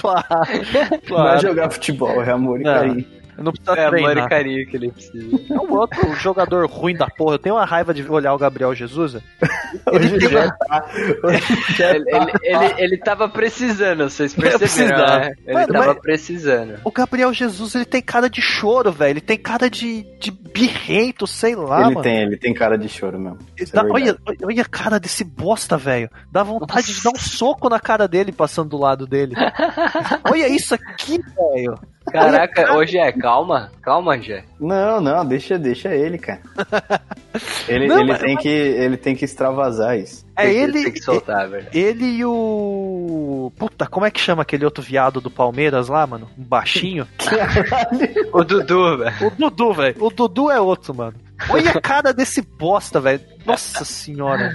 claro. 0.00 0.26
Não 0.30 0.80
é 0.82 0.98
claro. 0.98 1.40
jogar 1.40 1.70
futebol, 1.70 2.22
é 2.22 2.30
amor 2.30 2.60
e 2.60 2.64
Não. 2.64 2.74
carinho. 2.74 3.17
Não 3.38 3.52
precisa 3.52 3.78
É 3.80 3.86
e 3.86 3.90
treinar. 3.90 4.28
carinho 4.28 4.66
que 4.66 4.76
ele 4.76 4.90
precisa. 4.90 5.36
É 5.50 5.58
um 5.58 5.72
outro 5.72 6.12
jogador 6.16 6.66
ruim 6.68 6.94
da 6.96 7.06
porra. 7.06 7.34
Eu 7.34 7.38
tenho 7.38 7.54
uma 7.54 7.64
raiva 7.64 7.94
de 7.94 8.02
olhar 8.10 8.34
o 8.34 8.38
Gabriel 8.38 8.74
Jesus. 8.74 9.14
Hoje 9.92 10.20
já 10.28 10.50
tá. 10.50 10.84
Hoje 11.22 11.74
já 11.76 11.90
Ele, 11.94 12.04
ele, 12.08 12.32
ele, 12.42 12.74
ele 12.78 12.96
tava 12.98 13.28
precisando, 13.28 14.08
vocês 14.10 14.34
perceberam, 14.34 15.06
né? 15.20 15.32
Ele 15.46 15.54
Mano, 15.54 15.72
tava 15.72 15.86
mas- 15.86 15.98
precisando. 16.00 16.80
O 16.84 16.90
Gabriel 16.90 17.32
Jesus, 17.32 17.74
ele 17.74 17.84
tem 17.84 18.02
cara 18.02 18.28
de 18.28 18.40
choro, 18.42 18.90
velho. 18.90 19.12
Ele 19.12 19.20
tem 19.20 19.38
cara 19.38 19.68
de, 19.70 20.04
de 20.18 20.30
birrento, 20.30 21.26
sei 21.26 21.54
lá, 21.54 21.80
ele 21.82 21.90
mano. 21.90 22.02
tem, 22.02 22.22
ele 22.22 22.36
tem 22.36 22.52
cara 22.54 22.76
de 22.76 22.88
choro 22.88 23.18
mesmo. 23.18 23.38
É 23.58 23.64
Dá- 23.66 23.82
verdade. 23.82 23.90
olha, 23.92 24.18
olha- 24.26 24.38
olha 24.44 24.62
a 24.62 24.68
cara 24.68 24.98
desse 24.98 25.22
bosta, 25.24 25.76
velho. 25.76 26.10
Dá 26.32 26.42
vontade 26.42 26.92
de 26.92 27.02
dar 27.02 27.10
um 27.10 27.18
soco 27.18 27.68
na 27.68 27.78
cara 27.78 28.08
dele 28.08 28.32
passando 28.32 28.70
do 28.70 28.78
lado 28.78 29.06
dele. 29.06 29.34
olha 30.28 30.48
isso 30.48 30.74
aqui, 30.74 31.18
velho. 31.18 31.78
Caraca, 32.12 32.74
hoje 32.74 32.98
é, 32.98 33.10
calma, 33.12 33.70
calma, 33.82 34.18
Jé. 34.20 34.44
Não, 34.60 35.00
não, 35.00 35.24
deixa, 35.24 35.58
deixa 35.58 35.94
ele, 35.94 36.18
cara. 36.18 36.40
Ele, 37.68 37.86
Não, 37.86 38.00
ele 38.00 38.12
mas- 38.12 38.20
tem 38.20 38.36
que, 38.36 38.48
ele 38.48 38.96
tem 38.96 39.14
que 39.14 39.24
extravasar 39.24 39.96
isso. 39.96 40.26
É 40.34 40.44
Tem 40.46 40.56
ele. 40.56 40.82
Tem 40.84 40.92
que 40.92 41.00
soltar, 41.02 41.48
velho. 41.48 41.66
Ele 41.72 42.04
e 42.04 42.24
o. 42.24 43.52
Puta, 43.56 43.86
como 43.86 44.06
é 44.06 44.10
que 44.10 44.18
chama 44.18 44.42
aquele 44.42 44.64
outro 44.64 44.82
viado 44.82 45.20
do 45.20 45.30
Palmeiras 45.30 45.88
lá, 45.88 46.04
mano? 46.06 46.28
Um 46.36 46.42
baixinho? 46.42 47.06
O 48.32 48.42
Dudu, 48.44 48.98
velho. 48.98 49.14
O 49.26 49.30
Dudu, 49.30 49.72
velho. 49.74 49.96
O 50.00 50.10
Dudu 50.10 50.50
é 50.50 50.60
outro, 50.60 50.94
mano. 50.94 51.14
Olha 51.50 51.70
a 51.70 51.80
cara 51.80 52.12
desse 52.12 52.42
bosta, 52.42 52.98
velho. 53.00 53.20
Nossa 53.48 53.84
senhora. 53.84 54.52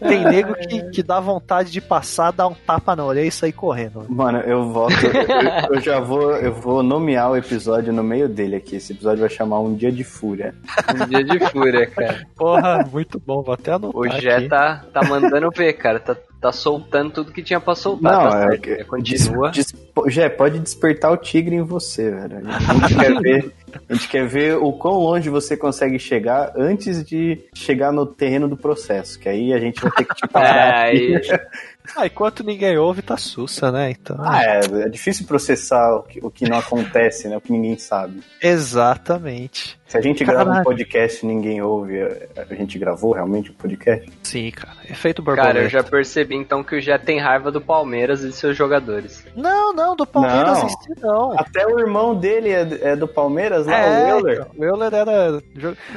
Tem 0.00 0.24
nego 0.24 0.54
que, 0.54 0.82
que 0.90 1.02
dá 1.02 1.20
vontade 1.20 1.70
de 1.70 1.80
passar, 1.80 2.32
dar 2.32 2.48
um 2.48 2.54
tapa 2.54 2.96
na 2.96 3.04
orelha 3.04 3.26
e 3.26 3.30
sair 3.30 3.52
correndo. 3.52 4.04
Mano, 4.08 4.38
eu 4.40 4.72
volto. 4.72 4.94
Eu, 5.04 5.76
eu 5.76 5.80
já 5.80 6.00
vou, 6.00 6.32
eu 6.32 6.52
vou 6.52 6.82
nomear 6.82 7.30
o 7.30 7.36
episódio 7.36 7.92
no 7.92 8.02
meio 8.02 8.28
dele 8.28 8.56
aqui. 8.56 8.76
Esse 8.76 8.92
episódio 8.92 9.20
vai 9.20 9.30
chamar 9.30 9.60
Um 9.60 9.74
Dia 9.74 9.92
de 9.92 10.04
Fúria. 10.04 10.54
Um 10.94 11.06
dia 11.08 11.24
de 11.24 11.38
fúria, 11.50 11.86
cara. 11.86 12.26
Porra, 12.36 12.88
muito 12.90 13.20
bom. 13.20 13.42
Vou 13.42 13.54
até 13.54 13.72
anotar. 13.72 14.00
O 14.00 14.08
Jé 14.20 14.48
tá, 14.48 14.84
tá 14.92 15.02
mandando 15.08 15.50
ver, 15.50 15.72
cara. 15.74 16.00
Tá, 16.00 16.16
tá 16.40 16.52
soltando 16.52 17.12
tudo 17.12 17.32
que 17.32 17.42
tinha 17.42 17.60
pra 17.60 17.74
soltar. 17.74 18.12
Não, 18.12 18.30
tá 18.30 18.48
é 18.52 18.80
É, 18.80 18.84
Continua. 18.84 19.50
Des, 19.50 19.72
des, 19.72 20.14
Jé, 20.14 20.28
pode 20.28 20.58
despertar 20.58 21.12
o 21.12 21.16
tigre 21.16 21.54
em 21.54 21.62
você, 21.62 22.10
velho. 22.10 22.42
A 22.48 22.74
gente, 22.74 22.94
quer 22.98 23.20
ver, 23.20 23.54
a 23.88 23.94
gente 23.94 24.08
quer 24.08 24.26
ver 24.26 24.56
o 24.56 24.72
quão 24.72 24.94
longe 24.94 25.28
você 25.30 25.56
consegue 25.56 25.98
chegar 25.98 26.52
antes 26.56 27.04
de 27.04 27.38
chegar 27.54 27.92
no 27.92 28.06
terreno 28.06 28.48
do 28.48 28.56
processo. 28.56 29.18
Que 29.18 29.28
aí 29.28 29.52
a 29.52 29.58
gente 29.58 29.80
vai 29.80 29.90
ter 29.92 30.04
que 30.04 30.14
te 30.14 30.26
parar. 30.28 30.88
É, 30.88 30.90
aí, 30.90 31.20
Ah, 31.96 32.06
enquanto 32.06 32.44
ninguém 32.44 32.78
ouve, 32.78 33.02
tá 33.02 33.16
sussa, 33.16 33.72
né? 33.72 33.90
Então. 33.90 34.16
Ah, 34.20 34.42
é, 34.44 34.60
é 34.84 34.88
difícil 34.88 35.26
processar 35.26 35.96
o 35.96 36.02
que, 36.04 36.24
o 36.24 36.30
que 36.30 36.48
não 36.48 36.58
acontece, 36.58 37.28
né? 37.28 37.36
O 37.36 37.40
que 37.40 37.52
ninguém 37.52 37.76
sabe. 37.76 38.22
Exatamente. 38.40 39.78
Se 39.86 39.98
a 39.98 40.00
gente 40.00 40.24
grava 40.24 40.44
um 40.44 40.46
Caralho. 40.46 40.64
podcast 40.64 41.22
e 41.22 41.28
ninguém 41.28 41.60
ouve, 41.60 42.00
a 42.34 42.54
gente 42.54 42.78
gravou 42.78 43.12
realmente 43.12 43.50
o 43.50 43.54
podcast? 43.54 44.10
Sim, 44.22 44.50
cara. 44.50 44.78
Efeito 44.88 45.20
borboleta. 45.20 45.52
cara, 45.52 45.64
eu 45.66 45.68
já 45.68 45.82
percebi 45.82 46.34
então 46.34 46.64
que 46.64 46.76
o 46.76 46.80
Jé 46.80 46.96
tem 46.96 47.20
raiva 47.20 47.50
do 47.52 47.60
Palmeiras 47.60 48.22
e 48.24 48.28
de 48.28 48.34
seus 48.34 48.56
jogadores. 48.56 49.22
Não, 49.36 49.74
não, 49.74 49.94
do 49.94 50.06
Palmeiras 50.06 50.58
Não. 50.60 50.66
em 50.66 50.68
si, 50.70 51.00
não. 51.02 51.38
Até 51.38 51.66
o 51.66 51.78
irmão 51.78 52.14
dele 52.14 52.48
é, 52.50 52.92
é 52.92 52.96
do 52.96 53.06
Palmeiras 53.06 53.61
lá, 53.66 53.76
É, 53.78 54.14
o 54.14 54.18
Euler. 54.18 54.34
então, 54.34 54.46
o 54.58 54.64
Euler 54.64 54.94
era. 54.94 55.42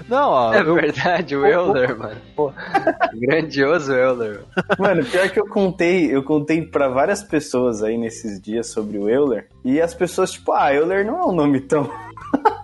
Não, 0.09 0.29
ó. 0.29 0.53
É 0.53 0.61
eu- 0.61 0.75
verdade, 0.75 1.35
o 1.35 1.45
Euler, 1.45 1.95
mano. 1.99 2.17
Pô. 2.35 2.51
Grandioso 3.13 3.93
Euler. 3.93 4.41
Mano, 4.79 5.03
pior 5.05 5.29
que 5.29 5.39
eu 5.39 5.47
contei, 5.47 6.13
eu 6.15 6.23
contei 6.23 6.61
pra 6.65 6.87
várias 6.89 7.23
pessoas 7.23 7.81
aí 7.83 7.97
nesses 7.97 8.39
dias 8.41 8.67
sobre 8.67 8.97
o 8.97 9.09
Euler. 9.09 9.47
E 9.63 9.81
as 9.81 9.93
pessoas, 9.93 10.31
tipo, 10.31 10.51
ah, 10.51 10.73
Euler 10.73 11.05
não 11.05 11.19
é 11.19 11.25
um 11.25 11.31
nome 11.31 11.59
tão. 11.61 11.89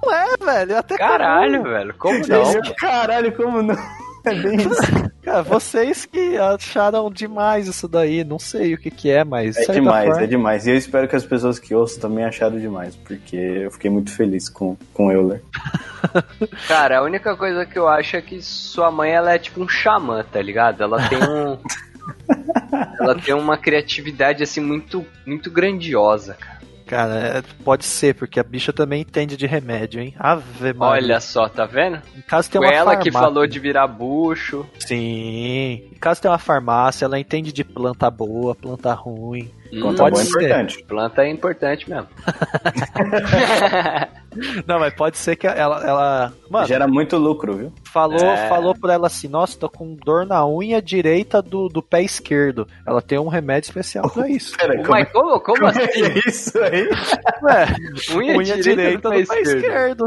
Não 0.04 0.14
é, 0.14 0.36
velho. 0.44 0.78
Até 0.78 0.98
Caralho, 0.98 1.64
velho. 1.64 1.94
Como 1.98 2.20
não? 2.28 2.74
Caralho, 2.78 3.32
como 3.36 3.62
não? 3.62 3.76
É 4.26 4.34
bem 4.36 4.56
isso. 4.58 5.11
Cara, 5.24 5.44
vocês 5.44 6.06
que 6.06 6.38
acharam 6.38 7.10
demais 7.12 7.68
isso 7.68 7.88
daí, 7.88 8.24
não 8.24 8.40
sei 8.40 8.74
o 8.74 8.78
que 8.78 8.90
que 8.90 9.10
é, 9.10 9.24
mas... 9.24 9.56
É 9.58 9.72
demais, 9.74 10.08
forma- 10.10 10.24
é 10.24 10.28
demais. 10.28 10.66
E 10.66 10.72
eu 10.72 10.76
espero 10.76 11.08
que 11.08 11.16
as 11.16 11.24
pessoas 11.26 11.60
que 11.60 11.76
ouçam 11.76 12.02
também 12.02 12.26
acharam 12.26 12.60
demais, 12.60 12.96
porque 12.96 13.36
eu 13.36 13.72
fiquei 13.72 13.90
muito 13.92 14.12
feliz 14.12 14.50
com, 14.50 14.76
com 14.94 15.08
o 15.08 15.12
Euler. 15.12 15.42
Cara, 16.68 17.00
a 17.00 17.04
única 17.04 17.36
coisa 17.36 17.66
que 17.66 17.78
eu 17.78 17.88
acho 17.88 18.16
é 18.16 18.22
que 18.22 18.42
sua 18.42 18.90
mãe 18.92 19.12
ela 19.12 19.34
é 19.34 19.38
tipo 19.40 19.62
um 19.62 19.68
xamã, 19.70 20.24
tá 20.24 20.42
ligado? 20.42 20.82
Ela 20.82 21.08
tem 21.08 21.20
um. 21.20 21.58
ela 23.00 23.16
tem 23.16 23.34
uma 23.36 23.58
criatividade 23.58 24.42
assim 24.44 24.60
muito, 24.60 25.06
muito 25.26 25.52
grandiosa, 25.52 26.34
cara. 26.34 26.51
Cara, 26.92 27.38
é, 27.38 27.44
pode 27.64 27.86
ser, 27.86 28.14
porque 28.16 28.38
a 28.38 28.44
bicha 28.44 28.74
também 28.74 29.00
entende 29.00 29.38
de 29.38 29.46
remédio, 29.46 30.02
hein? 30.02 30.14
Ave 30.20 30.74
Maria. 30.74 31.06
Olha 31.06 31.20
só, 31.22 31.48
tá 31.48 31.66
vendo? 31.66 32.02
em 32.14 32.22
casa 32.22 32.50
tem 32.52 32.60
Foi 32.60 32.70
uma 32.70 32.76
ela 32.76 32.98
que 32.98 33.10
farmácia. 33.10 33.34
falou 33.34 33.48
de 33.48 33.60
virar 33.60 33.88
bucho. 33.88 34.66
Sim. 34.78 35.90
Em 35.90 35.98
casa 36.02 36.20
tem 36.20 36.30
uma 36.30 36.38
farmácia, 36.38 37.06
ela 37.06 37.18
entende 37.18 37.54
de 37.54 37.64
planta 37.64 38.12
boa, 38.12 38.54
planta 38.54 38.94
ruim. 38.94 39.50
Hum, 39.74 39.80
Conta 39.80 40.04
pode 40.04 40.20
é 40.20 40.24
ser. 40.24 40.30
importante. 40.30 40.84
planta 40.84 41.22
é 41.24 41.30
importante 41.30 41.90
mesmo. 41.90 42.08
Não, 44.66 44.80
mas 44.80 44.94
pode 44.94 45.18
ser 45.18 45.36
que 45.36 45.46
ela... 45.46 45.86
ela 45.86 46.34
mano, 46.50 46.66
Gera 46.68 46.88
muito 46.88 47.18
lucro, 47.18 47.54
viu? 47.58 47.74
falou, 47.92 48.18
É. 48.20 48.48
falou 48.48 48.74
pra 48.74 48.94
ela 48.94 49.08
assim, 49.08 49.28
nossa, 49.28 49.58
tô 49.58 49.70
com 49.70 49.94
dor 49.96 50.26
na 50.26 50.48
unha 50.48 50.82
direita 50.82 51.42
do, 51.42 51.68
do 51.68 51.82
pé 51.82 52.02
esquerdo. 52.02 52.66
Ela 52.86 53.02
tem 53.02 53.20
um 53.20 53.28
remédio 53.28 53.68
especial 53.68 54.10
pra 54.10 54.30
isso. 54.30 54.56
Pera, 54.58 54.78
como, 54.78 54.90
Mas 54.90 55.12
como, 55.12 55.40
como 55.42 55.58
como 55.58 55.68
assim? 55.68 55.82
é 55.82 55.88
que 55.88 56.02
é 56.04 56.20
isso 56.28 56.58
aí? 56.64 56.90
Ué, 57.44 57.66
Unha, 58.16 58.38
unha 58.38 58.56
direita, 58.56 58.62
direita 58.64 59.10
do 59.10 59.22
do 59.22 59.28
pé 59.28 59.42
esquerdo. 59.42 60.06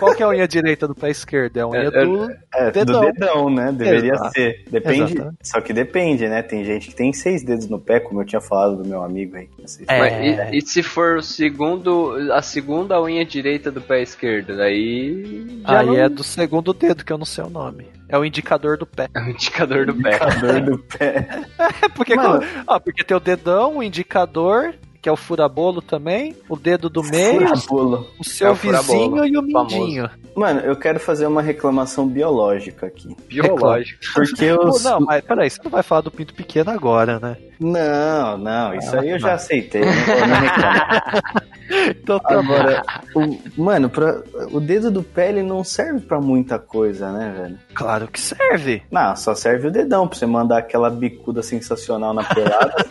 Qual 0.00 0.14
que 0.16 0.22
é 0.22 0.26
a 0.26 0.30
unha 0.30 0.48
direita 0.48 0.88
do 0.88 0.94
pé 0.94 1.10
esquerdo? 1.10 1.56
É 1.56 1.60
a 1.60 1.68
unha 1.68 1.80
É, 1.82 1.90
do... 1.90 2.30
É, 2.54 2.70
Dedão. 2.72 3.00
do 3.00 3.12
dedão, 3.12 3.50
né? 3.50 3.70
Deveria 3.72 4.14
Exato. 4.14 4.32
ser. 4.32 4.64
Depende. 4.70 5.12
Exatamente. 5.12 5.36
Só 5.42 5.60
que 5.60 5.72
depende, 5.72 6.26
né? 6.28 6.42
Tem 6.42 6.64
gente 6.64 6.88
que 6.88 6.94
tem 6.96 7.12
seis 7.12 7.44
dedos 7.44 7.68
no 7.68 7.78
pé, 7.78 8.00
como 8.00 8.20
eu 8.22 8.24
tinha 8.26 8.40
falado 8.40 8.82
do 8.82 8.88
meu 8.88 9.02
amigo 9.04 9.36
aí. 9.36 9.48
É. 9.86 9.98
Mas 9.98 10.52
e, 10.54 10.58
e 10.58 10.62
se 10.62 10.82
for 10.82 11.18
o 11.18 11.22
segundo, 11.22 12.14
a 12.32 12.42
segunda 12.42 13.00
unha 13.00 13.24
direita 13.24 13.70
do 13.70 13.80
pé 13.80 14.02
esquerdo? 14.02 14.56
Daí. 14.56 15.60
já 15.66 15.80
Aí 15.80 15.86
não- 15.86 15.96
é 15.96 16.08
do 16.08 16.24
segundo 16.24 16.72
dedo, 16.72 17.04
que 17.04 17.12
eu 17.12 17.18
não 17.18 17.24
sei 17.26 17.44
o 17.44 17.50
nome. 17.50 17.86
É 18.08 18.18
o 18.18 18.24
indicador 18.24 18.76
do 18.76 18.86
pé. 18.86 19.06
é 19.14 19.20
o 19.20 19.28
indicador 19.30 19.86
do 19.86 19.94
pé. 19.94 20.16
A 20.20 20.26
dor 20.40 20.60
do 20.62 20.78
pé. 20.78 21.28
É 21.84 21.88
porque, 21.88 22.14
Mano. 22.16 22.42
ah, 22.66 22.80
porque 22.80 23.04
tem 23.04 23.16
o 23.16 23.20
dedão, 23.20 23.76
o 23.76 23.82
indicador, 23.82 24.74
que 25.00 25.08
é 25.08 25.12
o 25.12 25.16
furabolo 25.16 25.80
também, 25.80 26.36
o 26.48 26.56
dedo 26.56 26.90
do 26.90 27.02
meio, 27.02 27.40
Furabolo. 27.56 28.06
o 28.18 28.24
seu 28.24 28.48
É 28.48 28.50
o 28.50 28.54
vizinho 28.54 29.24
e 29.24 29.36
o 29.38 29.50
famoso. 29.50 29.76
mindinho. 29.78 30.10
Mano, 30.36 30.60
eu 30.60 30.76
quero 30.76 31.00
fazer 31.00 31.26
uma 31.26 31.40
reclamação 31.42 32.06
biológica 32.06 32.86
aqui. 32.86 33.16
Biológico. 33.26 33.98
Porque 34.14 34.54
Pô, 34.54 34.68
os. 34.68 34.84
não, 34.84 35.00
mas 35.00 35.24
peraí, 35.24 35.48
você 35.50 35.60
não 35.64 35.70
vai 35.70 35.82
falar 35.82 36.02
do 36.02 36.10
pinto 36.10 36.34
pequeno 36.34 36.70
agora, 36.70 37.18
né? 37.18 37.36
Não, 37.60 38.38
não, 38.38 38.74
isso 38.74 38.96
aí 38.98 39.10
eu 39.10 39.18
já 39.18 39.34
aceitei. 39.34 39.82
Não 39.82 39.92
vou 39.92 40.26
nem 40.26 40.40
reclamar. 40.40 41.50
Então 41.88 42.18
tá. 42.18 42.38
Agora, 42.40 42.82
o, 43.14 43.38
mano, 43.62 43.88
pra, 43.88 44.22
o 44.50 44.58
dedo 44.58 44.90
do 44.90 45.04
pé 45.04 45.28
ele 45.28 45.42
não 45.44 45.62
serve 45.62 46.00
pra 46.00 46.20
muita 46.20 46.58
coisa, 46.58 47.12
né, 47.12 47.32
velho? 47.36 47.58
Claro 47.74 48.08
que 48.08 48.18
serve. 48.20 48.82
Não, 48.90 49.14
só 49.14 49.36
serve 49.36 49.68
o 49.68 49.70
dedão 49.70 50.08
pra 50.08 50.18
você 50.18 50.26
mandar 50.26 50.58
aquela 50.58 50.90
bicuda 50.90 51.42
sensacional 51.44 52.12
na 52.12 52.24
pelada, 52.24 52.74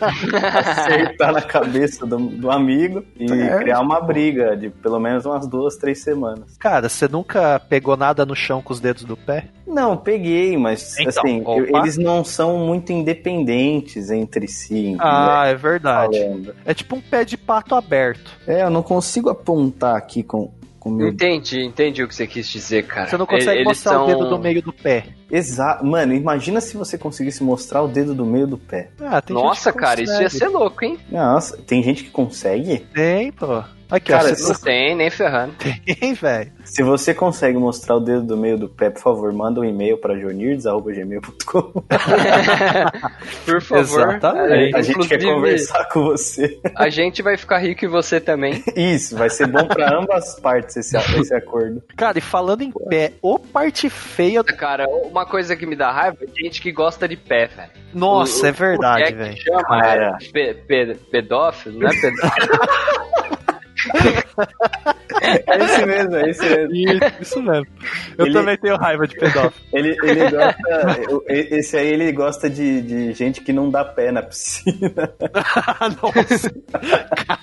acertar 0.54 1.32
na 1.32 1.42
cabeça 1.42 2.06
do, 2.06 2.16
do 2.16 2.50
amigo 2.50 3.04
e 3.18 3.28
Serve, 3.28 3.58
criar 3.64 3.80
uma 3.80 4.00
briga 4.00 4.56
de 4.56 4.70
pelo 4.70 4.98
menos 4.98 5.26
umas 5.26 5.46
duas, 5.46 5.76
três 5.76 6.02
semanas. 6.02 6.56
Cara, 6.58 6.88
você 6.88 7.06
nunca 7.06 7.60
pegou 7.60 7.98
nada 7.98 8.24
no 8.24 8.34
chão 8.34 8.62
com 8.62 8.72
os 8.72 8.80
dedos 8.80 9.04
do 9.04 9.16
pé? 9.16 9.48
Não, 9.66 9.96
peguei, 9.96 10.56
mas 10.56 10.98
Então, 10.98 11.08
assim, 11.22 11.42
opa. 11.44 11.78
eles 11.78 11.96
não 11.96 12.24
são 12.24 12.58
muito 12.58 12.92
independentes 12.92 14.10
entre 14.10 14.48
si. 14.48 14.59
Ah, 14.98 15.46
é 15.46 15.54
verdade. 15.54 16.18
Falando. 16.18 16.54
É 16.64 16.74
tipo 16.74 16.96
um 16.96 17.00
pé 17.00 17.24
de 17.24 17.36
pato 17.36 17.74
aberto. 17.74 18.32
É, 18.46 18.62
eu 18.62 18.70
não 18.70 18.82
consigo 18.82 19.30
apontar 19.30 19.96
aqui 19.96 20.22
com 20.22 20.50
meu 20.86 21.08
Entendi, 21.08 21.62
entendi 21.62 22.02
o 22.02 22.08
que 22.08 22.14
você 22.14 22.26
quis 22.26 22.48
dizer, 22.48 22.86
cara. 22.86 23.06
Você 23.06 23.18
não 23.18 23.26
consegue 23.26 23.58
Eles 23.58 23.66
mostrar 23.66 23.92
são... 23.92 24.04
o 24.04 24.06
dedo 24.06 24.28
do 24.30 24.38
meio 24.38 24.62
do 24.62 24.72
pé. 24.72 25.08
Exato. 25.30 25.84
Mano, 25.84 26.14
imagina 26.14 26.60
se 26.60 26.76
você 26.76 26.96
conseguisse 26.96 27.42
mostrar 27.42 27.82
o 27.82 27.88
dedo 27.88 28.14
do 28.14 28.24
meio 28.24 28.46
do 28.46 28.56
pé. 28.56 28.90
Ah, 29.00 29.20
tem 29.20 29.34
Nossa, 29.34 29.70
gente 29.70 29.74
que 29.74 29.78
cara, 29.78 30.02
isso 30.02 30.12
ia 30.12 30.22
consegue. 30.22 30.38
ser 30.38 30.48
louco, 30.48 30.84
hein? 30.84 30.98
Nossa, 31.10 31.58
tem 31.58 31.82
gente 31.82 32.04
que 32.04 32.10
consegue? 32.10 32.78
Tem, 32.94 33.30
pô. 33.30 33.62
Aqui, 33.90 34.12
Cara, 34.12 34.30
ó, 34.30 34.34
você 34.34 34.52
Não 34.52 34.60
tem, 34.60 34.94
nem 34.94 35.10
ferrando. 35.10 35.54
tem, 35.98 36.14
velho. 36.14 36.52
Se 36.64 36.82
você 36.82 37.12
consegue 37.12 37.58
mostrar 37.58 37.96
o 37.96 38.00
dedo 38.00 38.22
do 38.22 38.36
meio 38.36 38.56
do 38.56 38.68
pé, 38.68 38.90
por 38.90 39.00
favor, 39.02 39.32
manda 39.32 39.60
um 39.60 39.64
e-mail 39.64 39.98
pra 39.98 40.14
jonirdes.gmail.com. 40.16 41.82
Por 43.44 43.60
favor. 43.62 43.80
Exatamente. 43.80 44.74
É, 44.74 44.78
A 44.78 44.82
gente 44.82 45.08
quer 45.08 45.16
inclusive, 45.16 45.34
conversar 45.34 45.84
com 45.88 46.02
você. 46.04 46.60
A 46.76 46.88
gente 46.88 47.22
vai 47.22 47.36
ficar 47.36 47.58
rico 47.58 47.84
e 47.84 47.88
você 47.88 48.20
também. 48.20 48.62
Isso, 48.76 49.16
vai 49.16 49.28
ser 49.30 49.46
bom 49.46 49.66
pra 49.66 49.98
ambas 49.98 50.38
partes 50.40 50.76
esse, 50.76 50.96
esse 51.18 51.34
acordo. 51.34 51.82
Cara, 51.96 52.18
e 52.18 52.20
falando 52.20 52.62
em 52.62 52.70
pé, 52.88 53.12
ô 53.20 53.38
parte 53.38 53.88
feia. 53.90 54.42
do- 54.42 54.54
Cara, 54.56 54.86
uma 54.88 55.26
coisa 55.26 55.56
que 55.56 55.66
me 55.66 55.74
dá 55.74 55.90
raiva 55.90 56.18
é 56.22 56.26
gente 56.42 56.60
que 56.62 56.70
gosta 56.70 57.08
de 57.08 57.16
pé, 57.16 57.46
velho. 57.48 57.70
Nossa, 57.92 58.44
O- 58.44 58.48
é 58.48 58.52
verdade, 58.52 59.02
é 59.04 59.12
velho. 59.12 59.34
que 59.34 59.40
chama? 59.42 59.62
Cara. 59.64 60.18
É 60.20 60.32
pe- 60.32 60.54
pe- 60.54 60.94
pedófilo, 61.10 61.80
não 61.80 61.88
é 61.88 61.92
pedófilo? 62.00 62.60
É 65.22 65.64
esse 65.64 65.86
mesmo, 65.86 66.16
é 66.16 66.30
esse 66.30 66.42
mesmo. 66.48 66.74
Isso, 66.74 67.00
isso 67.20 67.42
mesmo. 67.42 67.66
Eu 68.16 68.26
Ele- 68.26 68.34
também 68.34 68.56
tenho 68.58 68.76
raiva 68.76 69.06
de 69.06 69.16
pedófilo. 69.16 69.52
Ele, 69.72 69.96
ele 70.02 70.30
gosta. 70.30 70.56
Esse 71.28 71.76
aí 71.76 71.88
ele 71.88 72.12
gosta 72.12 72.48
de, 72.50 72.80
de 72.82 73.12
gente 73.12 73.40
que 73.40 73.52
não 73.52 73.68
dá 73.70 73.84
pé 73.84 74.10
na 74.10 74.22
piscina. 74.22 74.90
Nossa. 76.02 76.50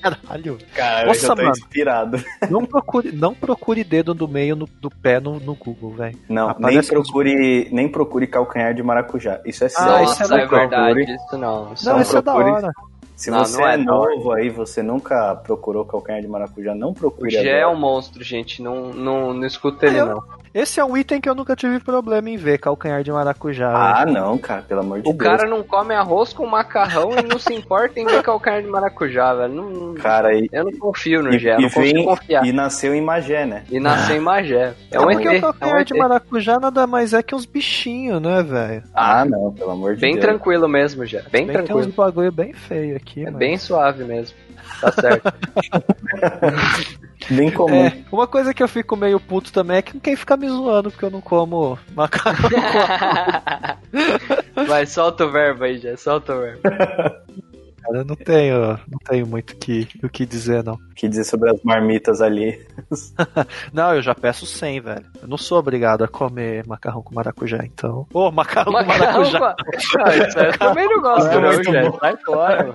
Caralho. 0.02 0.58
Cara, 0.76 1.02
eu 1.04 1.08
Nossa, 1.08 1.28
já 1.28 1.36
tô 1.36 1.42
mano. 1.42 1.52
inspirado. 1.58 2.24
Não 2.50 2.66
procure, 2.66 3.12
não 3.12 3.34
procure 3.34 3.84
dedo 3.84 4.14
no 4.16 4.28
meio 4.28 4.56
no- 4.56 4.68
do 4.82 4.90
pé 4.90 5.20
no, 5.20 5.40
no 5.40 5.56
Google, 5.56 5.92
velho. 5.92 6.18
Não, 6.30 6.48
nem 6.48 6.52
Aparece 6.58 6.90
procure, 6.90 7.70
nem 7.72 7.90
procure 7.90 8.28
calcanhar 8.28 8.74
de 8.74 8.82
maracujá. 8.84 9.40
Isso 9.46 9.64
é 9.66 9.70
sério. 9.70 9.92
Ah, 9.94 10.00
Nossa, 10.02 10.24
isso 10.24 10.34
é 10.34 10.38
é, 10.38 10.48
procure. 10.48 10.60
verdade, 10.70 11.16
isso 11.16 11.38
não. 11.38 11.74
Isso 11.74 11.86
Não, 11.86 11.94
Não 11.96 12.02
isso 12.02 12.18
é 12.18 12.22
da 12.22 12.34
hora. 12.34 12.72
Se 13.18 13.32
Não, 13.32 13.44
você 13.44 13.58
não 13.58 13.68
é 13.68 13.70
é, 13.72 13.74
hora. 13.74 13.84
novo 13.84 14.32
aí, 14.32 14.48
você 14.48 14.84
nunca 14.84 15.36
procurou 15.38 15.84
calcanhar 15.84 16.22
de 16.22 16.28
maracujá, 16.28 16.76
não 16.76 16.92
O 16.92 16.94
procure 16.94 17.32
Gé 17.32 17.62
é 17.62 17.68
um 17.68 17.76
monstro, 17.76 18.24
gente. 18.24 18.62
Não, 18.62 18.94
não, 18.94 19.34
não 19.34 19.46
escuta 19.48 19.88
ele, 19.88 20.00
Eu- 20.00 20.06
não. 20.06 20.24
Esse 20.60 20.80
é 20.80 20.84
um 20.86 20.98
item 20.98 21.22
que 21.22 21.30
eu 21.30 21.36
nunca 21.36 21.56
tive 21.56 21.80
problema 21.80 22.28
em 22.32 22.36
ver, 22.36 22.58
calcanhar 22.58 23.04
de 23.04 23.12
maracujá. 23.12 23.68
velho. 23.68 23.80
Ah, 23.80 24.06
não, 24.12 24.38
cara, 24.40 24.64
pelo 24.64 24.80
amor 24.82 25.02
de 25.02 25.08
O 25.08 25.14
Deus. 25.14 25.18
cara 25.24 25.48
não 25.48 25.62
come 25.62 25.94
arroz 25.94 26.34
com 26.34 26.48
macarrão 26.48 27.12
e 27.12 27.22
não 27.22 27.38
se 27.38 27.54
importa 27.54 28.00
em 28.00 28.06
ver 28.06 28.24
calcanhar 28.24 28.64
de 28.64 28.68
maracujá, 28.68 29.36
velho. 29.36 29.54
Não, 29.54 29.94
Cara, 29.94 30.34
e, 30.36 30.50
eu 30.52 30.64
não 30.64 30.72
confio 30.72 31.22
no 31.22 31.32
e, 31.32 31.38
Gé, 31.38 31.58
e 31.60 31.62
não 31.62 31.70
vem 31.70 32.04
confiar. 32.06 32.44
e 32.44 32.50
E, 32.50 32.52
nasceu 32.52 32.96
em 32.96 33.02
Magé, 33.02 33.46
né? 33.46 33.64
nasceu 33.80 34.16
em 34.16 34.20
Magé. 34.20 34.74
É 34.90 35.00
um 35.00 35.04
porque 35.04 35.28
o 35.28 35.32
É 35.32 35.38
um 35.38 35.42
calcanhar 35.42 35.84
de 35.86 35.94
maracujá 35.94 36.60
nada 36.60 36.88
mais 36.88 37.14
é 37.14 37.22
que 37.22 37.36
uns 37.36 37.46
bichinhos, 37.46 38.20
né, 38.20 38.42
velho? 38.42 38.84
Ah, 38.96 39.24
não, 39.26 39.54
pelo 39.54 39.70
amor 39.72 39.94
de 39.94 40.02
Bem 40.02 40.14
Deus. 40.14 40.26
tranquilo 40.26 40.68
mesmo, 40.68 41.06
Gé. 41.06 41.22
Bem 41.32 41.46
Bem, 41.46 41.54
tem 41.56 41.62
uns 41.62 41.66
tranquilo. 41.68 41.94
bagulho 41.96 42.32
bem 42.32 42.54
feio 42.54 42.96
aqui, 42.96 43.22
É 43.22 43.26
mano. 43.26 43.38
bem 43.38 43.58
suave 43.60 44.04
mesmo. 44.04 44.36
Tá 44.82 44.92
certo. 44.92 45.34
Bem 47.30 47.52
comum. 47.52 47.86
É, 47.86 47.98
uma 48.12 48.28
coisa 48.28 48.54
que 48.54 48.64
eu 48.64 48.68
fico 48.68 48.96
meio 48.96 49.20
puto 49.20 49.52
também 49.52 49.78
é 49.78 49.82
que 49.82 50.00
quem 50.00 50.16
fica 50.16 50.38
me 50.38 50.48
zoando 50.48 50.92
porque 50.92 51.04
eu 51.04 51.10
não 51.10 51.20
como 51.20 51.78
macarrão. 51.94 52.50
Vai, 54.68 54.86
solta 54.86 55.26
o 55.26 55.32
verbo 55.32 55.66
aí, 55.66 55.78
Gé. 55.78 55.98
Solta 55.98 56.36
o 56.36 56.40
verbo. 56.40 56.62
Cara, 57.88 58.00
eu 58.00 58.06
não 58.06 58.16
tenho, 58.16 58.60
não 58.88 59.00
tenho 59.08 59.26
muito 59.26 59.56
que, 59.56 59.88
o 60.04 60.10
que 60.10 60.26
dizer, 60.26 60.64
não. 60.64 60.74
O 60.76 60.94
que 60.96 61.08
dizer 61.08 61.24
sobre 61.24 61.50
as 61.50 61.62
marmitas 61.64 62.22
ali? 62.22 62.60
Não, 63.72 63.96
eu 63.96 64.02
já 64.02 64.14
peço 64.16 64.46
100, 64.46 64.80
velho. 64.82 65.06
Eu 65.22 65.28
não 65.28 65.38
sou 65.38 65.60
obrigado 65.60 66.04
a 66.04 66.08
comer 66.08 66.66
macarrão 66.68 67.02
com 67.04 67.14
maracujá, 67.14 67.60
então. 67.64 68.06
Ô, 68.14 68.32
macarrão 68.32 68.66
com 68.74 68.80
Macarrão 68.80 69.32
maracujá. 69.32 69.56
com- 69.56 70.00
Não, 70.00 70.08
isso 70.28 70.40
aí 70.40 70.48
eu 70.50 70.58
também 70.58 70.88
não 70.90 71.02
gosto, 71.02 71.30
Não 71.40 71.52
é 71.52 71.82
não. 71.84 72.00
Sai 72.00 72.18
fora, 72.18 72.64
mano. 72.64 72.74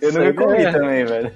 Eu 0.00 0.08
Isso 0.08 0.18
nunca 0.18 0.28
aí 0.28 0.34
comi 0.34 0.62
é- 0.64 0.72
também, 0.72 1.04
velho. 1.04 1.32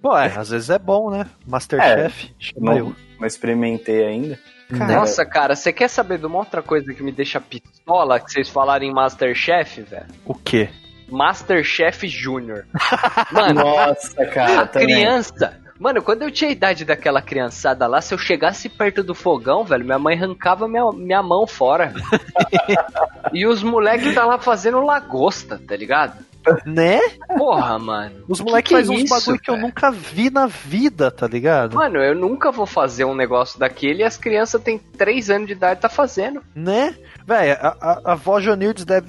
Pô, 0.00 0.16
é, 0.16 0.26
às 0.36 0.50
vezes 0.50 0.70
é 0.70 0.78
bom, 0.78 1.10
né? 1.10 1.26
Masterchef. 1.46 2.32
chama 2.38 2.74
Não, 2.76 2.96
não 3.18 3.26
experimentei 3.26 4.04
ainda. 4.06 4.38
Cara, 4.76 4.94
Nossa, 4.96 5.24
cara, 5.26 5.54
você 5.56 5.72
quer 5.72 5.88
saber 5.88 6.18
de 6.18 6.26
uma 6.26 6.38
outra 6.38 6.62
coisa 6.62 6.92
que 6.94 7.02
me 7.02 7.12
deixa 7.12 7.40
pistola 7.40 8.18
que 8.20 8.30
vocês 8.30 8.48
falarem 8.48 8.90
em 8.90 8.94
Masterchef, 8.94 9.82
velho? 9.82 10.06
O 10.24 10.34
quê? 10.34 10.68
Masterchef 11.08 12.06
Júnior. 12.06 12.66
Mano, 13.32 13.60
Nossa, 13.60 14.26
cara, 14.26 14.62
a 14.62 14.66
também. 14.66 14.88
criança. 14.88 15.60
Mano, 15.78 16.02
quando 16.02 16.22
eu 16.22 16.30
tinha 16.30 16.48
a 16.48 16.52
idade 16.52 16.84
daquela 16.84 17.20
criançada 17.20 17.86
lá, 17.86 18.00
se 18.00 18.14
eu 18.14 18.18
chegasse 18.18 18.68
perto 18.68 19.02
do 19.02 19.14
fogão, 19.14 19.62
velho, 19.62 19.84
minha 19.84 19.98
mãe 19.98 20.16
arrancava 20.16 20.66
minha, 20.66 20.90
minha 20.92 21.22
mão 21.22 21.46
fora. 21.46 21.92
e 23.32 23.46
os 23.46 23.62
moleques 23.62 24.14
tá 24.14 24.24
lá 24.24 24.38
fazendo 24.38 24.80
lagosta, 24.82 25.60
tá 25.66 25.76
ligado? 25.76 26.24
Né? 26.64 27.00
Porra, 27.36 27.78
mano. 27.78 28.24
Os 28.28 28.38
Que 28.40 28.44
moleques 28.44 28.68
que 28.68 28.74
é 28.74 28.78
fazem 28.78 29.04
uns 29.04 29.08
bagulho 29.10 29.38
que 29.40 29.50
eu 29.50 29.56
nunca 29.56 29.90
vi 29.90 30.30
na 30.30 30.46
vida, 30.46 31.10
tá 31.10 31.26
ligado? 31.26 31.74
Mano, 31.74 31.98
eu 31.98 32.14
nunca 32.14 32.50
vou 32.52 32.66
fazer 32.66 33.04
um 33.04 33.14
negócio 33.14 33.58
daquele 33.58 34.02
e 34.02 34.04
as 34.04 34.16
crianças 34.16 34.62
têm 34.62 34.78
3 34.78 35.30
anos 35.30 35.46
de 35.46 35.52
idade 35.52 35.78
e 35.78 35.82
tá 35.82 35.88
fazendo. 35.88 36.42
Né? 36.54 36.94
Véi, 37.26 37.50
a, 37.52 37.76
a, 37.80 38.00
a 38.04 38.12
avó 38.12 38.38
Jonildes 38.40 38.84
deve 38.84 39.08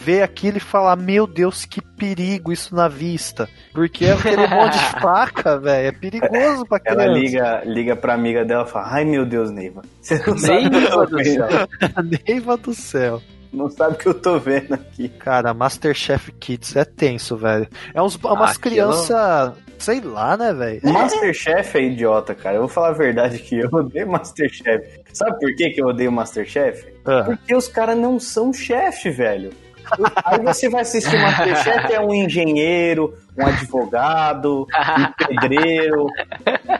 ver 0.00 0.22
aquilo 0.22 0.56
e 0.58 0.60
falar: 0.60 0.94
Meu 0.96 1.26
Deus, 1.26 1.64
que 1.64 1.80
perigo 1.80 2.52
isso 2.52 2.74
na 2.74 2.86
vista. 2.88 3.48
Porque 3.72 4.04
é 4.04 4.12
aquele 4.12 4.46
monte 4.48 4.78
de 4.78 5.00
faca, 5.00 5.58
velho. 5.58 5.88
É 5.88 5.92
perigoso 5.92 6.64
pra 6.66 6.78
criança. 6.78 7.02
Ela 7.02 7.12
liga, 7.12 7.62
liga 7.64 7.96
pra 7.96 8.14
amiga 8.14 8.44
dela 8.44 8.64
e 8.64 8.70
fala: 8.70 8.86
Ai 8.92 9.04
meu 9.04 9.26
Deus, 9.26 9.50
Neiva. 9.50 9.82
Você 10.00 10.14
não 10.26 10.38
sabe, 10.38 10.70
Neiva 10.70 10.90
tô 10.90 11.06
do 11.06 11.16
vendo. 11.16 11.48
céu. 11.48 11.68
Neiva 12.26 12.56
do 12.56 12.74
céu. 12.74 13.22
Não 13.52 13.68
sabe 13.70 13.94
o 13.94 13.98
que 13.98 14.06
eu 14.06 14.14
tô 14.14 14.38
vendo 14.38 14.74
aqui. 14.74 15.08
Cara, 15.08 15.52
Masterchef 15.54 16.32
Kids 16.32 16.74
é 16.76 16.84
tenso, 16.84 17.36
velho. 17.36 17.68
É 17.94 18.02
uns, 18.02 18.16
umas 18.16 18.56
aquilo- 18.56 18.60
crianças. 18.74 19.52
Sei 19.78 20.00
lá, 20.00 20.36
né, 20.36 20.52
velho? 20.54 20.80
Masterchef 20.90 21.76
é 21.78 21.82
idiota, 21.82 22.34
cara. 22.34 22.56
Eu 22.56 22.60
vou 22.60 22.68
falar 22.68 22.88
a 22.88 22.92
verdade 22.92 23.36
aqui. 23.36 23.58
Eu 23.58 23.68
odeio 23.72 24.08
Masterchef. 24.08 25.00
Sabe 25.12 25.38
por 25.38 25.54
que, 25.54 25.70
que 25.70 25.82
eu 25.82 25.86
odeio 25.88 26.10
Masterchef? 26.12 26.86
Ah. 27.04 27.24
Porque 27.24 27.54
os 27.54 27.68
caras 27.68 27.96
não 27.96 28.18
são 28.18 28.52
chefe, 28.52 29.10
velho. 29.10 29.50
Aí 30.24 30.42
você 30.42 30.68
vai 30.68 30.82
assistir 30.82 31.16
Masterchef, 31.20 31.92
é 31.92 32.00
um 32.00 32.12
engenheiro, 32.12 33.14
um 33.38 33.46
advogado, 33.46 34.66
um 34.66 35.26
pedreiro. 35.26 36.06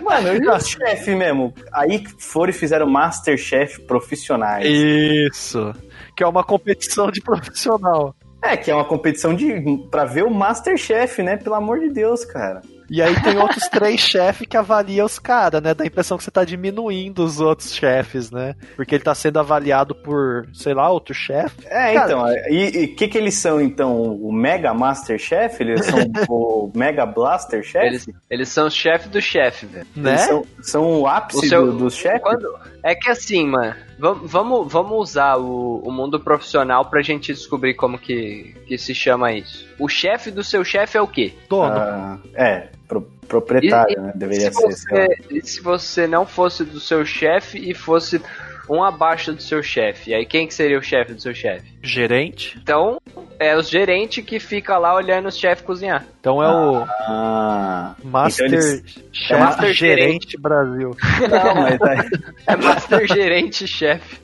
Mano, 0.02 0.28
eu 0.28 0.44
já 0.44 0.60
chefe 0.60 1.14
mesmo. 1.14 1.54
Aí 1.72 2.04
foram 2.18 2.50
e 2.50 2.52
fizeram 2.52 2.86
Masterchef 2.86 3.82
profissionais. 3.82 4.66
Isso. 4.66 5.72
Que 6.16 6.24
é 6.24 6.26
uma 6.26 6.44
competição 6.44 7.10
de 7.10 7.20
profissional. 7.20 8.14
É, 8.42 8.56
que 8.56 8.70
é 8.70 8.74
uma 8.74 8.84
competição 8.84 9.34
de 9.34 9.62
pra 9.90 10.04
ver 10.04 10.24
o 10.24 10.30
Masterchef, 10.30 11.22
né? 11.22 11.36
Pelo 11.36 11.56
amor 11.56 11.80
de 11.80 11.90
Deus, 11.90 12.24
cara. 12.24 12.62
E 12.88 13.02
aí 13.02 13.14
tem 13.22 13.36
outros 13.38 13.68
três 13.68 14.00
chefes 14.00 14.46
que 14.46 14.56
avaliam 14.56 15.04
os 15.06 15.18
caras, 15.18 15.60
né? 15.62 15.74
Dá 15.74 15.84
a 15.84 15.86
impressão 15.86 16.16
que 16.16 16.24
você 16.24 16.30
tá 16.30 16.44
diminuindo 16.44 17.24
os 17.24 17.40
outros 17.40 17.74
chefes, 17.74 18.30
né? 18.30 18.54
Porque 18.76 18.94
ele 18.94 19.04
tá 19.04 19.14
sendo 19.14 19.38
avaliado 19.38 19.94
por, 19.94 20.48
sei 20.52 20.72
lá, 20.74 20.88
outro 20.90 21.12
chefe. 21.14 21.66
É, 21.66 21.94
Cara, 21.94 22.06
então, 22.06 22.26
e 22.50 22.84
o 22.84 22.94
que 22.96 23.08
que 23.08 23.18
eles 23.18 23.34
são, 23.34 23.60
então? 23.60 23.96
O 24.14 24.32
Mega 24.32 24.72
Master 24.72 25.18
Chef? 25.18 25.60
Eles 25.60 25.84
são 25.84 25.98
o 26.28 26.70
Mega 26.74 27.04
Blaster 27.04 27.62
Chef? 27.62 27.84
Eles, 27.86 28.06
eles 28.30 28.48
são 28.48 28.66
os 28.66 28.74
chefes 28.74 29.08
do 29.08 29.20
chefe, 29.20 29.66
velho. 29.66 29.86
Né? 29.96 30.10
Eles 30.12 30.20
são, 30.22 30.44
são 30.62 31.00
o 31.00 31.06
ápice 31.06 31.46
O 31.46 31.48
seu- 31.48 31.66
do- 31.66 31.78
dos 31.78 31.94
chefes? 31.94 32.22
Quando- 32.22 32.56
É 32.82 32.94
que 32.94 33.10
assim, 33.10 33.46
mano, 33.46 33.74
vam- 33.98 34.20
vamos, 34.24 34.72
vamos 34.72 34.92
usar 34.98 35.36
o, 35.38 35.78
o 35.84 35.90
mundo 35.90 36.20
profissional 36.20 36.84
pra 36.84 37.02
gente 37.02 37.32
descobrir 37.32 37.74
como 37.74 37.98
que, 37.98 38.54
que 38.68 38.78
se 38.78 38.94
chama 38.94 39.32
isso. 39.32 39.66
O 39.78 39.88
chefe 39.88 40.30
do 40.30 40.44
seu 40.44 40.62
chefe 40.64 40.96
é 40.96 41.00
o 41.02 41.06
quê? 41.08 41.34
Dono. 41.48 41.72
Ah, 41.74 42.18
é, 42.34 42.68
pro- 42.88 43.02
proprietário, 43.28 43.98
E- 43.98 44.00
né? 44.00 44.12
E 44.14 44.18
Deveria 44.18 44.52
se, 44.52 44.60
ser. 44.60 44.66
você, 44.66 45.16
e 45.30 45.42
se 45.46 45.60
você 45.60 46.06
não 46.06 46.24
fosse 46.26 46.64
do 46.64 46.80
seu 46.80 47.04
chefe 47.04 47.58
e 47.58 47.74
fosse 47.74 48.20
um 48.68 48.82
abaixo 48.82 49.32
do 49.32 49.40
seu 49.40 49.62
chefe, 49.62 50.10
e 50.10 50.14
aí 50.14 50.26
quem 50.26 50.46
que 50.48 50.52
seria 50.52 50.76
o 50.78 50.82
chefe 50.82 51.14
do 51.14 51.22
seu 51.22 51.32
chefe? 51.34 51.64
Gerente. 51.82 52.58
Então, 52.60 53.00
é 53.38 53.56
os 53.56 53.68
gerentes 53.68 54.24
que 54.24 54.40
fica 54.40 54.76
lá 54.76 54.92
olhando 54.94 55.28
os 55.28 55.36
chefes 55.36 55.64
cozinhar. 55.64 56.04
Então 56.18 56.42
é 56.42 56.48
o 56.48 56.84
Ah, 57.08 57.94
Master 58.02 58.46
então 58.46 58.58
eles- 58.58 58.82
Chef 59.12 59.32
é 59.32 59.38
Master 59.38 59.72
Gerente 59.72 60.36
Brasil. 60.40 60.96
não, 61.30 61.54
mas 61.54 61.80
é 61.80 62.52
É 62.52 62.56
Master 62.56 63.06
Gerente 63.06 63.68
Chefe. 63.68 64.18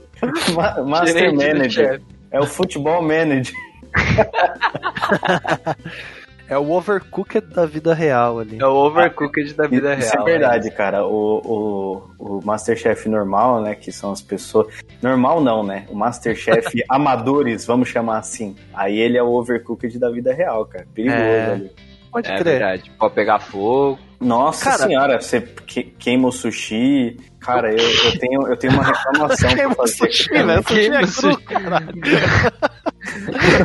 Ma- 0.55 0.83
Master 0.83 1.13
Gerente 1.15 1.37
Manager. 1.37 1.91
chefe. 1.93 2.05
É 2.33 2.41
o 2.41 2.47
Futebol 2.47 3.01
Manager. 3.03 3.55
É 6.53 6.59
o 6.59 6.71
Overcooked 6.71 7.47
da 7.55 7.65
vida 7.67 7.95
real 7.95 8.39
ali. 8.41 8.59
É 8.61 8.67
o 8.67 8.75
Overcooked 8.75 9.55
da 9.55 9.67
vida 9.67 9.95
Isso 9.95 10.13
real. 10.13 10.29
é 10.29 10.31
verdade, 10.31 10.71
cara. 10.71 11.07
O, 11.07 12.03
o, 12.19 12.39
o 12.39 12.41
Masterchef 12.45 13.09
normal, 13.09 13.61
né? 13.63 13.75
Que 13.75 13.91
são 13.91 14.13
as 14.13 14.21
pessoas. 14.21 14.67
Normal 15.01 15.41
não, 15.41 15.63
né? 15.63 15.87
O 15.89 15.95
Masterchef 15.97 16.83
amadores, 16.91 17.65
vamos 17.67 17.89
chamar 17.89 18.19
assim. 18.19 18.55
Aí 18.75 18.99
ele 18.99 19.17
é 19.17 19.23
o 19.23 19.29
overcooked 19.33 19.99
da 19.99 20.11
vida 20.11 20.33
real, 20.33 20.67
cara. 20.67 20.87
Perigoso 20.95 21.21
É. 21.23 21.53
ali. 21.53 21.71
Pode 22.13 22.31
É 22.31 22.35
crer. 22.37 22.45
verdade. 22.45 22.91
Pode 22.99 23.15
pegar 23.15 23.39
fogo. 23.39 23.99
Nossa 24.23 24.65
Cara- 24.71 24.83
senhora, 24.87 25.21
você 25.21 25.41
que- 25.41 25.83
queima 25.99 26.29
o 26.29 26.33
sushi. 26.33 27.17
Cara, 27.41 27.73
eu, 27.73 27.79
eu, 27.79 28.19
tenho, 28.21 28.47
eu 28.49 28.57
tenho 28.57 28.73
uma 28.75 28.85
reclamação 28.85 29.49
pra 29.51 29.57
Queima 29.59 29.75
fazer. 29.75 29.95
sushi, 30.13 30.29
cara. 30.29 30.47
velho. 30.47 30.63
Sushi 30.63 30.75
Queima 30.81 30.97
é 31.01 31.07
sushi. 31.07 31.37
cru, 31.37 31.45
caralho. 31.61 31.87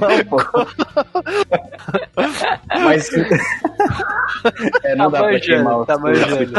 Não, 0.01 0.25
pô. 0.25 0.37
Mas. 2.83 3.09
é, 4.83 4.95
não 4.95 5.11
Tá 5.11 5.17
dá 5.17 5.23
pra 5.23 5.31
manjando, 5.33 5.41
queimar 5.45 5.79
o 5.79 5.85
tá 5.85 5.97
manjando. 5.97 6.51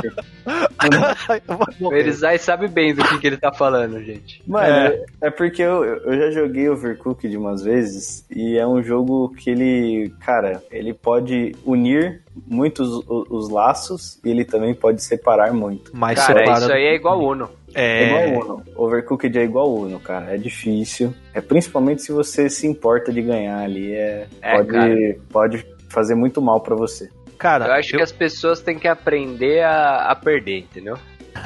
morrer. 1.80 1.98
Erizai 2.00 2.38
sabe 2.38 2.68
bem 2.68 2.94
do 2.94 3.02
que, 3.04 3.18
que 3.18 3.26
ele 3.26 3.36
tá 3.36 3.52
falando, 3.52 4.00
gente. 4.02 4.42
Mano, 4.46 4.66
É. 4.66 5.04
é, 5.22 5.30
porque 5.30 5.62
eu, 5.62 5.84
eu 5.84 6.18
já 6.18 6.30
joguei 6.30 6.68
Overcooked 6.68 7.36
umas 7.36 7.62
vezes 7.62 8.24
e 8.30 8.56
é 8.56 8.66
um 8.66 8.82
jogo 8.82 9.30
que 9.36 9.50
ele, 9.50 10.12
cara, 10.24 10.62
ele 10.70 10.94
pode 10.94 11.54
unir 11.64 12.22
muitos 12.46 12.88
o- 13.06 13.26
os 13.30 13.48
laços 13.48 14.18
e 14.24 14.30
ele 14.30 14.44
também 14.44 14.74
pode 14.74 15.02
separar 15.02 15.52
muito. 15.52 15.90
Mas 15.94 16.18
Cara, 16.18 16.40
separa- 16.40 16.58
isso 16.60 16.72
aí 16.72 16.84
é 16.84 16.94
igual 16.94 17.20
Uno. 17.20 17.50
É, 17.74 18.04
É, 18.04 18.28
igual 18.28 18.44
Uno. 18.44 18.62
Overcooked 18.76 19.38
é 19.38 19.42
igual 19.44 19.72
Uno, 19.74 19.98
cara. 20.00 20.34
É 20.34 20.36
difícil. 20.38 21.12
É 21.34 21.40
principalmente 21.40 22.02
se 22.02 22.12
você 22.12 22.48
se 22.48 22.66
importa 22.66 23.12
de 23.12 23.20
ganhar 23.22 23.58
ali. 23.60 23.92
É, 23.94 24.26
É, 24.40 24.56
pode, 24.56 24.68
cara. 24.70 25.16
pode 25.30 25.66
fazer 25.88 26.14
muito 26.14 26.40
mal 26.40 26.60
pra 26.60 26.74
você. 26.74 27.08
cara, 27.38 27.66
Eu 27.66 27.72
acho 27.74 27.90
que 27.96 28.02
as 28.02 28.10
pessoas 28.12 28.60
têm 28.60 28.78
que 28.78 28.88
aprender 28.88 29.62
a, 29.62 30.10
a 30.10 30.14
perder, 30.16 30.58
entendeu? 30.60 30.96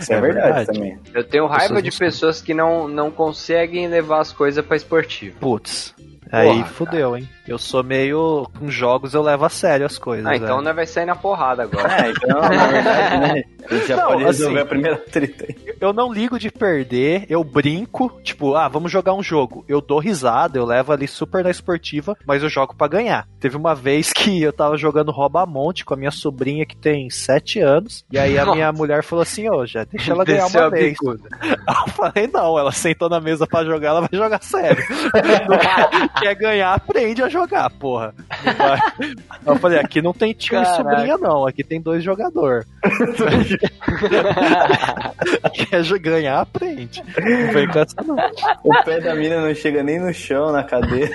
Isso 0.00 0.12
é, 0.12 0.16
É 0.16 0.20
verdade, 0.20 0.46
verdade. 0.54 0.66
também. 0.72 0.98
Eu 1.14 1.24
tenho 1.24 1.46
raiva 1.46 1.74
Pessoas 1.74 1.82
de 1.82 1.90
não 1.90 1.98
pessoas 1.98 2.42
que 2.42 2.54
não, 2.54 2.86
não 2.88 3.10
conseguem 3.10 3.88
levar 3.88 4.20
as 4.20 4.32
coisas 4.32 4.64
pra 4.64 4.76
esportivo. 4.76 5.36
Putz. 5.40 5.94
Aí 6.30 6.48
Porra, 6.48 6.64
fudeu, 6.66 7.16
hein? 7.16 7.28
Eu 7.46 7.58
sou 7.58 7.82
meio. 7.82 8.48
Com 8.58 8.70
jogos 8.70 9.14
eu 9.14 9.22
levo 9.22 9.44
a 9.44 9.48
sério 9.48 9.84
as 9.84 9.98
coisas. 9.98 10.24
Ah, 10.26 10.36
então 10.36 10.60
nós 10.62 10.74
vai 10.76 10.86
sair 10.86 11.06
na 11.06 11.16
porrada 11.16 11.64
agora. 11.64 12.06
É, 12.06 12.10
então, 12.10 12.40
na 12.40 12.66
verdade, 12.68 13.18
né? 13.34 13.42
Gente 13.70 13.86
já 13.86 13.96
Não, 13.96 14.06
pode 14.08 14.24
resolver 14.24 14.54
assim- 14.54 14.62
a 14.62 14.66
primeira 14.66 14.96
treta 14.98 15.46
aí. 15.48 15.74
Eu 15.80 15.92
não 15.92 16.12
ligo 16.12 16.38
de 16.38 16.50
perder, 16.50 17.26
eu 17.28 17.42
brinco, 17.42 18.20
tipo, 18.22 18.54
ah, 18.54 18.68
vamos 18.68 18.90
jogar 18.92 19.14
um 19.14 19.22
jogo. 19.22 19.64
Eu 19.68 19.80
dou 19.80 19.98
risada, 19.98 20.58
eu 20.58 20.64
levo 20.64 20.92
ali 20.92 21.06
super 21.08 21.42
na 21.44 21.50
esportiva, 21.50 22.16
mas 22.26 22.42
eu 22.42 22.48
jogo 22.48 22.74
pra 22.76 22.86
ganhar. 22.88 23.26
Teve 23.40 23.56
uma 23.56 23.74
vez 23.74 24.12
que 24.14 24.40
eu 24.42 24.52
tava 24.52 24.76
jogando 24.76 25.10
Roubamonte 25.10 25.84
com 25.84 25.94
a 25.94 25.96
minha 25.96 26.10
sobrinha 26.12 26.64
que 26.66 26.76
tem 26.76 27.10
7 27.10 27.60
anos, 27.60 28.04
e 28.10 28.18
aí 28.18 28.38
a 28.38 28.46
minha 28.46 28.72
mulher 28.72 29.02
falou 29.02 29.22
assim, 29.22 29.48
ô, 29.50 29.66
já 29.66 29.82
deixa 29.84 30.12
ela 30.12 30.24
ganhar 30.24 30.44
Desceu 30.44 30.60
uma 30.60 30.70
vez. 30.70 30.96
Eu 31.02 31.92
falei, 31.92 32.28
não, 32.32 32.58
ela 32.58 32.72
sentou 32.72 33.08
na 33.08 33.20
mesa 33.20 33.46
pra 33.46 33.64
jogar, 33.64 33.88
ela 33.90 34.00
vai 34.02 34.10
jogar 34.12 34.42
sério. 34.42 34.82
Quer 36.20 36.34
ganhar, 36.34 36.74
aprende 36.74 37.22
a 37.22 37.28
jogar, 37.32 37.68
porra. 37.70 38.14
Eu 39.44 39.56
falei, 39.56 39.78
aqui 39.80 40.00
não 40.02 40.12
tem 40.12 40.32
tio 40.32 40.54
e 40.54 40.62
Caraca. 40.62 40.76
sobrinha, 40.76 41.18
não. 41.18 41.46
Aqui 41.46 41.64
tem 41.64 41.80
dois 41.80 42.04
jogadores. 42.04 42.64
quer 45.70 45.82
jo- 45.82 45.98
ganhar, 46.00 46.40
aprende. 46.40 47.02
Não 47.18 47.52
vem 47.52 47.68
com 47.68 47.78
essa, 47.78 47.94
não. 48.06 48.16
O 48.64 48.84
pé 48.84 49.00
da 49.00 49.14
mina 49.14 49.40
não 49.40 49.54
chega 49.54 49.82
nem 49.82 49.98
no 49.98 50.12
chão, 50.12 50.52
na 50.52 50.62
cadeira. 50.64 51.10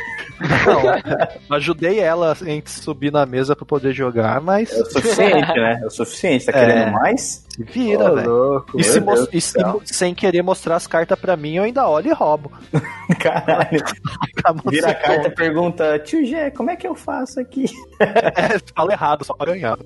Não, 0.65 1.55
ajudei 1.57 1.99
ela 1.99 2.33
a 2.33 2.35
subir 2.65 3.11
na 3.11 3.25
mesa 3.25 3.55
pra 3.55 3.65
poder 3.65 3.93
jogar, 3.93 4.41
mas 4.41 4.71
É 4.71 4.81
o 4.81 4.85
suficiente, 4.85 5.53
né? 5.59 5.79
É 5.81 5.85
o 5.85 5.89
suficiente. 5.89 6.45
Tá 6.45 6.51
É. 6.57 6.65
querendo 6.65 6.91
mais? 6.91 7.45
Se 7.57 7.63
vira, 7.63 8.13
velho. 8.15 8.65
E, 8.75 8.83
se 8.83 8.99
Deus 8.99 9.27
e 9.33 9.41
se 9.41 9.57
sem 9.85 10.13
querer 10.13 10.41
mostrar 10.41 10.75
as 10.75 10.85
cartas 10.87 11.19
pra 11.19 11.35
mim, 11.35 11.55
eu 11.55 11.63
ainda 11.63 11.87
olho 11.89 12.09
e 12.09 12.13
roubo. 12.13 12.51
Caralho. 13.19 13.83
Vira 14.69 14.91
a 14.91 14.95
carta 14.95 15.27
e 15.27 15.31
pergunta, 15.31 15.99
tio 15.99 16.25
Gé, 16.25 16.51
como 16.51 16.69
é 16.69 16.75
que 16.75 16.87
eu 16.87 16.95
faço 16.95 17.39
aqui? 17.39 17.65
É, 17.99 18.59
fala 18.75 18.93
errado, 18.93 19.25
só 19.25 19.33
pra 19.33 19.53
ganhar. 19.53 19.77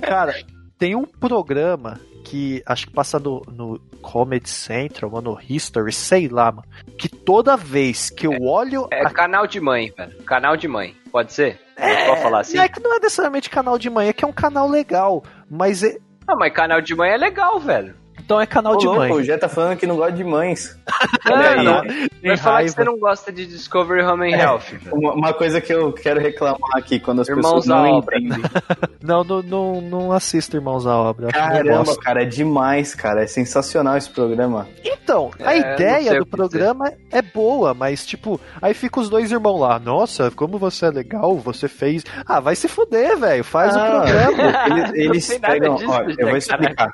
Cara, 0.00 0.34
tem 0.78 0.94
um 0.94 1.04
programa 1.04 1.98
que 2.24 2.62
acho 2.66 2.86
que 2.86 2.92
passa 2.92 3.18
no, 3.18 3.42
no 3.50 3.80
Comedy 4.02 4.48
Central 4.48 5.10
ou 5.14 5.22
no 5.22 5.38
History, 5.48 5.92
sei 5.92 6.28
lá, 6.28 6.52
mano. 6.52 6.66
Que 6.98 7.08
toda 7.08 7.56
vez 7.56 8.10
que 8.10 8.26
eu 8.26 8.32
olho. 8.42 8.86
É 8.92 9.06
a- 9.06 9.10
canal 9.10 9.46
de 9.46 9.58
mãe, 9.60 9.90
velho. 9.96 10.22
Canal 10.24 10.56
de 10.56 10.68
mãe. 10.68 10.94
Pode 11.10 11.32
ser? 11.32 11.58
Pode 11.76 12.20
falar 12.22 12.40
assim? 12.40 12.56
Não 12.58 12.64
é 12.64 12.68
que 12.68 12.80
não 12.80 12.94
é 12.94 13.00
necessariamente 13.00 13.48
canal 13.48 13.78
de 13.78 13.88
mãe, 13.88 14.08
é 14.08 14.12
que 14.12 14.24
é 14.24 14.28
um 14.28 14.32
canal 14.32 14.68
legal. 14.68 15.24
Mas 15.50 15.82
é- 15.82 15.96
Ah, 16.28 16.36
mas 16.36 16.52
canal 16.52 16.82
de 16.82 16.94
mãe 16.94 17.10
é 17.10 17.16
legal, 17.16 17.58
velho. 17.58 17.96
Então 18.28 18.38
é 18.38 18.44
canal 18.46 18.74
Ô, 18.74 18.76
de 18.76 18.84
louco, 18.84 19.00
mãe. 19.00 19.12
o 19.12 19.22
Gé 19.24 19.38
tá 19.38 19.48
falando 19.48 19.78
que 19.78 19.86
não 19.86 19.96
gosta 19.96 20.12
de 20.12 20.22
mães. 20.22 20.78
Não, 21.24 21.32
Olha 21.34 21.80
aí. 21.80 22.08
Vai 22.22 22.36
falar 22.36 22.62
que 22.64 22.68
você 22.68 22.84
não 22.84 22.98
gosta 22.98 23.32
de 23.32 23.46
Discovery 23.46 24.02
Home 24.02 24.30
and 24.30 24.36
É. 24.36 24.42
Health. 24.42 24.62
Uma, 24.92 25.14
uma 25.14 25.32
coisa 25.32 25.62
que 25.62 25.72
eu 25.72 25.90
quero 25.94 26.20
reclamar 26.20 26.58
aqui, 26.76 27.00
quando 27.00 27.22
as 27.22 27.28
Irmãos 27.30 27.64
pessoas 27.64 27.66
não 27.66 27.86
entendem. 27.98 28.42
Não, 29.00 29.22
não, 29.24 29.40
não, 29.42 29.80
não 29.80 30.12
assisto 30.12 30.56
Irmãos 30.56 30.84
à 30.86 30.94
Obra. 30.94 31.28
Caramba, 31.28 31.96
cara, 31.98 32.22
é 32.24 32.26
demais, 32.26 32.94
cara. 32.94 33.22
É 33.22 33.26
sensacional 33.26 33.96
esse 33.96 34.10
programa. 34.10 34.66
Então, 34.84 35.30
a 35.42 35.54
É, 35.54 35.58
ideia 35.74 36.16
do 36.16 36.24
o 36.24 36.26
programa 36.26 36.92
é 37.10 37.22
boa, 37.22 37.72
mas 37.72 38.04
tipo, 38.04 38.38
aí 38.60 38.74
fica 38.74 39.00
os 39.00 39.08
dois 39.08 39.30
irmãos 39.32 39.60
lá. 39.60 39.78
Nossa, 39.78 40.30
como 40.32 40.58
você 40.58 40.86
é 40.86 40.90
legal, 40.90 41.36
você 41.38 41.68
fez. 41.68 42.04
Ah, 42.26 42.40
vai 42.40 42.54
se 42.56 42.68
fuder, 42.68 43.16
velho. 43.16 43.42
Faz 43.44 43.74
o 43.74 43.78
Ah, 43.78 44.02
programa. 44.02 44.52
Eles, 44.94 45.30
eles 45.30 45.38
pegam. 45.38 45.76
disso, 45.76 45.90
Olha, 45.90 46.14
eu 46.18 46.26
vou 46.28 46.36
explicar. 46.36 46.90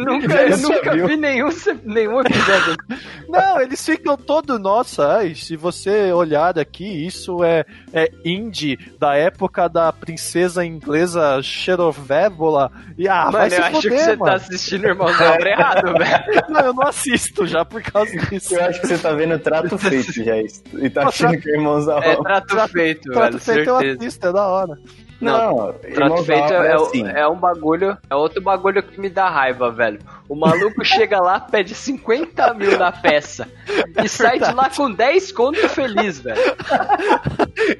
Eu 0.00 0.04
nunca, 0.20 0.42
eu 0.42 0.58
nunca 0.58 0.92
viu? 0.94 1.06
vi 1.08 1.16
nenhum, 1.16 1.48
nenhum 1.84 2.20
episódio. 2.20 2.76
Não, 3.28 3.60
eles 3.60 3.84
ficam 3.84 4.16
todo, 4.16 4.58
nossa, 4.58 5.16
ai, 5.18 5.34
se 5.36 5.54
você 5.56 6.12
olhar 6.12 6.58
aqui, 6.58 7.06
isso 7.06 7.44
é, 7.44 7.64
é 7.92 8.10
indie 8.24 8.76
da 8.98 9.14
época 9.14 9.68
da 9.68 9.92
princesa 9.92 10.64
inglesa 10.64 11.40
Cherovévola. 11.42 12.72
E 12.98 13.08
ah, 13.08 13.30
vai 13.30 13.48
mano, 13.48 13.50
se 13.50 13.56
eu 13.56 13.64
acho 13.64 13.80
que 13.88 13.98
você 13.98 14.16
mano. 14.16 14.24
tá 14.24 14.34
assistindo 14.34 14.84
Irmãos 14.86 15.16
da 15.18 15.32
Obra 15.32 15.50
errado, 15.50 15.92
velho. 15.98 16.42
Não, 16.48 16.60
eu 16.60 16.74
não 16.74 16.86
assisto 16.88 17.46
já 17.46 17.64
por 17.64 17.82
causa 17.82 18.16
disso. 18.16 18.54
Eu 18.54 18.64
acho 18.64 18.80
que 18.80 18.86
você 18.88 18.98
tá 18.98 19.12
vendo 19.12 19.38
trato 19.38 19.78
feito 19.78 20.12
já 20.24 20.36
isso. 20.42 20.62
E 20.78 20.90
tá 20.90 21.06
achando 21.08 21.38
que 21.38 21.48
é 21.50 21.52
irmãos 21.54 21.86
da 21.86 21.98
É 22.00 22.12
obra. 22.16 22.22
trato 22.24 22.46
Trato- 22.48 22.72
feito, 22.72 23.10
Trato 23.12 23.38
velho, 23.38 23.38
feito 23.40 23.68
eu 23.70 23.78
certeza. 23.78 23.98
assisto, 24.00 24.26
é 24.26 24.32
da 24.32 24.46
hora. 24.48 24.78
Não, 25.20 25.72
Trato 25.94 26.24
feito 26.24 26.52
é, 26.52 26.66
é 26.68 26.74
assim. 26.74 27.06
é 27.06 27.28
um 27.28 27.36
bagulho, 27.36 27.96
é 28.08 28.14
outro 28.14 28.40
bagulho 28.40 28.82
que 28.82 28.98
me 29.00 29.08
dá 29.10 29.28
raiva, 29.28 29.70
velho. 29.70 29.98
O 30.28 30.34
maluco 30.34 30.82
chega 30.84 31.20
lá, 31.20 31.38
pede 31.40 31.74
50 31.74 32.54
mil 32.54 32.78
na 32.78 32.90
peça 32.92 33.46
e 34.02 34.08
sai 34.08 34.38
de 34.38 34.52
lá 34.52 34.70
com 34.70 34.90
10 34.90 35.32
conto 35.32 35.68
feliz, 35.68 36.20
velho. 36.20 36.40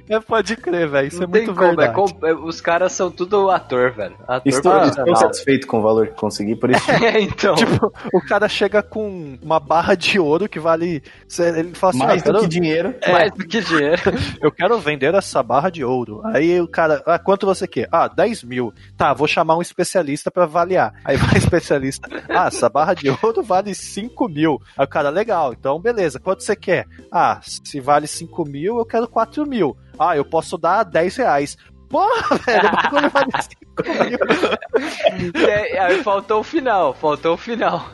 É, 0.09 0.21
pode 0.21 0.57
crer, 0.57 0.89
velho. 0.89 1.09
Isso 1.09 1.19
Não 1.21 1.29
é 1.29 1.33
tem 1.33 1.47
muito 1.47 1.55
como, 1.59 1.81
é 1.81 1.87
verdade. 1.87 2.15
é- 2.25 2.35
os 2.35 2.61
caras 2.61 2.93
são 2.93 3.11
tudo 3.11 3.51
ator, 3.51 3.93
velho. 3.93 4.17
Ator 4.27 4.43
Estou, 4.45 4.81
estou 4.83 5.17
satisfeito 5.17 5.67
com 5.67 5.79
o 5.79 5.83
valor 5.83 6.09
que 6.09 6.15
consegui, 6.15 6.57
por 6.57 6.71
isso. 6.71 6.81
É, 7.01 7.21
então. 7.21 7.55
Tipo, 7.55 7.93
o 8.13 8.21
cara 8.21 8.47
chega 8.49 8.83
com 8.83 9.39
uma 9.43 9.59
barra 9.59 9.95
de 9.95 10.19
ouro 10.19 10.49
que 10.49 10.61
vale. 10.61 11.03
Ele 11.39 11.73
fala 11.75 11.91
assim: 11.93 11.99
Mais 12.05 12.23
"Ah, 12.23 12.29
eu, 12.29 12.33
do 12.35 12.41
que 12.41 12.49
dinheiro. 12.49 12.95
mais 13.11 13.33
do 13.33 13.47
que 13.47 13.61
dinheiro. 13.61 14.03
eu 14.43 14.53
quero 14.53 14.79
vender 14.79 15.15
essa 15.15 15.43
barra 15.43 15.71
de 15.71 15.83
ouro. 15.85 16.21
Aí 16.25 16.61
o 16.61 16.69
cara, 16.69 17.03
ah, 17.07 17.19
quanto 17.31 17.47
você 17.47 17.65
quer? 17.65 17.89
Ah, 17.93 18.09
10 18.09 18.43
mil. 18.43 18.75
Tá, 18.97 19.15
vou 19.15 19.29
chamar 19.29 19.57
um 19.57 19.63
especialista 19.63 20.33
pra 20.33 20.43
avaliar. 20.43 20.93
Aí 21.05 21.17
vai 21.17 21.35
o 21.35 21.39
especialista. 21.39 22.09
Ah, 22.29 22.49
essa 22.49 22.69
barra 22.69 22.93
de 22.93 23.09
ouro 23.09 23.41
vale 23.41 23.73
5 23.73 24.29
mil. 24.29 24.61
Aí 24.77 24.85
o 24.85 24.89
cara, 24.89 25.11
legal, 25.11 25.53
então 25.53 25.79
beleza. 25.81 26.19
Quanto 26.19 26.43
você 26.43 26.57
quer? 26.57 26.87
Ah, 27.13 27.39
se 27.41 27.79
vale 27.79 28.09
5 28.09 28.45
mil, 28.45 28.79
eu 28.79 28.85
quero 28.85 29.07
4 29.07 29.47
mil. 29.47 29.77
Ah, 29.97 30.17
eu 30.17 30.25
posso 30.25 30.59
dar 30.59 30.83
10 30.83 31.17
reais. 31.19 31.57
Porra, 31.89 32.37
velho, 32.45 32.69
o 32.69 32.73
bagulho 32.73 33.11
vale 33.11 33.31
5 33.39 35.31
mil. 35.31 35.41
E 35.41 35.51
aí, 35.51 35.79
aí 35.79 36.03
faltou 36.03 36.41
o 36.41 36.45
final, 36.45 36.93
faltou 36.95 37.35
o 37.35 37.39
final. 37.39 37.91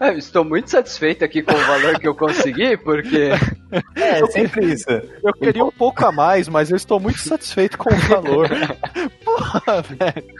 Eu 0.00 0.18
estou 0.18 0.44
muito 0.44 0.70
satisfeito 0.70 1.24
aqui 1.24 1.42
com 1.42 1.52
o 1.52 1.66
valor 1.66 1.98
que 1.98 2.08
eu 2.08 2.14
consegui, 2.14 2.76
porque 2.76 3.30
É, 3.94 4.24
sempre 4.26 4.72
isso. 4.72 4.88
Eu 4.90 5.32
queria 5.32 5.64
um 5.64 5.70
pouco 5.70 6.04
a 6.04 6.12
mais, 6.12 6.48
mas 6.48 6.70
eu 6.70 6.76
estou 6.76 7.00
muito 7.00 7.18
satisfeito 7.20 7.78
com 7.78 7.92
o 7.92 7.96
valor. 7.96 8.48
Porra, 9.24 9.82
velho. 9.82 10.34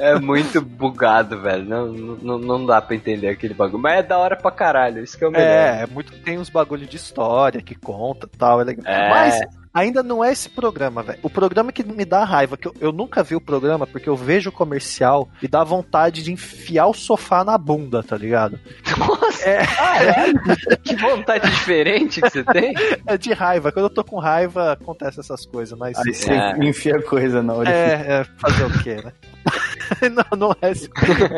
é 0.00 0.18
muito 0.18 0.60
bugado, 0.60 1.40
velho. 1.40 1.64
Não, 1.64 1.86
não, 1.86 2.38
não 2.38 2.66
dá 2.66 2.82
pra 2.82 2.94
entender 2.94 3.28
aquele 3.28 3.54
bagulho. 3.54 3.82
Mas 3.82 4.00
é 4.00 4.02
da 4.02 4.18
hora 4.18 4.36
pra 4.36 4.50
caralho, 4.50 5.02
isso 5.02 5.16
que 5.16 5.24
é 5.24 5.28
o 5.28 5.30
melhor. 5.30 5.46
É, 5.46 5.82
é 5.82 5.86
muito, 5.86 6.12
tem 6.20 6.38
uns 6.38 6.50
bagulho 6.50 6.86
de 6.86 6.96
história 6.96 7.62
que 7.62 7.74
conta 7.74 8.28
e 8.32 8.36
tal, 8.36 8.60
é 8.60 8.64
legal. 8.64 8.84
É. 8.86 9.08
Mas 9.08 9.40
ainda 9.76 10.02
não 10.02 10.24
é 10.24 10.32
esse 10.32 10.48
programa, 10.48 11.02
velho. 11.02 11.18
O 11.22 11.28
programa 11.28 11.70
que 11.70 11.84
me 11.84 12.04
dá 12.04 12.24
raiva, 12.24 12.56
que 12.56 12.66
eu, 12.66 12.74
eu 12.80 12.92
nunca 12.92 13.22
vi 13.22 13.36
o 13.36 13.40
programa 13.40 13.86
porque 13.86 14.08
eu 14.08 14.16
vejo 14.16 14.48
o 14.48 14.52
comercial 14.52 15.28
e 15.42 15.46
dá 15.46 15.62
vontade 15.62 16.22
de 16.22 16.32
enfiar 16.32 16.86
o 16.86 16.94
sofá 16.94 17.44
na 17.44 17.58
bunda, 17.58 18.02
tá 18.02 18.16
ligado? 18.16 18.58
Nossa, 18.98 19.48
É. 19.48 19.66
caralho, 19.66 20.40
que 20.82 20.96
vontade 20.96 21.50
diferente 21.50 22.20
que 22.22 22.30
você 22.30 22.42
tem. 22.44 22.74
É 23.06 23.16
de 23.18 23.32
raiva. 23.32 23.70
Quando 23.70 23.84
eu 23.84 23.90
tô 23.90 24.02
com 24.02 24.18
raiva, 24.18 24.72
acontece 24.72 25.20
essas 25.20 25.44
coisas, 25.44 25.78
mas. 25.78 25.96
Aí 25.98 26.12
você 26.14 26.32
É. 26.32 26.56
enfia 26.64 27.00
coisa 27.02 27.42
na 27.42 27.52
hora. 27.52 27.70
É, 27.70 27.92
é, 28.20 28.26
fazer 28.38 28.64
o 28.64 28.82
quê, 28.82 28.96
né? 28.96 29.12
não, 30.10 30.38
não 30.38 30.56
é 30.62 30.70
esse. 30.72 30.88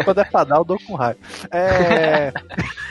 Quando 0.04 0.20
é 0.20 0.24
pra 0.24 0.44
dar, 0.44 0.56
eu 0.56 0.64
dou 0.64 0.78
com 0.86 0.94
raiva. 0.94 1.18
É. 1.50 2.32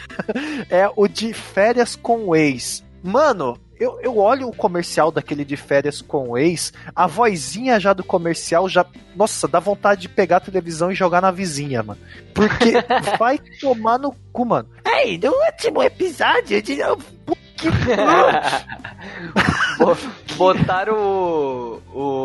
é 0.70 0.90
o 0.96 1.08
de 1.08 1.34
férias 1.34 1.96
com 1.96 2.28
o 2.28 2.36
ex. 2.36 2.84
Mano, 3.04 3.58
eu, 3.80 4.00
eu 4.02 4.18
olho 4.18 4.48
o 4.48 4.56
comercial 4.56 5.12
daquele 5.12 5.46
de 5.46 5.56
férias 5.56 6.02
com 6.02 6.30
o 6.30 6.38
ex, 6.38 6.74
a 6.96 7.08
vozinha 7.08 7.80
já 7.80 7.94
do 7.94 8.04
comercial 8.04 8.68
já. 8.68 8.86
Nossa, 9.16 9.48
dá 9.48 9.60
vontade 9.60 10.02
de 10.02 10.10
pegar 10.10 10.38
a 10.38 10.42
televisão 10.42 10.92
e 10.92 10.96
jogar 10.96 11.22
na 11.22 11.32
vizinha, 11.32 11.84
mano. 11.84 12.00
Porque 12.34 12.74
vai 13.18 13.40
tomar 13.60 13.98
no 13.98 14.14
cu, 14.32 14.46
mano. 14.46 14.70
Ei, 14.86 15.18
no 15.18 15.32
último 15.32 15.84
episódio 15.84 16.62
de. 16.62 16.78
Que... 17.56 17.70
Bo- 20.38 20.54
Botaram 20.54 20.96
o, 20.98 21.82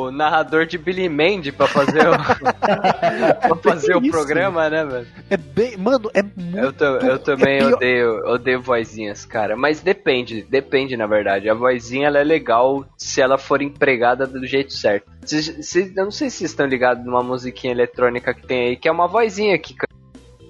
o 0.06 0.10
narrador 0.10 0.66
de 0.66 0.76
Billy 0.78 1.08
Mandy 1.08 1.50
pra 1.52 1.66
fazer 1.66 2.02
o, 2.08 2.12
pra 3.48 3.56
fazer 3.62 3.96
o 3.96 4.00
Isso. 4.02 4.10
programa, 4.10 4.68
né, 4.70 4.84
velho? 4.84 5.06
É 5.30 5.36
bem. 5.36 5.76
Mano, 5.76 6.10
é 6.14 6.22
muito. 6.22 6.58
Eu, 6.58 6.72
tô- 6.72 6.84
eu 6.98 7.18
também 7.18 7.58
é 7.60 7.66
odeio, 7.66 8.16
odeio 8.28 8.60
vozinhas, 8.62 9.24
cara. 9.24 9.56
Mas 9.56 9.80
depende, 9.80 10.42
depende, 10.42 10.96
na 10.96 11.06
verdade. 11.06 11.48
A 11.48 11.54
vozinha 11.54 12.06
ela 12.08 12.18
é 12.18 12.24
legal 12.24 12.84
se 12.96 13.20
ela 13.20 13.38
for 13.38 13.62
empregada 13.62 14.26
do 14.26 14.46
jeito 14.46 14.72
certo. 14.72 15.10
Cês- 15.24 15.56
cês- 15.66 15.96
eu 15.96 16.04
não 16.04 16.10
sei 16.10 16.28
se 16.30 16.38
vocês 16.38 16.50
estão 16.50 16.66
ligados 16.66 17.04
numa 17.04 17.22
musiquinha 17.22 17.72
eletrônica 17.72 18.32
que 18.34 18.46
tem 18.46 18.68
aí, 18.68 18.76
que 18.76 18.88
é 18.88 18.92
uma 18.92 19.06
vozinha 19.08 19.58
que 19.58 19.74
canta. 19.74 19.92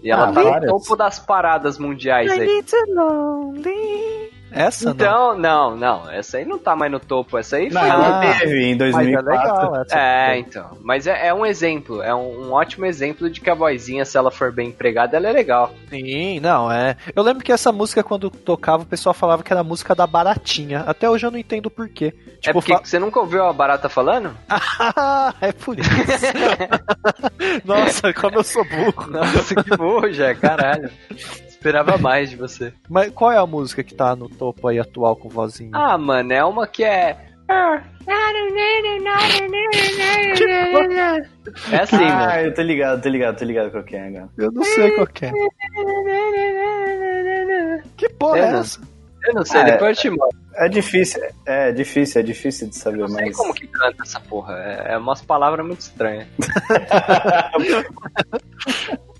E 0.02 0.10
ela 0.10 0.30
Ah, 0.30 0.32
tá 0.32 0.60
no 0.60 0.66
topo 0.66 0.96
das 0.96 1.20
paradas 1.20 1.78
mundiais 1.78 2.28
aí. 2.32 2.62
lonely. 2.88 4.31
Essa 4.52 4.86
não. 4.86 4.92
Então, 4.92 5.38
não, 5.38 5.76
não, 5.76 6.10
essa 6.10 6.36
aí 6.38 6.44
não 6.44 6.58
tá 6.58 6.76
mais 6.76 6.90
no 6.92 7.00
topo, 7.00 7.38
essa 7.38 7.56
aí 7.56 7.70
Não, 7.70 7.80
foi 7.80 7.90
ela 7.90 8.08
Ah, 8.30 8.38
teve 8.38 8.62
em 8.64 8.76
Mas 8.76 8.78
é 8.80 8.92
2004. 8.92 9.32
legal 9.32 9.76
essa. 9.82 9.98
É, 9.98 10.38
então. 10.38 10.78
Mas 10.82 11.06
é, 11.06 11.28
é 11.28 11.34
um 11.34 11.44
exemplo, 11.46 12.02
é 12.02 12.14
um, 12.14 12.48
um 12.48 12.52
ótimo 12.52 12.84
exemplo 12.86 13.28
de 13.30 13.40
que 13.40 13.48
a 13.50 13.54
vozinha, 13.54 14.04
se 14.04 14.16
ela 14.16 14.30
for 14.30 14.52
bem 14.52 14.68
empregada, 14.68 15.16
ela 15.16 15.28
é 15.28 15.32
legal. 15.32 15.72
Sim, 15.88 16.40
não, 16.40 16.70
é. 16.70 16.96
Eu 17.14 17.22
lembro 17.22 17.42
que 17.44 17.52
essa 17.52 17.72
música, 17.72 18.02
quando 18.02 18.30
tocava, 18.30 18.82
o 18.82 18.86
pessoal 18.86 19.14
falava 19.14 19.42
que 19.42 19.52
era 19.52 19.60
a 19.60 19.64
música 19.64 19.94
da 19.94 20.06
Baratinha. 20.06 20.84
Até 20.86 21.08
hoje 21.08 21.26
eu 21.26 21.30
não 21.30 21.38
entendo 21.38 21.70
por 21.70 21.88
quê. 21.88 22.12
é 22.16 22.40
Tipo, 22.40 22.54
porque 22.54 22.72
fa- 22.72 22.80
você 22.84 22.98
nunca 22.98 23.20
ouviu 23.20 23.44
a 23.44 23.52
Barata 23.52 23.88
falando? 23.88 24.36
Ah, 24.48 25.32
é 25.40 25.52
por 25.52 25.78
isso. 25.78 25.90
Nossa, 27.64 28.12
como 28.12 28.38
eu 28.38 28.44
sou 28.44 28.64
burro. 28.64 29.10
Nossa, 29.10 29.54
que 29.54 29.76
burro 29.76 30.12
já, 30.12 30.34
caralho. 30.34 30.90
Esperava 31.62 31.96
mais 31.96 32.28
de 32.28 32.34
você. 32.34 32.72
Mas 32.90 33.12
qual 33.12 33.30
é 33.30 33.36
a 33.38 33.46
música 33.46 33.84
que 33.84 33.94
tá 33.94 34.16
no 34.16 34.28
topo 34.28 34.66
aí 34.66 34.80
atual 34.80 35.14
com 35.14 35.28
vozinha? 35.28 35.70
Ah, 35.72 35.96
mano, 35.96 36.32
é 36.32 36.44
uma 36.44 36.66
que 36.66 36.82
é. 36.82 37.16
É 41.70 41.76
assim, 41.78 42.04
ah, 42.04 42.26
né? 42.26 42.46
eu 42.46 42.54
tô 42.54 42.62
ligado, 42.62 43.00
tô 43.02 43.08
ligado, 43.08 43.38
tô 43.38 43.44
ligado 43.44 43.70
qual 43.70 43.84
que 43.84 43.94
é 43.94 44.08
agora. 44.08 44.28
Eu 44.36 44.50
não 44.50 44.64
sei 44.64 44.90
qual 44.92 45.06
que 45.06 45.26
é. 45.26 45.32
Que 47.96 48.08
porra 48.08 48.38
Eu 48.38 48.44
é 48.44 48.50
não- 48.52 48.60
essa? 48.60 48.80
Eu 49.24 49.34
não 49.34 49.44
sei, 49.44 49.60
Ah, 49.60 49.64
depois 49.64 49.96
eu 49.98 50.02
te 50.02 50.10
mostro. 50.10 50.38
É 50.56 50.68
difícil, 50.68 51.22
é 51.46 51.70
difícil, 51.70 52.20
é 52.20 52.24
difícil 52.24 52.68
de 52.68 52.76
saber, 52.76 53.02
Eu 53.02 53.08
não 53.08 53.14
sei 53.14 53.26
mas. 53.26 53.36
como 53.36 53.54
que 53.54 53.68
canta 53.68 54.02
essa 54.02 54.18
porra. 54.18 54.54
É, 54.58 54.94
é 54.94 54.98
umas 54.98 55.22
palavras 55.22 55.64
muito 55.64 55.80
estranhas. 55.80 56.26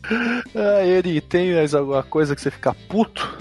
Ah, 0.55 0.85
Eri, 0.85 1.21
tem 1.21 1.55
mais 1.55 1.75
alguma 1.75 2.03
coisa 2.03 2.35
que 2.35 2.41
você 2.41 2.51
fica 2.51 2.75
puto? 2.89 3.39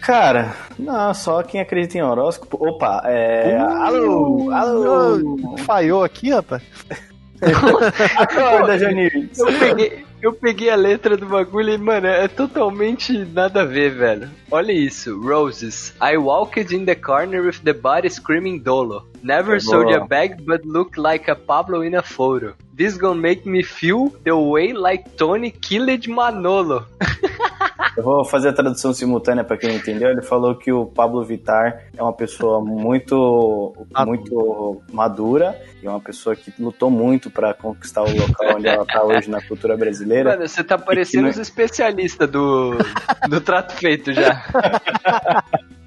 Cara, 0.00 0.54
não, 0.78 1.12
só 1.12 1.42
quem 1.42 1.60
acredita 1.60 1.98
em 1.98 2.02
horóscopo. 2.02 2.56
Opa, 2.66 3.02
é. 3.04 3.56
alô, 3.58 4.50
alô! 4.50 5.56
Falhou 5.58 6.02
aqui, 6.02 6.30
rapaz? 6.30 6.62
Acorda, 8.16 8.76
Janir! 8.80 9.30
Eu 9.36 9.46
peguei, 9.58 10.04
eu 10.22 10.32
peguei 10.32 10.70
a 10.70 10.76
letra 10.76 11.16
do 11.16 11.26
bagulho 11.26 11.72
e, 11.72 11.78
mano, 11.78 12.06
é 12.06 12.28
totalmente 12.28 13.16
nada 13.18 13.62
a 13.62 13.64
ver, 13.64 13.90
velho. 13.90 14.30
Olha 14.50 14.72
isso. 14.72 15.20
Roses. 15.20 15.94
I 16.00 16.16
walked 16.16 16.74
in 16.74 16.84
the 16.84 16.94
corner 16.94 17.42
with 17.42 17.60
the 17.62 17.72
body 17.72 18.10
screaming 18.10 18.58
dolo. 18.58 19.06
Never 19.22 19.56
É 19.56 19.60
sold 19.60 19.92
a 19.94 20.06
bag 20.06 20.42
but 20.44 20.64
look 20.64 20.96
like 20.96 21.30
a 21.30 21.36
Pablo 21.36 21.82
in 21.82 21.94
a 21.94 22.02
photo. 22.02 22.54
This 22.76 22.96
gonna 22.96 23.20
make 23.20 23.46
me 23.46 23.62
feel 23.62 24.10
the 24.24 24.34
way 24.34 24.72
like 24.72 25.16
Tony 25.16 25.50
killed 25.50 26.08
Manolo. 26.08 26.86
Eu 27.96 28.02
vou 28.02 28.24
fazer 28.24 28.48
a 28.48 28.52
tradução 28.52 28.92
simultânea 28.92 29.42
pra 29.44 29.56
quem 29.56 29.70
não 29.70 29.76
entendeu. 29.76 30.10
Ele 30.10 30.22
falou 30.22 30.54
que 30.54 30.72
o 30.72 30.86
Pablo 30.86 31.24
Vittar 31.24 31.84
é 31.96 32.02
uma 32.02 32.12
pessoa 32.12 32.60
muito, 32.60 33.74
Madura. 33.92 34.06
muito 34.06 34.82
madura 34.92 35.62
e 35.82 35.86
é 35.86 35.90
uma 35.90 36.00
pessoa 36.00 36.36
que 36.36 36.52
lutou 36.58 36.90
muito 36.90 37.30
pra 37.30 37.54
conquistar 37.54 38.02
o 38.02 38.10
local 38.16 38.56
onde 38.56 38.68
ela 38.68 38.84
tá 38.86 39.02
hoje 39.02 39.30
na 39.30 39.40
cultura 39.42 39.76
brasileira. 39.76 40.30
Mano, 40.30 40.46
você 40.48 40.62
tá 40.62 40.78
parecendo 40.78 41.24
não- 41.24 41.30
os 41.30 41.38
especialistas 41.38 42.30
do, 42.30 42.76
do 43.28 43.40
trato 43.40 43.72
feito 43.74 44.12
já. 44.12 44.42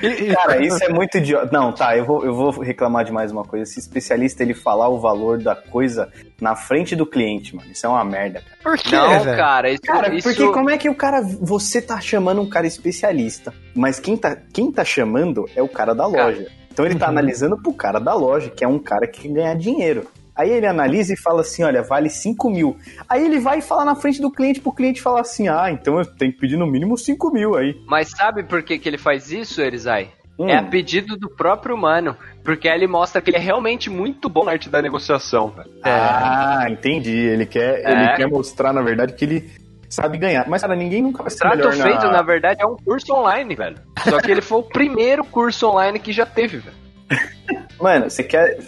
Cara, 0.34 0.64
isso 0.64 0.82
é 0.82 0.88
muito 0.88 1.18
idiota. 1.18 1.48
Não, 1.52 1.72
tá, 1.72 1.96
eu 1.96 2.04
vou, 2.04 2.24
eu 2.24 2.34
vou 2.34 2.50
reclamar 2.60 3.04
de 3.04 3.12
mais 3.12 3.30
uma 3.30 3.44
coisa. 3.44 3.64
Esse 3.64 3.78
especialista, 3.80 4.42
ele 4.42 4.54
falar 4.54 4.88
o 4.88 4.98
valor 4.98 5.38
da 5.38 5.54
coisa 5.54 6.10
na 6.40 6.56
frente 6.56 6.96
do 6.96 7.04
cliente, 7.06 7.54
mano. 7.54 7.70
Isso 7.70 7.84
é 7.86 7.88
uma 7.88 8.04
merda, 8.04 8.40
cara. 8.42 8.56
Por 8.62 8.78
quê, 8.78 8.94
Não, 8.96 9.20
velho? 9.20 9.36
cara, 9.36 9.70
isso, 9.70 9.82
Cara, 9.82 10.14
isso... 10.14 10.28
porque 10.28 10.46
como 10.52 10.70
é 10.70 10.78
que 10.78 10.88
o 10.88 10.94
cara. 10.94 11.20
Você 11.22 11.80
tá 11.82 12.00
chamando 12.00 12.40
um 12.40 12.48
cara 12.48 12.66
especialista, 12.66 13.52
mas 13.74 13.98
quem 14.00 14.16
tá, 14.16 14.36
quem 14.52 14.70
tá 14.72 14.84
chamando 14.84 15.48
é 15.54 15.62
o 15.62 15.68
cara 15.68 15.94
da 15.94 16.10
Cara. 16.10 16.24
loja. 16.26 16.46
Então 16.72 16.86
ele 16.86 16.94
tá 16.94 17.06
Uhum. 17.06 17.10
analisando 17.12 17.60
pro 17.60 17.72
cara 17.72 17.98
da 17.98 18.14
loja, 18.14 18.48
que 18.48 18.64
é 18.64 18.68
um 18.68 18.78
cara 18.78 19.06
que 19.06 19.22
quer 19.22 19.28
ganhar 19.34 19.54
dinheiro. 19.54 20.06
Aí 20.40 20.50
ele 20.50 20.66
analisa 20.66 21.12
e 21.12 21.16
fala 21.16 21.42
assim: 21.42 21.62
olha, 21.62 21.82
vale 21.82 22.08
5 22.08 22.50
mil. 22.50 22.76
Aí 23.06 23.24
ele 23.24 23.38
vai 23.38 23.60
falar 23.60 23.84
na 23.84 23.94
frente 23.94 24.22
do 24.22 24.30
cliente 24.30 24.58
pro 24.58 24.72
cliente 24.72 25.02
falar 25.02 25.20
assim: 25.20 25.48
ah, 25.48 25.70
então 25.70 25.98
eu 25.98 26.06
tenho 26.06 26.32
que 26.32 26.38
pedir 26.38 26.56
no 26.56 26.66
mínimo 26.66 26.96
5 26.96 27.30
mil 27.30 27.56
aí. 27.56 27.78
Mas 27.86 28.10
sabe 28.10 28.42
por 28.42 28.62
que, 28.62 28.78
que 28.78 28.88
ele 28.88 28.96
faz 28.96 29.30
isso, 29.30 29.60
Erizai? 29.60 30.10
Hum. 30.38 30.48
É 30.48 30.56
a 30.56 30.62
pedido 30.62 31.18
do 31.18 31.28
próprio 31.28 31.74
humano. 31.74 32.16
Porque 32.42 32.66
aí 32.66 32.78
ele 32.78 32.86
mostra 32.86 33.20
que 33.20 33.28
ele 33.28 33.36
é 33.36 33.40
realmente 33.40 33.90
muito 33.90 34.30
bom 34.30 34.44
na 34.44 34.52
arte 34.52 34.70
da 34.70 34.80
negociação, 34.80 35.50
velho. 35.50 35.70
Ah, 35.82 36.64
entendi. 36.70 37.14
Ele 37.14 37.44
quer, 37.44 37.82
É. 37.84 37.92
ele 37.92 38.16
quer 38.16 38.26
mostrar, 38.26 38.72
na 38.72 38.80
verdade, 38.80 39.12
que 39.12 39.26
ele 39.26 39.50
sabe 39.90 40.16
ganhar. 40.16 40.48
Mas, 40.48 40.62
cara, 40.62 40.74
ninguém 40.74 41.02
nunca 41.02 41.22
vai 41.22 41.30
ser 41.30 41.40
Trato 41.40 41.58
melhor 41.58 41.74
feito, 41.74 42.06
na... 42.06 42.12
na 42.12 42.22
verdade, 42.22 42.62
é 42.62 42.66
um 42.66 42.76
curso 42.76 43.12
online, 43.12 43.54
velho. 43.54 43.76
Só 44.08 44.18
que 44.22 44.30
ele 44.30 44.40
foi 44.40 44.60
o 44.60 44.62
primeiro 44.62 45.22
curso 45.22 45.68
online 45.68 45.98
que 45.98 46.12
já 46.14 46.24
teve, 46.24 46.56
velho. 46.56 46.76
Mano, 47.78 48.08
você 48.08 48.22
quer 48.22 48.58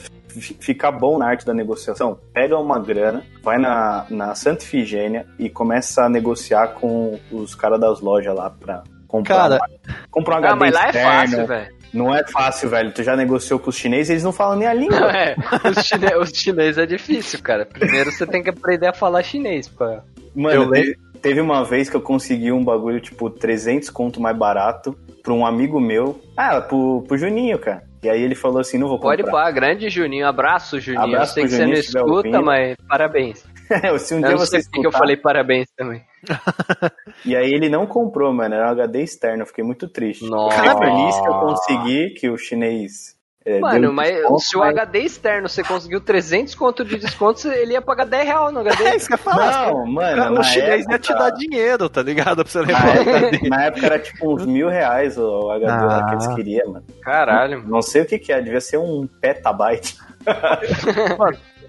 ficar 0.40 0.92
bom 0.92 1.18
na 1.18 1.26
arte 1.26 1.44
da 1.46 1.54
negociação? 1.54 2.18
Pega 2.32 2.58
uma 2.58 2.78
grana, 2.78 3.22
vai 3.42 3.58
na, 3.58 4.06
na 4.10 4.34
Santa 4.34 4.64
Ifigênia 4.64 5.26
e 5.38 5.48
começa 5.48 6.04
a 6.04 6.08
negociar 6.08 6.68
com 6.68 7.18
os 7.30 7.54
caras 7.54 7.80
das 7.80 8.00
lojas 8.00 8.34
lá 8.34 8.50
pra 8.50 8.82
comprar, 9.08 9.36
Cara, 9.36 9.54
uma, 9.56 9.96
comprar 10.10 10.40
um 10.40 10.44
Ah, 10.44 10.56
mas 10.56 10.72
lá 10.72 10.84
é 10.84 10.86
externo. 10.86 11.10
fácil, 11.10 11.46
velho. 11.46 11.82
Não 11.92 12.14
é 12.14 12.26
fácil, 12.26 12.68
velho. 12.70 12.92
Tu 12.92 13.02
já 13.02 13.14
negociou 13.14 13.58
com 13.60 13.68
os 13.68 13.76
chineses, 13.76 14.08
eles 14.08 14.24
não 14.24 14.32
falam 14.32 14.56
nem 14.56 14.66
a 14.66 14.72
língua. 14.72 15.12
É, 15.12 15.36
os, 15.68 15.84
chine... 15.84 16.06
os 16.16 16.30
chineses 16.30 16.78
é 16.78 16.86
difícil, 16.86 17.42
cara. 17.42 17.66
Primeiro 17.66 18.10
você 18.10 18.26
tem 18.26 18.42
que 18.42 18.48
aprender 18.48 18.86
a 18.86 18.94
falar 18.94 19.22
chinês, 19.22 19.68
pá. 19.68 20.02
Mano, 20.34 20.62
Eu 20.62 20.70
teve, 20.70 20.96
teve 21.20 21.40
uma 21.42 21.62
vez 21.64 21.90
que 21.90 21.96
eu 21.96 22.00
consegui 22.00 22.50
um 22.50 22.64
bagulho, 22.64 22.98
tipo, 22.98 23.28
300 23.28 23.90
conto 23.90 24.20
mais 24.22 24.34
barato 24.36 24.96
pra 25.22 25.34
um 25.34 25.44
amigo 25.44 25.78
meu. 25.78 26.18
Ah, 26.34 26.62
pro, 26.62 27.04
pro 27.06 27.18
Juninho, 27.18 27.58
cara. 27.58 27.82
E 28.02 28.08
aí 28.10 28.20
ele 28.20 28.34
falou 28.34 28.58
assim, 28.60 28.78
não 28.78 28.88
vou 28.88 28.98
comprar. 28.98 29.16
Pode 29.16 29.30
pá, 29.30 29.50
grande 29.50 29.88
Juninho. 29.88 30.26
Abraço, 30.26 30.80
Juninho. 30.80 31.04
Abraço 31.04 31.30
eu 31.30 31.34
sei 31.34 31.42
que 31.44 31.48
você 31.50 31.58
não 31.58 31.66
Juninho, 31.74 31.80
escuta, 31.80 32.40
mas 32.42 32.76
parabéns. 32.88 33.44
Se 34.00 34.14
um 34.14 34.18
Eu 34.18 34.26
dia 34.28 34.36
você 34.36 34.60
sei 34.60 34.60
porque 34.62 34.80
que 34.80 34.86
eu 34.86 34.90
escutar- 34.90 34.98
falei 34.98 35.16
parabéns 35.16 35.66
também. 35.76 36.02
E 37.24 37.36
aí 37.36 37.52
ele 37.52 37.68
não 37.68 37.86
comprou, 37.86 38.32
mano. 38.32 38.54
Era 38.54 38.66
um 38.68 38.70
HD 38.72 39.02
externo. 39.02 39.42
Eu 39.42 39.46
fiquei 39.46 39.62
muito 39.62 39.88
triste. 39.88 40.28
Nossa. 40.28 40.56
Fiquei 40.56 40.76
feliz 40.78 41.20
que 41.20 41.28
eu 41.28 41.34
consegui, 41.34 42.10
que 42.14 42.28
o 42.30 42.36
chinês. 42.36 43.16
É, 43.44 43.58
Mano, 43.60 43.92
mas 43.92 44.14
desconto, 44.14 44.40
se 44.40 44.56
o 44.56 44.60
mas- 44.60 44.68
HD 44.76 44.98
externo 45.00 45.48
você 45.48 45.62
conseguiu 45.64 46.00
300 46.00 46.54
conto 46.54 46.84
de 46.84 46.96
desconto, 46.98 47.48
ele 47.48 47.72
ia 47.72 47.82
pagar 47.82 48.04
10 48.06 48.24
reais 48.26 48.52
no 48.52 48.60
HD. 48.60 48.82
É 48.92 48.96
isso 48.96 49.06
que 49.08 49.14
eu 49.14 49.18
ia 49.18 49.22
falar. 49.22 49.66
Não, 49.72 49.86
mano, 49.86 50.22
o 50.26 50.34
na 50.36 50.42
chinês 50.42 50.86
ia 50.88 50.98
te 50.98 51.10
época- 51.12 51.24
dar 51.24 51.30
dinheiro, 51.36 51.88
tá 51.88 52.02
ligado? 52.02 52.44
Pra 52.44 52.52
você 52.52 52.58
Na 52.60 52.66
levar. 52.66 52.96
época, 52.96 53.48
na 53.48 53.64
época 53.64 53.86
era 53.86 53.98
tipo 53.98 54.34
uns 54.34 54.46
mil 54.46 54.68
reais 54.68 55.16
o 55.18 55.50
HD 55.50 55.84
lá 55.86 56.04
que 56.06 56.12
eles 56.14 56.26
Ah. 56.26 56.34
queriam, 56.34 56.72
mano. 56.72 56.84
Caralho. 57.02 57.62
Não 57.66 57.82
sei 57.82 58.02
o 58.02 58.06
que 58.06 58.18
que 58.18 58.32
é, 58.32 58.40
devia 58.40 58.60
ser 58.60 58.78
um 58.78 59.06
petabyte. 59.20 59.96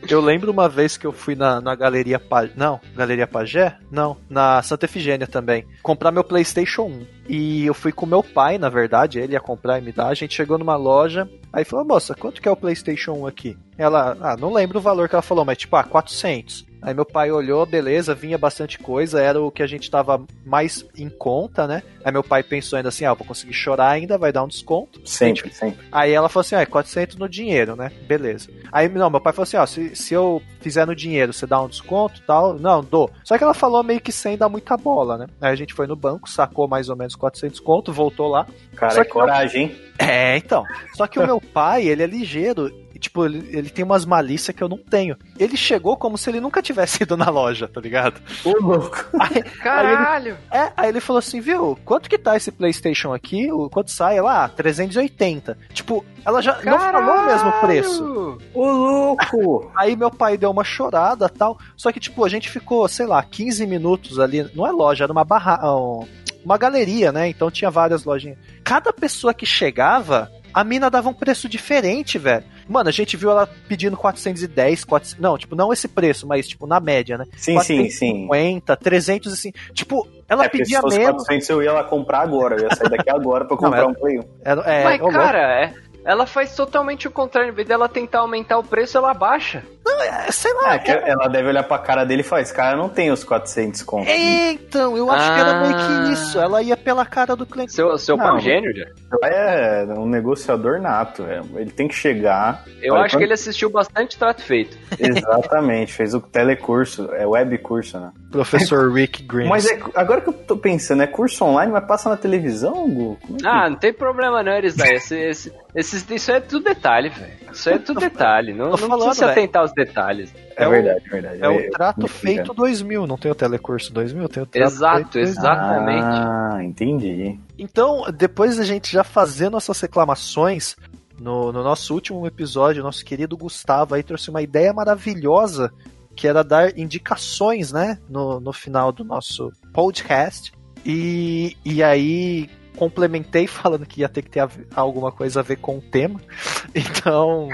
Eu 0.10 0.20
lembro 0.20 0.52
uma 0.52 0.68
vez 0.68 0.98
que 0.98 1.08
eu 1.08 1.12
fui 1.12 1.36
na, 1.36 1.62
na 1.62 1.76
Galeria 1.76 2.20
Pagé. 2.20 2.54
Não, 2.56 2.80
Galeria 2.96 3.26
Pagé? 3.26 3.78
Não, 3.90 4.18
na 4.30 4.62
Santa 4.62 4.86
Efigênia 4.86 5.26
também. 5.26 5.66
Comprar 5.82 6.12
meu 6.12 6.24
PlayStation 6.24 6.84
1. 6.84 7.08
E 7.30 7.66
eu 7.66 7.74
fui 7.74 7.92
com 7.92 8.06
meu 8.06 8.22
pai, 8.22 8.58
na 8.58 8.70
verdade, 8.70 9.20
ele 9.20 9.34
ia 9.34 9.40
comprar 9.40 9.80
e 9.80 9.82
me 9.82 9.92
dar. 9.92 10.08
A 10.08 10.14
gente 10.14 10.36
chegou 10.36 10.58
numa 10.58 10.76
loja, 10.76 11.30
aí 11.52 11.64
falou: 11.64 11.86
moça, 11.86 12.14
quanto 12.14 12.42
que 12.42 12.48
é 12.48 12.52
o 12.52 12.56
PlayStation 12.56 13.14
1 13.14 13.28
aqui? 13.28 13.58
Ela, 13.78 14.18
ah, 14.20 14.38
não 14.38 14.54
lembro 14.54 14.80
o 14.80 14.82
valor 14.82 15.08
que 15.08 15.16
ela 15.16 15.22
falou, 15.22 15.46
mas 15.46 15.58
tipo, 15.58 15.76
ah, 15.76 15.84
400. 15.84 16.66
Aí 16.84 16.94
meu 16.94 17.06
pai 17.06 17.32
olhou, 17.32 17.66
beleza, 17.66 18.14
vinha 18.14 18.38
bastante 18.38 18.78
coisa, 18.78 19.22
era 19.22 19.42
o 19.42 19.50
que 19.50 19.64
a 19.64 19.68
gente 19.68 19.90
tava 19.90 20.22
mais 20.46 20.86
em 20.98 21.10
conta, 21.10 21.66
né? 21.66 21.82
Aí 22.04 22.12
meu 22.12 22.24
pai 22.24 22.44
pensou 22.44 22.76
ainda 22.76 22.90
assim, 22.90 23.06
ah, 23.06 23.14
vou 23.14 23.26
conseguir 23.26 23.54
chorar 23.54 23.90
ainda, 23.90 24.18
vai 24.18 24.34
dar 24.34 24.44
um 24.44 24.48
desconto. 24.48 25.02
Sempre, 25.06 25.54
sempre. 25.54 25.86
Aí 25.90 26.12
ela 26.12 26.28
falou 26.28 26.42
assim, 26.42 26.56
ah, 26.56 26.62
é 26.62 26.66
400 26.66 27.16
no 27.16 27.30
dinheiro, 27.30 27.76
né? 27.78 27.90
Beleza. 28.06 28.50
Aí, 28.72 28.90
não, 28.90 29.10
meu 29.10 29.22
pai 29.22 29.32
falou 29.32 29.44
assim, 29.44 29.56
ó, 29.56 29.66
se, 29.66 29.96
se 29.96 30.14
eu 30.14 30.42
fizer 30.60 30.86
no 30.86 30.96
dinheiro, 30.96 31.32
você 31.32 31.48
dá 31.48 31.62
um 31.62 31.70
desconto 31.70 32.20
e 32.20 32.24
tal? 32.24 32.60
Não, 32.60 32.84
dou. 32.84 33.10
Só 33.24 33.38
que 33.38 33.44
ela 33.44 33.54
falou 33.54 33.84
meio 33.84 34.02
que 34.02 34.12
sem 34.12 34.38
dar 34.38 34.50
muita 34.50 34.76
bola, 34.76 35.18
né? 35.18 35.28
Aí 35.40 35.52
a 35.52 35.56
gente 35.56 35.74
foi 35.74 35.88
no 35.88 35.96
banco, 35.96 36.30
sacou 36.30 36.68
mais 36.68 36.90
ou 36.90 36.96
menos 36.98 37.16
400 37.16 37.60
conto, 37.62 37.94
voltou 37.94 38.28
lá. 38.28 38.46
Cara, 38.76 39.00
é 39.00 39.06
coragem, 39.06 39.64
hein? 39.64 39.76
É, 39.98 40.38
então. 40.38 40.66
Só 40.96 41.08
que 41.08 41.20
o 41.20 41.26
meu 41.26 41.40
pai, 41.40 41.88
ele 41.88 42.04
é 42.04 42.08
ligeiro. 42.08 42.72
Tipo, 43.04 43.26
ele, 43.26 43.50
ele 43.52 43.70
tem 43.70 43.84
umas 43.84 44.06
malícias 44.06 44.56
que 44.56 44.64
eu 44.64 44.70
não 44.70 44.78
tenho. 44.78 45.18
Ele 45.38 45.58
chegou 45.58 45.98
como 45.98 46.18
se 46.18 46.30
ele 46.30 46.40
nunca 46.40 46.62
tivesse 46.62 47.02
ido 47.04 47.18
na 47.18 47.30
loja, 47.30 47.68
tá 47.68 47.82
ligado? 47.82 48.22
Ô, 48.46 48.52
louco. 48.62 49.06
Aí, 49.20 49.44
Caralho. 49.62 50.38
é, 50.50 50.72
aí 50.78 50.88
ele 50.88 51.02
falou 51.02 51.20
assim, 51.20 51.42
viu, 51.42 51.78
quanto 51.84 52.10
que 52.10 52.18
tá 52.18 52.38
esse 52.38 52.50
PlayStation 52.50 53.14
aqui? 53.14 53.52
O, 53.52 53.70
quanto 53.70 53.92
sai? 53.92 54.22
Lá, 54.22 54.48
380. 54.48 55.58
Tipo, 55.74 56.06
ela 56.24 56.42
já 56.42 56.62
não 56.64 56.80
falou 56.80 57.16
o 57.16 57.26
mesmo 57.26 57.52
preço. 57.60 58.38
Ô, 58.54 58.72
louco. 58.72 59.72
Aí 59.76 59.96
meu 59.98 60.10
pai 60.10 60.38
deu 60.38 60.50
uma 60.52 60.64
chorada 60.64 61.28
tal. 61.28 61.58
Só 61.76 61.92
que, 61.92 62.00
tipo, 62.00 62.24
a 62.24 62.30
gente 62.30 62.50
ficou, 62.50 62.88
sei 62.88 63.06
lá, 63.06 63.22
15 63.22 63.68
minutos 63.68 64.18
ali. 64.18 64.50
Não 64.56 64.66
é 64.66 64.72
loja, 64.72 65.04
era 65.04 65.12
uma 65.12 65.26
barra. 65.26 65.60
um- 65.76 66.08
Uma 66.46 66.58
galeria, 66.58 67.12
né? 67.12 67.28
Então 67.28 67.52
tinha 67.52 67.70
várias 67.70 68.04
lojinhas. 68.06 68.38
Cada 68.64 68.92
pessoa 68.94 69.34
que 69.34 69.46
chegava, 69.46 70.30
a 70.54 70.64
mina 70.64 70.90
dava 70.90 71.10
um 71.10 71.14
preço 71.14 71.48
diferente, 71.50 72.18
velho. 72.18 72.44
Mano, 72.68 72.90
a 72.90 72.92
gente 72.92 73.16
viu 73.18 73.30
ela 73.32 73.48
pedindo 73.68 73.96
410, 73.98 74.84
400, 74.84 75.22
não, 75.22 75.38
tipo, 75.38 75.56
não 75.56 75.72
esse 75.74 75.88
preço, 75.88 76.26
mas 76.28 76.48
tipo, 76.48 76.66
na 76.68 76.80
média, 76.80 77.18
né? 77.18 77.26
Sim, 77.36 77.60
sim, 77.62 77.90
sim. 77.90 78.28
450, 78.28 78.76
300 78.78 79.34
assim. 79.34 79.52
Tipo, 79.74 80.08
ela 80.28 80.46
É, 80.46 80.50
pedia 80.50 80.78
se 80.78 80.82
fosse 80.82 80.98
menos. 80.98 81.24
400 81.24 81.50
eu 81.50 81.64
ia 81.64 81.74
lá 81.74 81.84
comprar 81.84 82.22
agora, 82.22 82.56
eu 82.56 82.64
ia 82.70 82.76
sair 82.76 82.90
daqui 82.90 83.10
agora 83.10 83.46
pra 83.46 83.56
Não, 83.56 83.64
comprar 83.64 83.82
é- 83.84 83.86
um 83.86 83.94
Play 83.94 84.20
1. 84.20 84.22
É, 84.46 84.82
é, 84.82 84.84
Mas, 84.84 85.02
cara, 85.14 85.64
é, 85.66 85.74
ela 86.06 86.26
faz 86.26 86.56
totalmente 86.56 87.08
o 87.08 87.12
contrário. 87.12 87.50
Em 87.52 87.54
vez 87.56 87.68
dela 87.68 87.88
tentar 87.90 88.20
aumentar 88.20 88.58
o 88.58 88.64
preço, 88.64 88.98
ela 88.98 89.14
baixa. 89.14 89.64
É, 90.02 90.32
sei 90.32 90.54
lá. 90.54 90.76
É, 90.76 90.80
que 90.80 90.92
ela 90.92 91.28
deve 91.28 91.48
olhar 91.48 91.64
pra 91.64 91.78
cara 91.78 92.04
dele 92.04 92.22
e 92.22 92.24
falar, 92.24 92.42
esse 92.42 92.54
cara 92.54 92.76
não 92.76 92.90
tem 92.90 93.12
os 93.12 93.24
400 93.24 93.84
conto. 93.84 94.10
Então, 94.10 94.98
eu 94.98 95.10
acho 95.10 95.34
que 95.34 95.40
era 95.40 95.62
meio 95.62 95.76
Ah. 95.76 95.88
que 96.06 96.14
isso. 96.14 96.40
Ela 96.40 96.62
ia 96.62 96.76
pela 96.76 97.06
cara 97.06 97.36
do 97.36 97.46
cliente. 97.46 97.74
Seu, 97.74 97.98
seu 97.98 98.18
Não. 98.18 98.28
é 98.30 98.34
um 98.34 98.40
gênio, 98.40 98.74
já. 98.76 98.86
É 99.24 99.86
um 99.98 100.06
negociador 100.08 100.82
nato, 100.82 101.24
é. 101.24 101.42
ele 101.56 101.72
tem 101.72 101.88
que 101.88 101.94
chegar. 101.96 102.64
Eu 102.82 102.96
acho 102.96 103.18
que 103.18 103.24
ele 103.24 103.34
assistiu 103.34 103.70
bastante 103.70 104.18
Trato 104.18 104.42
Feito. 104.42 104.78
Exatamente, 105.00 105.94
fez 105.94 106.14
o 106.14 106.20
telecurso, 106.20 107.10
é 107.14 107.26
web 107.26 107.58
curso, 107.60 108.00
né? 108.00 108.12
Professor 108.32 108.92
Rick 108.94 109.24
Green. 109.24 109.48
Mas 109.48 109.66
é, 109.70 109.80
agora 109.96 110.22
que 110.22 110.30
eu 110.30 110.34
tô 110.34 110.58
pensando, 110.58 111.04
é 111.04 111.08
curso 111.08 111.46
online, 111.46 111.72
mas 111.72 111.86
passa 111.86 112.10
na 112.10 112.18
televisão, 112.18 112.90
Gu? 112.90 113.18
É 113.24 113.38
que- 113.38 113.48
Ah, 113.48 113.70
não 113.70 113.78
tem 113.78 113.94
problema 113.94 114.42
não, 114.44 114.52
Erisai. 114.54 114.96
Esse, 114.96 115.16
esse, 115.18 115.54
esses- 115.76 116.10
isso 116.10 116.32
é 116.32 116.40
tudo 116.40 116.64
detalhe, 116.66 117.10
velho. 117.10 117.34
Isso 117.52 117.70
é 117.70 117.78
tudo 117.78 118.00
detalhe. 118.00 118.54
Não, 118.54 118.70
não 118.72 118.78
falando, 118.78 119.06
precisa 119.06 119.14
se 119.14 119.20
velho. 119.22 119.32
atentar 119.32 119.62
aos 119.62 119.74
detalhes. 119.74 120.34
é, 120.56 120.64
é 120.64 120.68
o- 120.68 120.72
verdade, 120.72 121.02
é 121.06 121.10
verdade. 121.10 121.38
É 121.44 121.50
o 121.50 121.60
Eu- 121.60 121.72
Trato 121.72 122.08
Feito 122.08 122.40
engano. 122.42 122.54
2000, 122.54 123.08
não 123.08 123.18
tem 123.18 123.32
o 123.32 123.36
Telecurso 123.36 123.92
2000, 123.94 124.28
tem 124.30 124.44
o 124.44 124.46
Trato 124.46 124.66
Exato, 124.74 124.96
Feito 124.98 125.12
2000. 125.14 125.32
exatamente. 125.40 126.04
Ah, 126.04 126.64
entendi. 126.64 127.40
Então, 127.58 128.04
depois 128.16 128.58
da 128.58 128.64
gente 128.64 128.92
já 128.92 129.04
fazer 129.04 129.50
nossas 129.50 129.80
reclamações, 129.82 130.76
no, 131.20 131.52
no 131.52 131.64
nosso 131.64 131.94
último 131.94 132.26
episódio, 132.28 132.84
nosso 132.84 133.04
querido 133.06 133.38
Gustavo 133.38 133.96
aí 133.96 134.04
trouxe 134.04 134.30
uma 134.30 134.42
ideia 134.42 134.74
maravilhosa, 134.74 135.72
que 136.16 136.28
era 136.28 136.44
dar 136.44 136.78
indicações, 136.78 137.72
né, 137.72 137.98
no, 138.10 138.40
no 138.40 138.52
final 138.54 138.92
do 138.92 139.04
nosso 139.04 139.52
podcast. 139.72 140.52
E, 140.86 141.56
e 141.64 141.82
aí 141.82 142.50
complementei 142.78 143.48
falando 143.48 143.86
que 143.86 144.02
ia 144.02 144.10
ter 144.10 144.22
que 144.22 144.30
ter 144.30 144.46
ver- 144.48 144.68
alguma 144.76 145.12
coisa 145.12 145.40
a 145.40 145.44
ver 145.44 145.58
com 145.58 145.78
o 145.78 145.82
tema. 145.82 146.20
Então, 146.76 147.50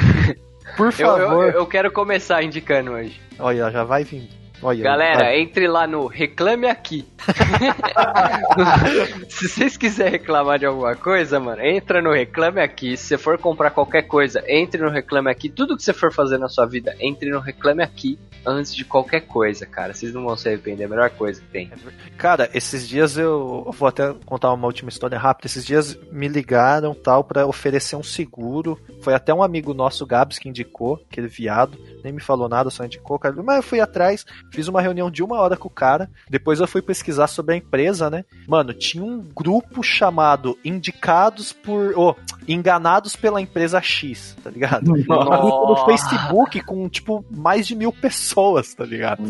por 0.78 0.88
Eu, 0.88 0.92
favor, 0.92 1.46
eu, 1.48 1.52
eu 1.52 1.66
quero 1.66 1.92
começar 1.92 2.44
indicando 2.44 2.92
hoje. 2.92 3.20
olha, 3.40 3.70
já 3.72 3.84
vai 3.84 4.04
vindo. 4.04 4.28
Olha, 4.62 4.84
Galera, 4.84 5.20
vai. 5.26 5.40
entre 5.40 5.68
lá 5.70 5.88
no 5.88 6.06
Reclame 6.06 6.68
Aqui. 6.68 7.08
Se 9.30 9.48
vocês 9.48 9.78
quiserem 9.78 10.14
reclamar 10.14 10.60
de 10.60 10.66
alguma 10.66 10.96
coisa, 10.96 11.40
mano, 11.40 11.62
entra 11.64 12.02
no 12.02 12.12
Reclame 12.12 12.60
Aqui. 12.62 12.98
Se 12.98 13.06
você 13.08 13.18
for 13.18 13.38
comprar 13.38 13.72
qualquer 13.72 14.04
coisa, 14.04 14.44
entre 14.48 14.82
no 14.82 14.90
Reclame 14.90 15.30
Aqui. 15.32 15.50
Tudo 15.50 15.78
que 15.78 15.84
você 15.84 15.94
for 15.94 16.12
fazer 16.14 16.38
na 16.38 16.50
sua 16.50 16.66
vida, 16.66 16.94
entre 17.00 17.30
no 17.30 17.40
Reclame 17.40 17.84
Aqui 17.84 18.20
antes 18.46 18.76
de 18.76 18.86
qualquer 18.86 19.22
coisa, 19.22 19.66
cara. 19.66 19.94
Vocês 19.94 20.14
não 20.14 20.26
vão 20.26 20.36
se 20.36 20.48
arrepender, 20.48 20.84
é 20.84 20.86
a 20.86 20.90
melhor 20.90 21.10
coisa 21.12 21.42
que 21.42 21.48
tem. 21.48 21.72
Cara, 22.18 22.50
esses 22.54 22.88
dias 22.88 23.18
eu 23.18 23.50
eu 23.66 23.72
vou 23.72 23.88
até 23.88 24.14
contar 24.26 24.52
uma 24.54 24.68
última 24.68 24.90
história 24.90 25.18
rápida. 25.18 25.48
Esses 25.48 25.66
dias 25.66 25.98
me 26.12 26.28
ligaram 26.28 26.94
tal 26.94 27.24
pra 27.24 27.46
oferecer 27.46 27.96
um 27.96 28.04
seguro. 28.04 28.80
Foi 29.02 29.14
até 29.14 29.34
um 29.34 29.44
amigo 29.44 29.74
nosso, 29.74 30.06
Gabs, 30.06 30.38
que 30.38 30.50
indicou, 30.50 31.00
aquele 31.10 31.28
viado. 31.28 31.78
Nem 32.04 32.14
me 32.14 32.22
falou 32.22 32.50
nada, 32.50 32.70
só 32.70 32.84
indicou. 32.84 33.18
Cara. 33.18 33.36
Mas 33.42 33.58
eu 33.58 33.64
fui 33.64 33.80
atrás, 33.80 34.26
fiz 34.52 34.68
uma 34.68 34.82
reunião 34.82 35.10
de 35.10 35.24
uma 35.24 35.40
hora 35.40 35.56
com 35.56 35.68
o 35.68 35.72
cara. 35.72 36.10
Depois 36.30 36.60
eu 36.60 36.68
fui 36.68 36.82
pesquisar 36.82 37.28
sobre 37.28 37.56
a 37.56 37.58
empresa, 37.58 38.10
né? 38.10 38.26
Mano, 38.48 38.74
tinha 38.74 39.04
um 39.04 39.20
grupo 39.20 39.84
chamado 39.84 40.58
Indicados 40.64 41.54
por. 41.54 41.94
Oh, 41.96 42.16
Enganados 42.48 43.16
pela 43.16 43.40
empresa 43.42 43.80
X, 43.82 44.36
tá 44.44 44.50
ligado? 44.50 44.92
Um 44.92 45.04
grupo 45.04 45.14
no 45.14 45.70
Nossa. 45.70 45.86
Facebook 45.86 46.62
com, 46.62 46.90
tipo, 46.90 47.24
mais 47.30 47.68
de 47.68 47.76
mil 47.76 47.92
pessoas, 47.92 48.29
tá 48.76 48.86
ligado? 48.86 49.24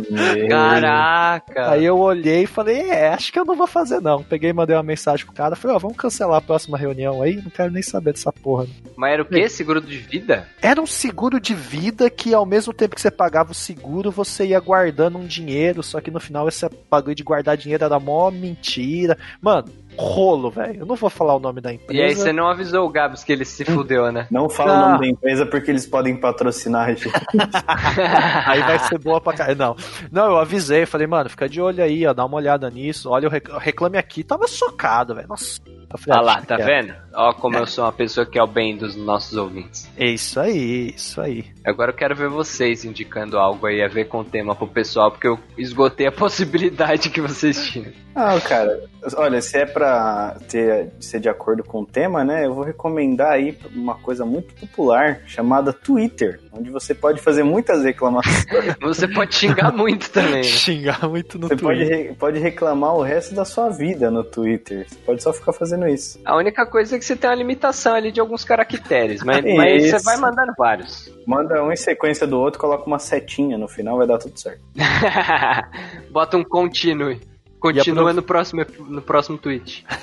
Caraca! 0.50 1.72
Aí 1.72 1.86
eu 1.86 1.98
olhei 1.98 2.44
e 2.44 2.48
falei, 2.48 2.90
é, 2.90 3.10
acho 3.10 3.32
que 3.32 3.40
eu 3.40 3.46
não 3.46 3.56
vou 3.56 3.68
fazer 3.68 4.02
não. 4.02 4.24
Peguei 4.24 4.50
e 4.50 4.54
mandei 4.54 4.76
uma 4.76 4.84
mensagem 4.84 5.26
pro 5.26 5.36
cara, 5.36 5.56
falei, 5.56 5.76
ó, 5.76 5.80
vamos 5.80 5.98
cancelar 5.98 6.38
a 6.38 6.42
próxima 6.42 6.78
reunião 6.78 7.22
aí, 7.22 7.38
não 7.38 7.50
quero 7.50 7.72
nem 7.72 7.82
saber 7.82 8.14
dessa 8.14 8.32
porra. 8.32 8.68
Mas 8.96 9.14
era 9.14 9.22
o 9.22 9.26
quê? 9.26 9.48
Seguro 9.50 9.82
de 9.82 9.98
vida? 9.98 10.48
Era 10.62 10.82
um 10.82 10.88
seguro 10.88 11.40
de 11.40 11.54
vida 11.54 12.10
que 12.10 12.34
ao 12.34 12.46
mesmo 12.46 12.74
tempo 12.74 12.96
que 12.96 13.02
você 13.02 13.12
pagava 13.12 13.52
o 13.52 13.56
seguro, 13.56 14.12
você 14.12 14.48
ia 14.48 14.60
guardando 14.60 15.18
um 15.18 15.26
dinheiro, 15.26 15.82
só 15.84 16.00
que 16.02 16.12
no 16.12 16.20
final 16.20 16.48
esse 16.48 16.68
bagulho 16.90 17.16
de 17.16 17.24
guardar 17.24 17.58
dinheiro 17.58 17.84
era 17.84 18.00
mó 18.00 18.30
mentira. 18.30 19.18
Mano, 19.42 19.70
rolo, 20.00 20.50
velho. 20.50 20.80
Eu 20.82 20.86
não 20.86 20.96
vou 20.96 21.10
falar 21.10 21.36
o 21.36 21.40
nome 21.40 21.60
da 21.62 21.74
empresa. 21.74 22.02
E 22.02 22.06
aí 22.06 22.16
você 22.16 22.32
não 22.32 22.48
avisou 22.48 22.86
o 22.86 22.90
Gabs 22.90 23.24
que 23.24 23.32
ele 23.34 23.44
se 23.46 23.66
fudeu, 23.66 24.12
né? 24.12 24.28
Não 24.32 24.50
fala 24.50 24.72
Ah. 24.74 24.78
o 24.78 24.90
nome 24.92 25.00
da 25.00 25.08
empresa 25.08 25.46
porque 25.46 25.70
eles 25.70 25.86
podem 25.86 26.16
patrocinar 26.16 26.88
a 26.88 26.94
gente. 26.94 27.10
Aí 28.46 28.62
vai 28.62 28.80
ser 28.80 28.98
boa 29.00 29.20
pra 29.20 29.34
caralho. 29.34 29.58
Não. 29.58 29.76
Não, 30.12 30.26
eu 30.32 30.38
avisei, 30.38 30.86
falei, 30.86 31.08
mano, 31.08 31.30
fica 31.30 31.48
de 31.50 31.62
olho 31.62 31.84
aí, 31.84 32.06
ó, 32.08 32.14
dá 32.14 32.26
uma 32.26 32.38
olhada 32.38 32.70
nisso. 32.70 33.10
Olha, 33.10 33.28
o 33.28 33.32
rec- 33.32 33.50
reclame 33.60 33.98
aqui, 33.98 34.24
tava 34.24 34.48
socado, 34.48 35.14
velho. 35.16 35.28
Nossa. 35.28 35.60
Eu 35.92 35.98
falei, 35.98 36.20
Olha 36.20 36.32
ah, 36.32 36.36
lá, 36.36 36.42
tá 36.42 36.56
vendo? 36.58 36.94
Ó 37.14 37.34
como 37.34 37.58
eu 37.58 37.66
sou 37.66 37.84
uma 37.84 37.92
pessoa 37.92 38.26
que 38.26 38.38
é 38.38 38.44
o 38.44 38.48
bem 38.48 38.78
dos 38.78 38.96
nossos 38.96 39.36
ouvintes. 39.36 39.90
É 39.98 40.06
isso 40.08 40.40
aí, 40.40 40.94
isso 40.96 41.20
aí. 41.20 41.46
Agora 41.66 41.92
eu 41.92 41.96
quero 41.96 42.16
ver 42.16 42.30
vocês 42.30 42.86
indicando 42.86 43.38
algo 43.38 43.66
aí 43.66 43.82
a 43.84 43.88
ver 43.88 44.06
com 44.06 44.20
o 44.20 44.24
tema 44.24 44.56
pro 44.56 44.68
pessoal, 44.68 45.12
porque 45.12 45.28
eu 45.28 45.40
esgotei 45.58 46.08
a 46.08 46.12
possibilidade 46.14 47.10
que 47.10 47.20
vocês 47.20 47.68
tinham. 47.70 47.92
Ah, 48.16 48.40
cara, 48.42 48.84
olha, 49.16 49.42
se 49.42 49.58
é 49.58 49.66
pra 49.66 50.38
ter, 50.50 50.92
ser 51.00 51.20
de 51.20 51.30
acordo 51.30 51.64
com 51.64 51.82
o 51.82 51.86
tema, 51.86 52.24
né, 52.24 52.46
eu 52.46 52.54
vou 52.54 52.64
recomendar 52.64 53.32
aí 53.32 53.58
uma 53.74 53.96
coisa 53.96 54.26
muito 54.26 54.54
popular 54.56 55.22
chamada 55.26 55.72
Twitter, 55.72 56.40
onde 56.52 56.70
você 56.70 56.94
pode 56.94 57.22
fazer 57.22 57.44
muitas 57.44 57.84
reclamações. 57.84 58.50
Você 58.82 59.08
pode 59.08 59.36
xingar 59.36 59.72
muito 59.72 60.10
também. 60.10 60.32
né? 60.38 60.44
Xingar 60.44 61.08
muito 61.08 61.38
no 61.40 61.48
Você 61.48 61.56
pode, 61.56 61.80
Twitter. 61.80 62.08
re- 62.10 62.16
pode 62.16 62.40
reclamar 62.40 62.96
o 62.96 63.02
resto 63.02 63.34
da 63.36 63.46
sua 63.46 63.70
vida 63.70 64.10
no 64.12 64.24
Twitter. 64.24 64.86
Você 64.90 64.98
pode 65.06 65.24
só 65.24 65.32
ficar 65.32 65.54
fazendo 65.54 65.79
isso. 65.88 66.20
A 66.26 66.36
única 66.36 66.66
coisa 66.66 66.96
é 66.96 67.00
que 67.00 67.06
você 67.06 67.16
tem 67.16 67.30
uma 67.30 67.36
limitação 67.36 67.96
ali 67.96 68.12
de 68.12 68.20
alguns 68.20 68.44
caracteres, 68.44 69.24
mas, 69.24 69.46
Isso. 69.46 69.56
mas 69.58 69.90
você 69.90 70.00
vai 70.00 70.18
mandando 70.18 70.54
vários. 70.58 71.12
Manda 71.26 71.64
um 71.64 71.72
em 71.72 71.76
sequência 71.76 72.26
do 72.26 72.40
outro, 72.40 72.60
coloca 72.60 72.86
uma 72.86 73.00
setinha 73.00 73.58
no 73.58 73.68
final, 73.68 73.98
vai 73.98 74.08
dar 74.08 74.18
tudo 74.18 74.38
certo. 74.40 74.62
Bota 76.12 76.38
um 76.38 76.44
continue. 76.44 77.20
Continua 77.60 78.14
no 78.14 78.24
próximo, 78.24 78.66
no 78.80 79.02
próximo 79.02 79.38
tweet. 79.38 79.86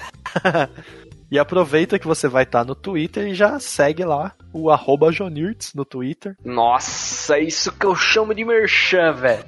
E 1.30 1.40
aproveita 1.40 1.98
que 1.98 2.06
você 2.06 2.28
vai 2.28 2.44
estar 2.44 2.64
no 2.64 2.76
Twitter 2.76 3.26
e 3.26 3.34
já 3.34 3.58
segue 3.58 4.04
lá 4.04 4.32
o 4.52 4.70
arroba 4.70 5.10
Jonirtz 5.10 5.74
no 5.74 5.84
Twitter. 5.84 6.36
Nossa, 6.44 7.38
isso 7.40 7.72
que 7.72 7.84
eu 7.84 7.96
chamo 7.96 8.32
de 8.32 8.44
merchan, 8.44 9.12
velho. 9.12 9.44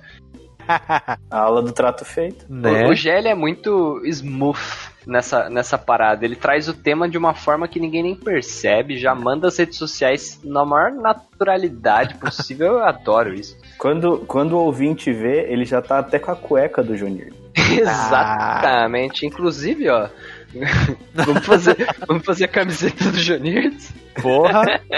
A 1.31 1.39
aula 1.39 1.63
do 1.63 1.73
trato 1.73 2.05
feito. 2.05 2.45
Né? 2.49 2.87
O, 2.87 2.91
o 2.91 2.95
GL 2.95 3.29
é 3.29 3.35
muito 3.35 4.03
smooth 4.05 4.88
nessa, 5.07 5.49
nessa 5.49 5.79
parada. 5.79 6.25
Ele 6.25 6.37
traz 6.37 6.69
o 6.69 6.75
tema 6.75 7.09
de 7.09 7.17
uma 7.17 7.35
forma 7.35 7.69
que 7.69 7.81
ninguém 7.81 8.03
nem 8.03 8.15
percebe, 8.15 8.99
já 8.99 9.15
manda 9.15 9.49
as 9.49 9.57
redes 9.57 9.79
sociais 9.79 10.41
na 10.45 10.65
maior 10.65 10.93
naturalidade 10.93 12.17
possível. 12.17 12.75
Eu 12.75 12.85
adoro 12.85 13.35
isso. 13.35 13.57
Quando, 13.79 14.19
quando 14.27 14.53
o 14.53 14.65
ouvinte 14.65 15.13
vê, 15.13 15.51
ele 15.51 15.65
já 15.65 15.81
tá 15.81 15.99
até 15.99 16.19
com 16.19 16.31
a 16.31 16.37
cueca 16.37 16.83
do 16.83 16.97
Junior. 16.97 17.29
Exatamente. 17.57 19.27
Inclusive, 19.27 19.89
ó. 19.89 20.09
vamos, 21.15 21.47
fazer, 21.47 21.77
vamos 22.07 22.25
fazer 22.25 22.45
a 22.45 22.49
camiseta 22.49 23.11
do 23.11 23.19
Jonirts? 23.19 23.93
Porra. 24.21 24.81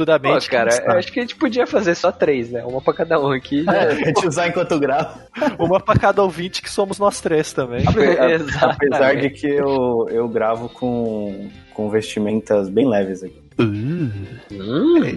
Pô, 0.00 0.04
Futuramente. 0.06 0.48
cara, 0.48 0.70
eu 0.82 0.92
acho 0.92 1.12
que 1.12 1.18
a 1.18 1.22
gente 1.22 1.36
podia 1.36 1.66
fazer 1.66 1.94
só 1.94 2.10
três, 2.10 2.50
né? 2.50 2.64
Uma 2.64 2.80
pra 2.80 2.94
cada 2.94 3.20
um 3.20 3.30
aqui. 3.32 3.66
É, 3.68 3.72
a 3.72 3.94
gente 3.94 4.26
usar 4.26 4.48
enquanto 4.48 4.78
grava. 4.78 5.26
Uma 5.58 5.78
pra 5.78 5.94
cada 5.94 6.22
ouvinte 6.22 6.62
que 6.62 6.70
somos 6.70 6.98
nós 6.98 7.20
três 7.20 7.52
também. 7.52 7.82
Exatamente. 7.82 8.54
Apesar 8.62 9.16
de 9.16 9.28
que 9.28 9.46
eu, 9.46 10.06
eu 10.10 10.26
gravo 10.26 10.70
com, 10.70 11.50
com 11.74 11.90
vestimentas 11.90 12.70
bem 12.70 12.88
leves 12.88 13.22
aqui. 13.22 13.38
Hum, 13.58 14.10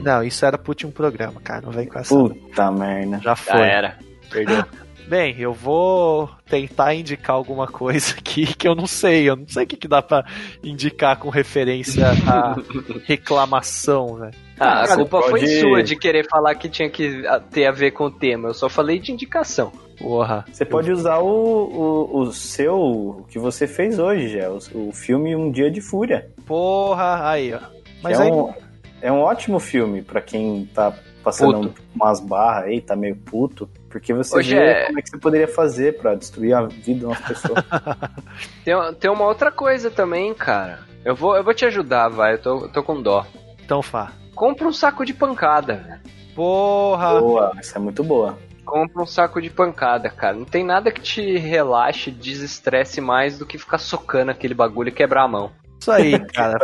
Não, 0.04 0.22
isso 0.22 0.46
era 0.46 0.58
pro 0.58 0.72
último 0.72 0.92
programa, 0.92 1.40
cara. 1.42 1.62
Não 1.62 1.72
vem 1.72 1.88
com 1.88 2.00
essa. 2.00 2.14
Puta 2.14 2.72
merda. 2.72 3.18
Já 3.18 3.24
já 3.24 3.36
foi. 3.38 3.62
era. 3.62 3.98
Perdeu. 4.30 4.66
Bem, 5.08 5.36
eu 5.38 5.54
vou 5.54 6.30
tentar 6.50 6.94
indicar 6.96 7.36
alguma 7.36 7.68
coisa 7.68 8.16
aqui 8.18 8.46
que 8.56 8.68
eu 8.68 8.74
não 8.76 8.88
sei. 8.88 9.30
Eu 9.30 9.36
não 9.36 9.48
sei 9.48 9.64
o 9.64 9.68
que, 9.68 9.78
que 9.78 9.88
dá 9.88 10.02
pra 10.02 10.26
indicar 10.64 11.18
com 11.20 11.30
referência 11.30 12.08
à 12.28 12.56
reclamação, 13.06 14.18
né? 14.18 14.32
Ah, 14.60 14.84
a 14.84 14.96
culpa 14.96 15.22
foi 15.24 15.42
pode- 15.42 15.60
sua 15.60 15.84
de 15.84 15.96
querer 15.96 16.28
falar 16.30 16.56
que 16.56 16.70
tinha 16.70 16.90
que 16.90 17.24
ter 17.52 17.66
a 17.66 17.72
ver 17.72 17.92
com 17.92 18.06
o 18.06 18.12
tema. 18.12 18.50
Eu 18.50 18.54
só 18.54 18.70
falei 18.70 19.00
de 19.00 19.12
indicação. 19.12 19.72
Porra. 19.98 20.46
Você 20.52 20.66
pode 20.66 20.92
usar 20.92 21.20
o, 21.20 21.28
o, 21.28 22.20
o 22.22 22.32
seu, 22.34 22.76
o 22.80 23.26
que 23.30 23.38
você 23.38 23.68
fez 23.68 24.00
hoje, 24.00 24.30
já, 24.30 24.50
o, 24.50 24.60
o 24.90 24.92
filme 24.92 25.36
Um 25.36 25.52
Dia 25.52 25.70
de 25.70 25.82
Fúria. 25.82 26.28
Porra, 26.46 27.30
aí, 27.30 27.54
ó. 27.54 27.60
Mas 28.02 28.20
é, 28.20 28.24
aí. 28.24 28.32
um, 28.32 28.54
é 29.02 29.12
um 29.12 29.20
ótimo 29.22 29.60
filme 29.60 30.02
pra 30.02 30.22
quem 30.22 30.66
tá 30.74 30.94
passando 31.24 31.74
umas 31.96 32.20
barras 32.20 32.66
aí, 32.66 32.82
tá 32.82 32.96
meio 32.96 33.16
puto. 33.16 33.70
Porque 33.90 34.14
você 34.14 34.38
Hoje 34.38 34.56
vê 34.56 34.62
é- 34.62 34.86
como 34.88 35.00
é 35.00 35.02
que 35.02 35.10
você 35.10 35.18
poderia 35.18 35.48
fazer 35.48 35.98
pra 35.98 36.16
destruir 36.16 36.54
a 36.54 36.64
vida 36.64 37.00
de 37.00 37.06
uma 37.06 37.16
pessoa. 37.16 37.56
Tem, 38.66 38.74
tem 39.00 39.12
uma 39.12 39.26
outra 39.26 39.52
coisa 39.52 39.90
também, 39.92 40.34
cara. 40.34 40.80
Eu 41.06 41.16
vou, 41.16 41.36
eu 41.36 41.44
vou 41.44 41.54
te 41.54 41.66
ajudar, 41.66 42.10
vai. 42.10 42.34
Eu 42.34 42.42
tô, 42.42 42.60
eu 42.66 42.70
tô 42.70 42.82
com 42.84 43.02
dó. 43.02 43.26
Então, 43.64 43.82
Fá. 43.82 44.12
compra 44.36 44.68
um 44.68 44.74
saco 44.74 45.06
de 45.06 45.14
pancada, 45.14 45.76
velho. 45.76 46.00
Porra! 46.36 47.20
Boa, 47.20 47.52
essa 47.58 47.78
é 47.78 47.82
muito 47.82 48.04
boa. 48.04 48.38
Compra 48.66 49.04
um 49.04 49.06
saco 49.06 49.42
de 49.42 49.50
pancada, 49.50 50.10
cara. 50.10 50.36
Não 50.36 50.46
tem 50.46 50.64
nada 50.64 50.92
que 50.92 51.02
te 51.02 51.38
relaxe, 51.38 52.10
desestresse 52.10 53.02
mais 53.02 53.38
do 53.38 53.46
que 53.46 53.58
ficar 53.58 53.78
socando 53.78 54.32
aquele 54.32 54.54
bagulho 54.54 54.90
e 54.90 54.92
quebrar 54.94 55.24
a 55.24 55.28
mão. 55.28 55.52
Isso 55.84 55.92
aí, 55.92 56.18
cara. 56.32 56.58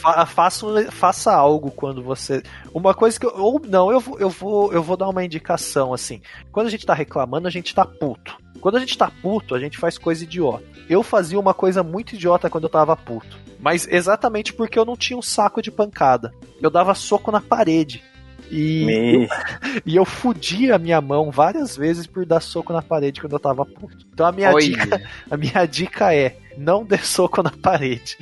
Fa- 0.00 0.26
faça, 0.26 0.66
faça 0.90 1.32
algo 1.32 1.70
quando 1.70 2.02
você. 2.02 2.42
Uma 2.74 2.92
coisa 2.92 3.18
que 3.18 3.24
eu. 3.24 3.32
Ou 3.36 3.60
não, 3.64 3.92
eu 3.92 4.00
vou, 4.00 4.18
eu, 4.18 4.28
vou, 4.28 4.72
eu 4.72 4.82
vou 4.82 4.96
dar 4.96 5.08
uma 5.08 5.24
indicação 5.24 5.94
assim. 5.94 6.20
Quando 6.50 6.66
a 6.66 6.70
gente 6.70 6.84
tá 6.84 6.92
reclamando, 6.92 7.46
a 7.46 7.50
gente 7.50 7.72
tá 7.74 7.84
puto. 7.84 8.36
Quando 8.60 8.76
a 8.76 8.80
gente 8.80 8.98
tá 8.98 9.10
puto, 9.22 9.54
a 9.54 9.60
gente 9.60 9.78
faz 9.78 9.96
coisa 9.96 10.24
idiota. 10.24 10.64
Eu 10.88 11.02
fazia 11.02 11.38
uma 11.38 11.54
coisa 11.54 11.82
muito 11.82 12.14
idiota 12.14 12.50
quando 12.50 12.64
eu 12.64 12.70
tava 12.70 12.96
puto. 12.96 13.38
Mas 13.60 13.86
exatamente 13.86 14.52
porque 14.52 14.78
eu 14.78 14.84
não 14.84 14.96
tinha 14.96 15.16
um 15.16 15.22
saco 15.22 15.62
de 15.62 15.70
pancada. 15.70 16.34
Eu 16.60 16.70
dava 16.70 16.94
soco 16.94 17.30
na 17.30 17.40
parede. 17.40 18.02
E, 18.50 18.84
Me... 18.84 19.28
e 19.84 19.96
eu 19.96 20.04
fudia 20.04 20.76
a 20.76 20.78
minha 20.78 21.00
mão 21.00 21.30
várias 21.30 21.76
vezes 21.76 22.06
por 22.06 22.24
dar 22.24 22.40
soco 22.40 22.72
na 22.72 22.82
parede 22.82 23.20
quando 23.20 23.32
eu 23.32 23.38
tava 23.40 23.64
puto. 23.64 24.06
Então 24.12 24.26
a 24.26 24.32
minha, 24.32 24.52
Oi. 24.52 24.62
dica, 24.62 25.02
a 25.30 25.36
minha 25.36 25.66
dica 25.66 26.14
é: 26.14 26.36
não 26.56 26.84
dê 26.84 26.98
soco 26.98 27.42
na 27.42 27.50
parede. 27.50 28.18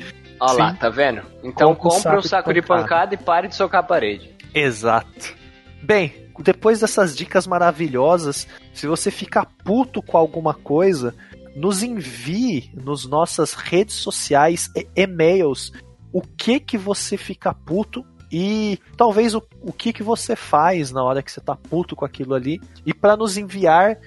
Olha 0.51 0.65
lá, 0.65 0.75
tá 0.75 0.89
vendo? 0.89 1.23
Então 1.43 1.75
Compra 1.75 2.15
um 2.15 2.19
um 2.19 2.23
saco 2.23 2.53
de 2.53 2.61
de 2.61 2.67
pancada 2.67 3.15
e 3.15 3.17
pare 3.19 3.49
de 3.49 3.55
socar 3.55 3.81
a 3.81 3.87
parede. 3.87 4.35
Exato. 4.55 5.35
Bem, 5.83 6.15
depois 6.41 6.81
dessas 6.81 7.17
dicas 7.17 7.47
maravilhosas, 7.47 8.47
se 8.73 8.87
você 8.87 9.11
ficar 9.11 9.47
puto 9.65 10.03
com 10.03 10.17
alguma 10.17 10.55
coisa, 10.55 11.15
nos 11.55 11.83
envie 11.83 12.71
nos 12.75 13.07
nossas 13.07 13.55
redes 13.55 13.97
sociais 13.97 14.71
e 14.75 14.87
e-mails 14.97 15.73
o 16.13 16.23
que 16.23 16.61
que 16.61 16.79
você 16.79 17.17
fica 17.17 17.53
puto 17.53 18.05
e 18.31 18.79
talvez 18.97 19.35
o, 19.35 19.43
o 19.61 19.73
que 19.73 19.93
que 19.93 20.03
você 20.03 20.35
faz 20.35 20.91
na 20.91 21.03
hora 21.03 21.23
que 21.23 21.31
você 21.31 21.41
tá 21.41 21.55
puto 21.57 21.95
com 21.95 22.05
aquilo 22.05 22.35
ali. 22.35 22.61
E 22.85 22.93
para 22.93 23.17
nos 23.17 23.37
enviar, 23.37 23.99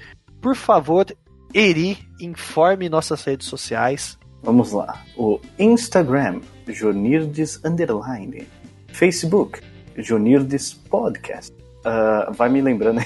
por 0.42 0.56
favor, 0.56 1.06
Eri, 1.54 1.98
informe 2.20 2.90
nossas 2.90 3.24
redes 3.24 3.48
sociais. 3.48 4.17
Vamos 4.44 4.72
lá. 4.72 5.04
O 5.18 5.40
Instagram, 5.60 6.42
Jonirdes 6.68 7.60
Underline. 7.66 8.48
Facebook, 8.88 9.60
Jonirdes 9.98 10.74
Podcast. 10.74 11.54
Ah, 11.84 12.30
vai 12.32 12.50
me 12.50 12.62
lembrando. 12.62 13.02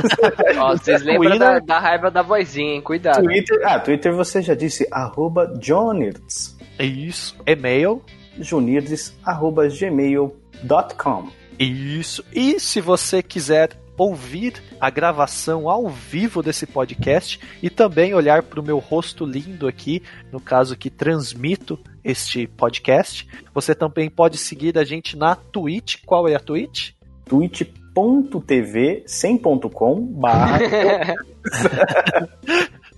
Ó, 0.58 0.76
vocês 0.76 1.02
lembram 1.02 1.30
Twitter- 1.30 1.38
da, 1.38 1.58
da 1.60 1.78
raiva 1.78 2.10
da 2.10 2.22
vozinha, 2.22 2.74
hein? 2.74 2.80
Cuidado. 2.82 3.22
Twitter, 3.22 3.60
ah, 3.64 3.78
Twitter 3.80 4.14
você 4.14 4.42
já 4.42 4.54
disse, 4.54 4.86
arroba 4.90 5.52
Jonirdes. 5.60 6.56
É 6.78 6.84
isso. 6.84 7.36
E-mail. 7.46 8.02
Jonirdes, 8.38 9.16
arroba 9.24 9.66
gmail.com. 9.68 11.28
Isso. 11.58 12.24
E 12.32 12.60
se 12.60 12.80
você 12.80 13.22
quiser 13.22 13.70
ouvir 13.98 14.62
a 14.80 14.90
gravação 14.90 15.68
ao 15.68 15.88
vivo 15.88 16.42
desse 16.42 16.66
podcast 16.66 17.40
e 17.62 17.68
também 17.68 18.14
olhar 18.14 18.42
para 18.42 18.60
o 18.60 18.62
meu 18.62 18.78
rosto 18.78 19.24
lindo 19.24 19.66
aqui, 19.66 20.02
no 20.32 20.40
caso 20.40 20.76
que 20.76 20.90
transmito 20.90 21.78
este 22.04 22.46
podcast, 22.46 23.28
você 23.52 23.74
também 23.74 24.08
pode 24.08 24.38
seguir 24.38 24.78
a 24.78 24.84
gente 24.84 25.16
na 25.16 25.34
Twitch. 25.34 25.96
Qual 26.06 26.28
é 26.28 26.34
a 26.34 26.40
Twitch? 26.40 26.92
twitch.tv, 27.26 29.04
sem 29.06 29.36
ponto 29.36 29.68
com, 29.68 30.00
barra 30.00 30.58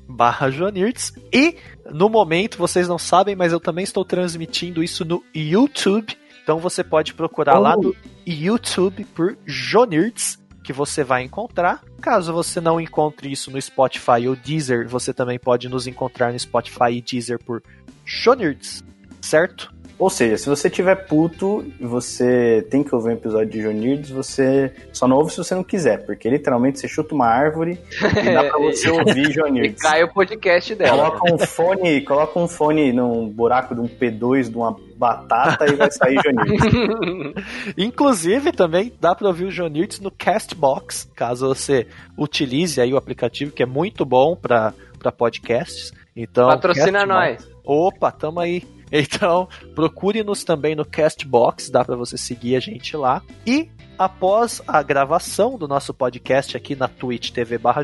barra 0.08 0.50
Joanirtz. 0.50 1.12
E 1.32 1.56
no 1.90 2.08
momento, 2.08 2.58
vocês 2.58 2.88
não 2.88 2.98
sabem, 2.98 3.34
mas 3.34 3.52
eu 3.52 3.60
também 3.60 3.84
estou 3.84 4.04
transmitindo 4.04 4.82
isso 4.82 5.04
no 5.04 5.22
YouTube. 5.34 6.16
Então 6.42 6.58
você 6.58 6.82
pode 6.82 7.14
procurar 7.14 7.58
lá 7.58 7.76
no 7.76 7.94
YouTube 8.26 9.04
por 9.14 9.36
Jonirtz, 9.46 10.38
que 10.62 10.72
você 10.72 11.02
vai 11.02 11.22
encontrar. 11.22 11.82
Caso 12.00 12.32
você 12.32 12.60
não 12.60 12.80
encontre 12.80 13.30
isso 13.30 13.50
no 13.50 13.60
Spotify 13.60 14.28
ou 14.28 14.36
Deezer, 14.36 14.88
você 14.88 15.12
também 15.12 15.38
pode 15.38 15.68
nos 15.68 15.86
encontrar 15.86 16.32
no 16.32 16.38
Spotify 16.38 16.92
e 16.92 17.02
Deezer 17.02 17.38
por 17.38 17.62
Jonirtz, 18.04 18.84
certo? 19.20 19.72
Ou 20.00 20.08
seja, 20.08 20.38
se 20.38 20.48
você 20.48 20.70
tiver 20.70 20.94
puto 21.06 21.62
e 21.78 21.84
você 21.84 22.66
tem 22.70 22.82
que 22.82 22.94
ouvir 22.94 23.10
um 23.10 23.12
episódio 23.12 23.50
de 23.50 23.60
Jonirdes, 23.60 24.08
você 24.10 24.72
só 24.94 25.06
não 25.06 25.18
ouve 25.18 25.30
se 25.30 25.36
você 25.36 25.54
não 25.54 25.62
quiser, 25.62 26.06
porque 26.06 26.28
literalmente 26.30 26.78
você 26.80 26.88
chuta 26.88 27.14
uma 27.14 27.26
árvore 27.26 27.78
e 28.00 28.32
dá 28.32 28.44
pra 28.44 28.58
você 28.64 28.88
ouvir 28.90 29.28
E 29.28 29.32
Jonirdes. 29.32 29.82
cai 29.82 30.02
o 30.02 30.12
podcast 30.12 30.74
dela. 30.74 31.10
Coloca 31.10 31.34
um 31.34 31.38
fone, 31.38 32.00
coloca 32.00 32.38
um 32.40 32.48
fone 32.48 32.92
num 32.94 33.28
buraco 33.28 33.74
de 33.74 33.80
um 33.82 33.86
P2 33.88 34.48
de 34.50 34.56
uma 34.56 34.74
batata 34.96 35.66
e 35.70 35.74
vai 35.76 35.90
sair 35.90 36.18
Jonirdes. 36.24 37.44
Inclusive, 37.76 38.52
também 38.52 38.92
dá 39.00 39.14
para 39.14 39.28
ouvir 39.28 39.44
o 39.44 39.50
Jonirtz 39.50 40.00
no 40.00 40.10
Castbox, 40.10 41.10
caso 41.14 41.46
você 41.48 41.86
utilize 42.16 42.80
aí 42.80 42.92
o 42.92 42.96
aplicativo, 42.96 43.52
que 43.52 43.62
é 43.62 43.66
muito 43.66 44.04
bom 44.06 44.34
para 44.34 44.72
podcasts. 45.16 45.92
Então, 46.16 46.48
Patrocina 46.48 47.06
Castbox- 47.06 47.44
nós. 47.44 47.50
Opa, 47.64 48.10
tamo 48.10 48.40
aí. 48.40 48.62
Então, 48.92 49.48
procure-nos 49.74 50.44
também 50.44 50.74
no 50.74 50.84
Castbox, 50.84 51.70
dá 51.70 51.84
para 51.84 51.96
você 51.96 52.18
seguir 52.18 52.56
a 52.56 52.60
gente 52.60 52.96
lá. 52.96 53.22
E 53.46 53.68
após 53.98 54.62
a 54.66 54.82
gravação 54.82 55.58
do 55.58 55.68
nosso 55.68 55.92
podcast 55.92 56.56
aqui 56.56 56.74
na 56.74 56.88
Twitch 56.88 57.30
TV 57.30 57.58
barra 57.58 57.82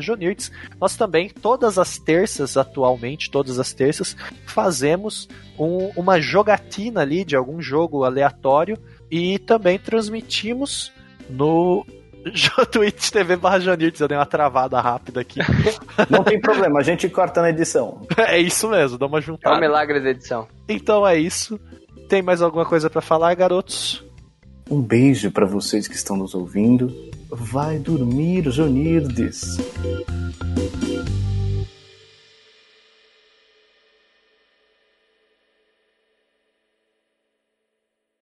nós 0.79 0.95
também, 0.95 1.29
todas 1.29 1.77
as 1.77 1.97
terças, 1.97 2.57
atualmente, 2.57 3.29
todas 3.29 3.59
as 3.59 3.71
terças, 3.71 4.17
fazemos 4.45 5.29
um- 5.57 5.91
uma 5.95 6.19
jogatina 6.19 7.01
ali 7.01 7.23
de 7.23 7.35
algum 7.35 7.61
jogo 7.61 8.03
aleatório 8.03 8.77
e 9.11 9.37
também 9.39 9.77
transmitimos 9.77 10.91
no 11.29 11.85
Twitch 12.71 13.09
TV 13.11 13.35
barra 13.35 13.59
Jonirtz. 13.59 13.99
Eu 13.99 14.07
dei 14.07 14.17
uma 14.17 14.25
travada 14.25 14.79
rápida 14.79 15.21
aqui. 15.21 15.39
Não 16.09 16.23
tem 16.23 16.39
problema, 16.39 16.79
a 16.79 16.83
gente 16.83 17.07
corta 17.09 17.41
na 17.41 17.49
edição. 17.49 18.01
é 18.17 18.39
isso 18.39 18.69
mesmo, 18.69 18.97
dá 18.97 19.05
uma 19.05 19.17
É 19.17 19.21
o 19.21 19.23
juntada. 19.23 19.59
milagre 19.59 19.99
da 19.99 20.09
edição. 20.09 20.47
Então 20.67 21.05
é 21.07 21.17
isso. 21.17 21.59
Tem 22.09 22.21
mais 22.21 22.41
alguma 22.41 22.65
coisa 22.65 22.89
pra 22.89 23.01
falar, 23.01 23.33
garotos? 23.35 24.03
Um 24.69 24.81
beijo 24.81 25.31
pra 25.31 25.45
vocês 25.45 25.87
que 25.87 25.95
estão 25.95 26.15
nos 26.17 26.33
ouvindo. 26.35 26.93
Vai 27.29 27.77
dormir, 27.79 28.49
Jonirdes. 28.49 29.57